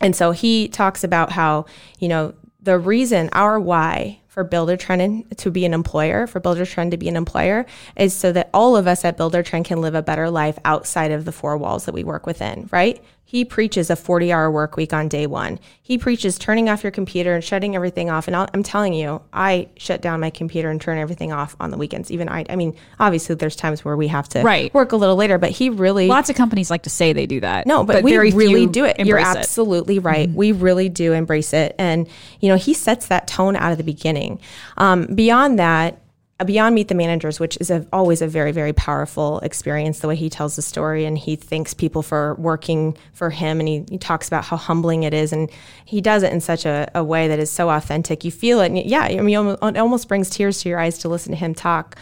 And 0.00 0.16
so 0.16 0.32
he 0.32 0.68
talks 0.68 1.04
about 1.04 1.32
how, 1.32 1.66
you 1.98 2.08
know, 2.08 2.34
the 2.62 2.78
reason 2.78 3.28
our 3.32 3.58
why 3.58 4.20
for 4.28 4.44
Buildertrend 4.44 5.36
to 5.36 5.50
be 5.50 5.64
an 5.64 5.74
employer, 5.74 6.26
for 6.26 6.40
Buildertrend 6.40 6.92
to 6.92 6.96
be 6.96 7.08
an 7.08 7.16
employer, 7.16 7.66
is 7.96 8.14
so 8.14 8.32
that 8.32 8.48
all 8.54 8.76
of 8.76 8.86
us 8.86 9.04
at 9.04 9.18
Buildertrend 9.18 9.64
can 9.64 9.80
live 9.80 9.94
a 9.94 10.02
better 10.02 10.30
life 10.30 10.58
outside 10.64 11.10
of 11.10 11.24
the 11.24 11.32
four 11.32 11.56
walls 11.56 11.84
that 11.86 11.94
we 11.94 12.04
work 12.04 12.26
within, 12.26 12.68
right? 12.70 13.02
He 13.30 13.44
preaches 13.44 13.90
a 13.90 13.94
40 13.94 14.32
hour 14.32 14.50
work 14.50 14.76
week 14.76 14.92
on 14.92 15.06
day 15.06 15.24
one. 15.24 15.60
He 15.80 15.96
preaches 15.98 16.36
turning 16.36 16.68
off 16.68 16.82
your 16.82 16.90
computer 16.90 17.32
and 17.32 17.44
shutting 17.44 17.76
everything 17.76 18.10
off. 18.10 18.26
And 18.26 18.34
I'll, 18.34 18.48
I'm 18.52 18.64
telling 18.64 18.92
you, 18.92 19.22
I 19.32 19.68
shut 19.76 20.02
down 20.02 20.18
my 20.18 20.30
computer 20.30 20.68
and 20.68 20.80
turn 20.80 20.98
everything 20.98 21.30
off 21.30 21.54
on 21.60 21.70
the 21.70 21.76
weekends. 21.76 22.10
Even 22.10 22.28
I, 22.28 22.44
I 22.50 22.56
mean, 22.56 22.74
obviously 22.98 23.36
there's 23.36 23.54
times 23.54 23.84
where 23.84 23.96
we 23.96 24.08
have 24.08 24.28
to 24.30 24.42
Right. 24.42 24.74
work 24.74 24.90
a 24.90 24.96
little 24.96 25.14
later, 25.14 25.38
but 25.38 25.52
he 25.52 25.70
really 25.70 26.08
Lots 26.08 26.28
of 26.28 26.34
companies 26.34 26.72
like 26.72 26.82
to 26.82 26.90
say 26.90 27.12
they 27.12 27.26
do 27.26 27.38
that. 27.38 27.68
no, 27.68 27.84
but, 27.84 28.02
we 28.02 28.10
very 28.10 28.32
really 28.32 28.66
do 28.66 28.84
it. 28.84 28.98
You're 28.98 29.18
embrace 29.18 29.26
it. 29.26 29.30
Mm-hmm. 29.30 29.38
absolutely 29.38 29.98
right. 30.00 30.28
We 30.28 30.50
really 30.50 30.88
do 30.88 31.12
embrace 31.12 31.52
it. 31.52 31.76
And, 31.78 32.08
you 32.40 32.48
know, 32.48 32.56
he 32.56 32.74
sets 32.74 33.06
that 33.06 33.28
tone 33.28 33.54
out 33.54 33.70
of 33.70 33.78
the 33.78 33.84
beginning. 33.84 34.40
Um, 34.76 35.06
beyond 35.06 35.60
that, 35.60 36.00
beyond 36.44 36.74
Meet 36.74 36.88
the 36.88 36.94
Managers, 36.94 37.38
which 37.38 37.58
is 37.60 37.70
a, 37.70 37.86
always 37.92 38.22
a 38.22 38.26
very, 38.26 38.52
very 38.52 38.72
powerful 38.72 39.40
experience, 39.40 40.00
the 40.00 40.08
way 40.08 40.16
he 40.16 40.30
tells 40.30 40.56
the 40.56 40.62
story 40.62 41.04
and 41.04 41.18
he 41.18 41.36
thanks 41.36 41.74
people 41.74 42.02
for 42.02 42.34
working 42.34 42.96
for 43.12 43.30
him 43.30 43.60
and 43.60 43.68
he, 43.68 43.84
he 43.90 43.98
talks 43.98 44.28
about 44.28 44.44
how 44.44 44.56
humbling 44.56 45.02
it 45.02 45.12
is. 45.14 45.32
And 45.32 45.50
he 45.84 46.00
does 46.00 46.22
it 46.22 46.32
in 46.32 46.40
such 46.40 46.64
a, 46.66 46.90
a 46.94 47.04
way 47.04 47.28
that 47.28 47.38
is 47.38 47.50
so 47.50 47.70
authentic. 47.70 48.24
You 48.24 48.30
feel 48.30 48.60
it. 48.60 48.66
And 48.66 48.78
yeah, 48.78 49.02
I 49.02 49.20
mean, 49.20 49.46
it 49.46 49.76
almost 49.78 50.08
brings 50.08 50.30
tears 50.30 50.60
to 50.62 50.68
your 50.68 50.78
eyes 50.78 50.98
to 50.98 51.08
listen 51.08 51.32
to 51.32 51.38
him 51.38 51.54
talk. 51.54 51.96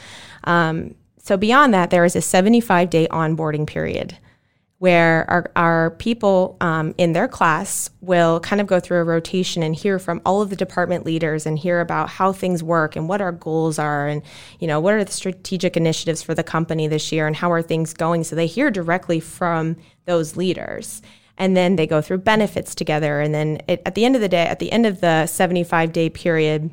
Um, 0.44 0.94
so 1.22 1.36
beyond 1.36 1.74
that, 1.74 1.90
there 1.90 2.04
is 2.04 2.16
a 2.16 2.22
75 2.22 2.90
day 2.90 3.06
onboarding 3.08 3.66
period 3.66 4.16
where 4.78 5.28
our, 5.28 5.50
our 5.56 5.90
people 5.90 6.56
um, 6.60 6.94
in 6.98 7.12
their 7.12 7.26
class 7.26 7.90
will 8.00 8.38
kind 8.40 8.60
of 8.60 8.66
go 8.68 8.78
through 8.78 8.98
a 8.98 9.04
rotation 9.04 9.62
and 9.62 9.74
hear 9.74 9.98
from 9.98 10.22
all 10.24 10.40
of 10.40 10.50
the 10.50 10.56
department 10.56 11.04
leaders 11.04 11.46
and 11.46 11.58
hear 11.58 11.80
about 11.80 12.08
how 12.08 12.32
things 12.32 12.62
work 12.62 12.94
and 12.94 13.08
what 13.08 13.20
our 13.20 13.32
goals 13.32 13.78
are 13.78 14.06
and 14.06 14.22
you 14.60 14.68
know 14.68 14.78
what 14.78 14.94
are 14.94 15.02
the 15.02 15.10
strategic 15.10 15.76
initiatives 15.76 16.22
for 16.22 16.32
the 16.32 16.44
company 16.44 16.86
this 16.86 17.10
year 17.10 17.26
and 17.26 17.36
how 17.36 17.50
are 17.50 17.62
things 17.62 17.92
going. 17.92 18.22
So 18.22 18.36
they 18.36 18.46
hear 18.46 18.70
directly 18.70 19.18
from 19.18 19.76
those 20.04 20.36
leaders. 20.36 21.02
And 21.40 21.56
then 21.56 21.76
they 21.76 21.86
go 21.86 22.00
through 22.00 22.18
benefits 22.18 22.74
together. 22.74 23.20
And 23.20 23.32
then 23.32 23.60
it, 23.68 23.80
at 23.86 23.94
the 23.94 24.04
end 24.04 24.16
of 24.16 24.20
the 24.22 24.28
day 24.28 24.46
at 24.46 24.58
the 24.58 24.72
end 24.72 24.86
of 24.86 25.00
the 25.00 25.26
75 25.26 25.92
day 25.92 26.08
period 26.08 26.70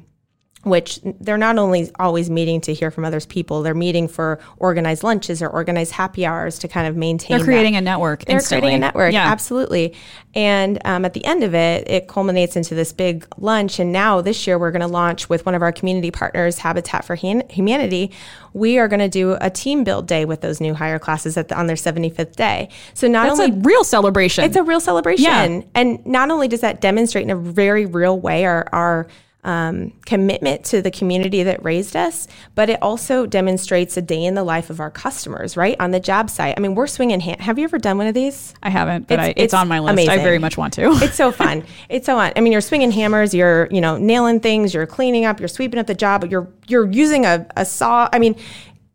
which 0.66 1.00
they're 1.22 1.38
not 1.38 1.58
only 1.58 1.90
always 2.00 2.30
meeting 2.30 2.60
to 2.62 2.74
hear 2.74 2.92
from 2.92 3.06
others 3.06 3.26
people 3.26 3.64
they're 3.64 3.74
meeting 3.74 4.08
for 4.08 4.40
organized 4.58 5.04
lunches 5.04 5.42
or 5.42 5.48
organized 5.48 5.92
happy 5.94 6.26
hours 6.26 6.60
to 6.60 6.68
kind 6.68 6.88
of 6.88 6.96
maintain 6.98 7.30
They're 7.38 7.40
that- 7.40 7.46
creating 7.46 7.76
a 7.76 7.82
network. 7.82 8.26
they're 8.26 8.36
instantly. 8.38 8.62
creating 8.62 8.78
a 8.84 8.86
network, 8.88 9.14
Yeah. 9.14 9.32
absolutely. 9.32 9.94
And 10.34 10.80
um, 10.84 11.06
at 11.06 11.14
the 11.14 11.24
end 11.24 11.44
of 11.44 11.56
it, 11.56 11.90
it 11.90 12.08
culminates 12.10 12.58
into 12.58 12.76
this 12.76 12.92
big 12.92 13.26
lunch. 13.38 13.80
And 13.80 13.94
now 13.94 14.20
this 14.20 14.46
year, 14.46 14.60
we're 14.60 14.72
going 14.72 14.82
to 14.82 14.88
launch 14.88 15.30
with 15.30 15.46
one 15.46 15.56
of 15.56 15.62
our 15.62 15.72
community 15.72 16.12
partners, 16.12 16.58
Habitat 16.58 17.06
for 17.06 17.16
Han- 17.16 17.44
Humanity. 17.50 18.12
We 18.54 18.78
are 18.78 18.90
going 18.90 19.00
to 19.00 19.08
do 19.08 19.38
a 19.40 19.50
team 19.50 19.86
build 19.86 20.08
day 20.08 20.26
with 20.26 20.42
those 20.42 20.60
new 20.60 20.74
hire 20.74 21.00
classes 21.00 21.38
at 21.38 21.48
the, 21.48 21.58
on 21.58 21.68
their 21.68 21.78
75th 21.78 22.36
day. 22.36 22.68
So 22.96 23.08
not 23.08 23.28
That's 23.28 23.40
only 23.40 23.56
a 23.56 23.62
real 23.62 23.86
celebration. 23.86 24.44
it's 24.44 24.58
a 24.58 24.64
real 24.64 24.82
celebration. 24.82 25.24
Yeah. 25.24 25.62
And 25.74 26.06
not 26.06 26.30
only 26.32 26.50
does 26.50 26.62
that 26.62 26.82
demonstrate 26.82 27.24
in 27.24 27.30
a 27.32 27.36
very 27.38 27.86
real 27.86 28.20
way 28.20 28.44
our, 28.46 28.68
our 28.74 29.08
um, 29.46 29.92
commitment 30.06 30.66
to 30.66 30.82
the 30.82 30.92
community 30.92 31.44
that 31.44 31.64
raised 31.64 31.96
us, 31.96 32.28
but 32.56 32.70
it 32.70 32.82
also 32.82 33.26
demonstrates 33.26 33.96
a 33.96 34.02
day 34.02 34.26
in 34.26 34.34
the 34.34 34.44
life 34.44 34.70
of 34.70 34.80
our 34.80 34.90
customers, 34.92 35.56
right? 35.56 35.78
On 35.80 35.92
the 35.92 36.00
job 36.00 36.30
site. 36.30 36.56
I 36.58 36.60
mean, 36.60 36.76
we're 36.76 36.88
swinging 36.88 37.20
hand. 37.22 37.40
Have 37.42 37.58
you 37.60 37.64
ever 37.64 37.78
done 37.78 37.98
one 37.98 38.08
of 38.08 38.14
these? 38.16 38.54
I 38.64 38.70
haven't, 38.72 39.08
but 39.08 39.14
It's- 39.14 39.28
I, 39.28 39.30
it's, 39.32 39.42
it's 39.42 39.54
on 39.54 39.68
my 39.68 39.80
list. 39.80 40.10
I 40.10 40.18
very 40.18 40.40
much 40.40 40.58
want 40.58 40.74
to. 40.74 40.92
It's 41.06 41.16
so 41.16 41.32
fun. 41.32 41.64
It's 41.88 42.08
so 42.08 42.16
fun. 42.16 42.34
I 42.36 42.42
mean, 42.42 42.52
you're 42.52 42.62
swinging 42.62 42.90
hammers, 42.90 43.34
you're, 43.34 43.68
you 43.70 43.80
know, 43.80 43.98
nailing 43.98 44.40
things, 44.40 44.74
you're 44.74 44.88
cleaning 44.88 45.24
up, 45.26 45.40
you're 45.40 45.48
sweeping 45.48 45.80
up 45.80 45.86
the 45.86 45.94
job, 45.94 46.26
you're, 46.32 46.48
you're 46.68 46.90
using 46.92 47.26
a, 47.26 47.46
a 47.56 47.64
saw. 47.66 48.10
I 48.12 48.18
mean, 48.18 48.36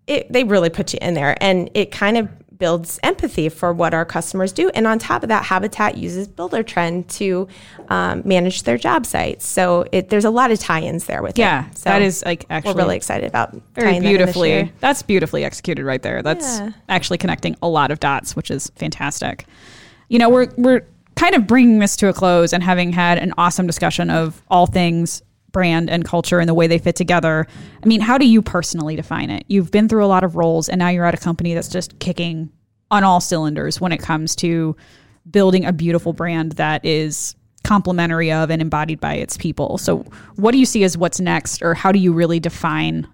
it, 0.09 0.33
they 0.33 0.43
really 0.43 0.71
put 0.71 0.93
you 0.93 0.99
in 1.01 1.15
there 1.15 1.37
and 1.41 1.71
it 1.75 1.93
kind 1.93 2.17
of 2.19 2.29
builds 2.61 3.01
empathy 3.03 3.49
for 3.49 3.73
what 3.73 3.93
our 3.93 4.05
customers 4.05 4.53
do. 4.53 4.71
And 4.71 4.87
on 4.87 5.01
top 5.01 5.25
of 5.25 5.31
that, 5.31 5.45
Habitat 5.45 5.97
uses 5.97 6.29
Buildertrend 6.29 7.09
to 7.17 7.49
um, 7.89 8.23
manage 8.25 8.63
their 8.63 8.79
job 8.79 9.05
sites. 9.05 9.45
So 9.45 9.85
it, 9.91 10.11
there's 10.11 10.25
a 10.25 10.31
lot 10.31 10.53
of 10.53 10.61
tie-ins 10.61 11.07
there 11.07 11.23
with 11.23 11.37
yeah, 11.37 11.69
it. 11.69 11.79
So 11.79 11.91
that 11.91 12.03
is 12.03 12.23
like 12.25 12.47
actually 12.49 12.75
we're 12.75 12.83
really 12.83 12.97
excited 12.97 13.27
about 13.27 13.61
very 13.75 13.89
tying 13.91 14.03
that 14.03 14.09
beautifully. 14.09 14.73
That's 14.79 15.03
beautifully 15.03 15.45
executed 15.45 15.85
right 15.85 16.03
there. 16.03 16.23
That's 16.23 16.61
Yeah. 16.61 16.71
actually 16.89 17.19
connecting 17.19 17.57
a 17.63 17.69
lot 17.69 17.91
of 17.91 17.99
dots, 17.99 18.37
which 18.37 18.53
is 18.53 18.71
fantastic. 18.77 19.47
You 20.09 20.19
know, 20.21 20.29
we're 20.29 20.49
we're 20.57 20.87
kind 21.17 21.35
of 21.35 21.47
bringing 21.47 21.81
this 21.81 21.97
to 21.97 22.09
a 22.09 22.13
close 22.13 22.53
and 22.53 22.63
having 22.63 22.93
had 22.93 23.19
an 23.19 23.33
awesome 23.37 23.67
discussion 23.67 24.11
of 24.11 24.43
all 24.51 24.67
things 24.67 25.23
brand 25.53 25.91
and 25.91 26.05
culture 26.05 26.39
and 26.39 26.49
the 26.49 26.55
way 26.55 26.67
they 26.67 26.79
fit 26.79 26.97
together. 26.97 27.47
I 27.83 27.87
mean, 27.87 28.01
how 28.01 28.19
do 28.19 28.27
you 28.27 28.43
personally 28.43 28.97
define 28.97 29.31
it? 29.31 29.45
You've 29.49 29.71
been 29.71 29.89
through 29.89 30.05
a 30.05 30.07
lot 30.07 30.25
of 30.25 30.37
roles 30.37 30.69
and 30.69 30.79
now 30.79 30.89
you're 30.89 31.05
at 31.05 31.15
a 31.15 31.19
company 31.19 31.55
that's 31.55 31.69
just 31.69 31.99
kicking 31.99 32.51
on 32.91 33.05
all 33.05 33.21
cylinders 33.21 33.81
when 33.81 33.93
it 33.93 33.99
comes 33.99 34.35
to 34.37 34.77
building 35.31 35.65
a 35.65 35.73
beautiful 35.73 36.13
brand 36.13 36.53
that 36.53 36.85
is 36.85 37.35
complementary 37.63 38.33
of 38.33 38.51
and 38.51 38.63
embodied 38.63 39.01
by 39.01 39.15
its 39.15 39.37
people. 39.37 39.79
So, 39.79 39.99
what 40.37 40.53
do 40.53 40.59
you 40.59 40.67
see 40.67 40.83
as 40.83 40.97
what's 40.97 41.21
next 41.21 41.63
or 41.63 41.75
how 41.75 41.93
do 41.93 41.99
you 41.99 42.13
really 42.13 42.41
define 42.41 43.07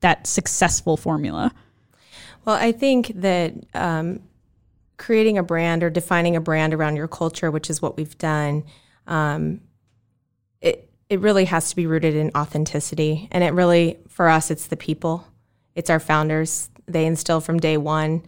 that 0.00 0.26
successful 0.26 0.96
formula? 0.96 1.52
Well, 2.44 2.56
I 2.56 2.72
think 2.72 3.12
that 3.16 3.54
um, 3.74 4.20
creating 4.96 5.38
a 5.38 5.42
brand 5.42 5.82
or 5.82 5.90
defining 5.90 6.36
a 6.36 6.40
brand 6.40 6.74
around 6.74 6.96
your 6.96 7.08
culture, 7.08 7.50
which 7.50 7.70
is 7.70 7.82
what 7.82 7.96
we've 7.96 8.16
done, 8.18 8.64
um, 9.06 9.60
it 11.10 11.18
really 11.18 11.44
has 11.44 11.68
to 11.70 11.76
be 11.76 11.86
rooted 11.86 12.14
in 12.14 12.30
authenticity. 12.36 13.28
And 13.32 13.42
it 13.42 13.52
really, 13.52 13.98
for 14.08 14.28
us, 14.28 14.50
it's 14.50 14.68
the 14.68 14.76
people, 14.76 15.26
it's 15.74 15.90
our 15.90 16.00
founders. 16.00 16.70
They 16.86 17.04
instill 17.04 17.40
from 17.40 17.58
day 17.58 17.76
one. 17.76 18.22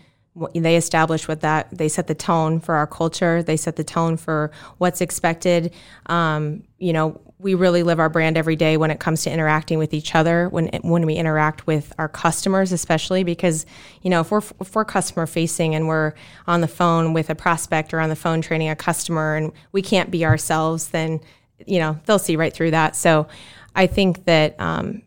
They 0.55 0.77
establish 0.77 1.29
what 1.29 1.43
that 1.43 1.69
they 1.77 1.89
set 1.89 2.07
the 2.07 2.15
tone 2.15 2.59
for 2.59 2.75
our 2.75 2.87
culture. 2.87 3.43
They 3.43 3.57
set 3.57 3.77
the 3.77 3.85
tone 3.85 4.17
for 4.17 4.51
what's 4.79 5.01
expected. 5.03 5.75
Um, 6.07 6.63
you 6.79 6.93
know, 6.93 7.21
we 7.39 7.55
really 7.55 7.83
live 7.83 8.01
our 8.01 8.09
brand 8.09 8.39
every 8.39 8.57
day 8.57 8.77
when 8.79 8.91
it 8.91 8.99
comes 8.99 9.25
to 9.25 9.31
interacting 9.31 9.79
with 9.79 9.93
each 9.93 10.15
other. 10.15 10.49
When 10.49 10.69
when 10.83 11.05
we 11.05 11.17
interact 11.17 11.67
with 11.67 11.93
our 11.99 12.09
customers, 12.09 12.73
especially 12.73 13.25
because 13.25 13.67
you 14.01 14.09
know 14.09 14.21
if 14.21 14.31
we're 14.31 14.43
if 14.61 14.75
we're 14.75 14.87
customer 14.87 15.27
facing 15.27 15.75
and 15.75 15.87
we're 15.87 16.15
on 16.47 16.63
the 16.63 16.69
phone 16.69 17.13
with 17.13 17.29
a 17.29 17.35
prospect 17.35 17.93
or 17.93 18.01
on 18.01 18.09
the 18.09 18.17
phone 18.17 18.41
training 18.41 18.71
a 18.71 18.77
customer 18.77 19.37
and 19.37 19.53
we 19.73 19.83
can't 19.83 20.11
be 20.11 20.25
ourselves, 20.25 20.89
then 20.89 21.21
you 21.67 21.79
know 21.79 21.99
they'll 22.07 22.19
see 22.19 22.37
right 22.37 22.53
through 22.53 22.73
that. 22.73 22.97
So 22.97 23.29
I 23.75 23.87
think 23.87 24.25
that 24.27 24.59
um, 24.61 25.03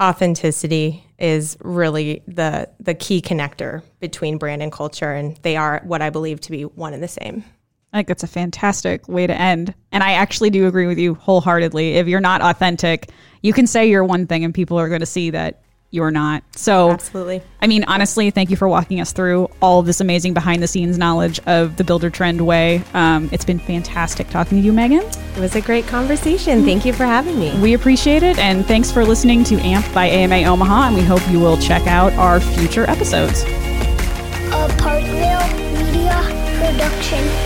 authenticity 0.00 1.04
is 1.18 1.56
really 1.60 2.22
the 2.26 2.68
the 2.80 2.94
key 2.94 3.20
connector 3.20 3.82
between 4.00 4.38
brand 4.38 4.62
and 4.62 4.72
culture, 4.72 5.12
and 5.12 5.36
they 5.42 5.56
are 5.56 5.80
what 5.84 6.02
I 6.02 6.10
believe 6.10 6.40
to 6.42 6.50
be 6.50 6.62
one 6.62 6.94
and 6.94 7.02
the 7.02 7.08
same. 7.08 7.44
I 7.92 7.98
think 7.98 8.08
that's 8.08 8.22
a 8.22 8.28
fantastic 8.28 9.08
way 9.08 9.26
to 9.26 9.34
end. 9.34 9.74
And 9.92 10.02
I 10.02 10.12
actually 10.12 10.50
do 10.50 10.66
agree 10.66 10.86
with 10.86 10.98
you 10.98 11.14
wholeheartedly. 11.14 11.94
If 11.94 12.06
you're 12.06 12.20
not 12.20 12.42
authentic, 12.42 13.10
you 13.42 13.54
can 13.54 13.66
say 13.66 13.88
you're 13.88 14.04
one 14.04 14.26
thing 14.26 14.44
and 14.44 14.52
people 14.52 14.78
are 14.78 14.88
going 14.88 15.00
to 15.00 15.06
see 15.06 15.30
that 15.30 15.62
you're 15.90 16.10
not. 16.10 16.42
So, 16.54 16.90
Absolutely. 16.90 17.42
I 17.62 17.66
mean, 17.66 17.84
honestly, 17.84 18.30
thank 18.30 18.50
you 18.50 18.56
for 18.56 18.68
walking 18.68 19.00
us 19.00 19.12
through 19.12 19.48
all 19.62 19.80
of 19.80 19.86
this 19.86 20.00
amazing 20.00 20.34
behind 20.34 20.62
the 20.62 20.66
scenes 20.68 20.98
knowledge 20.98 21.40
of 21.46 21.76
the 21.76 21.84
Buildertrend 21.84 22.42
way. 22.42 22.82
Um, 22.94 23.28
it's 23.32 23.44
been 23.44 23.58
fantastic 23.58 24.28
talking 24.28 24.58
to 24.58 24.64
you, 24.64 24.72
Megan. 24.72 25.00
It 25.00 25.38
was 25.40 25.56
a 25.56 25.60
great 25.62 25.86
conversation. 25.86 26.64
Thank 26.64 26.84
you 26.84 26.92
for 26.92 27.04
having 27.04 27.38
me. 27.38 27.58
We 27.60 27.74
appreciate 27.74 28.22
it. 28.22 28.38
And 28.38 28.66
thanks 28.66 28.90
for 28.92 29.04
listening 29.04 29.44
to 29.44 29.56
AMP 29.60 29.92
by 29.94 30.06
AMA 30.06 30.46
Omaha. 30.48 30.88
And 30.88 30.96
we 30.96 31.02
hope 31.02 31.26
you 31.30 31.40
will 31.40 31.56
check 31.56 31.86
out 31.86 32.12
our 32.14 32.40
future 32.40 32.88
episodes. 32.88 33.42
a 33.42 34.68
Parkville 34.78 35.46
Media 35.72 36.20
Production. 36.58 37.37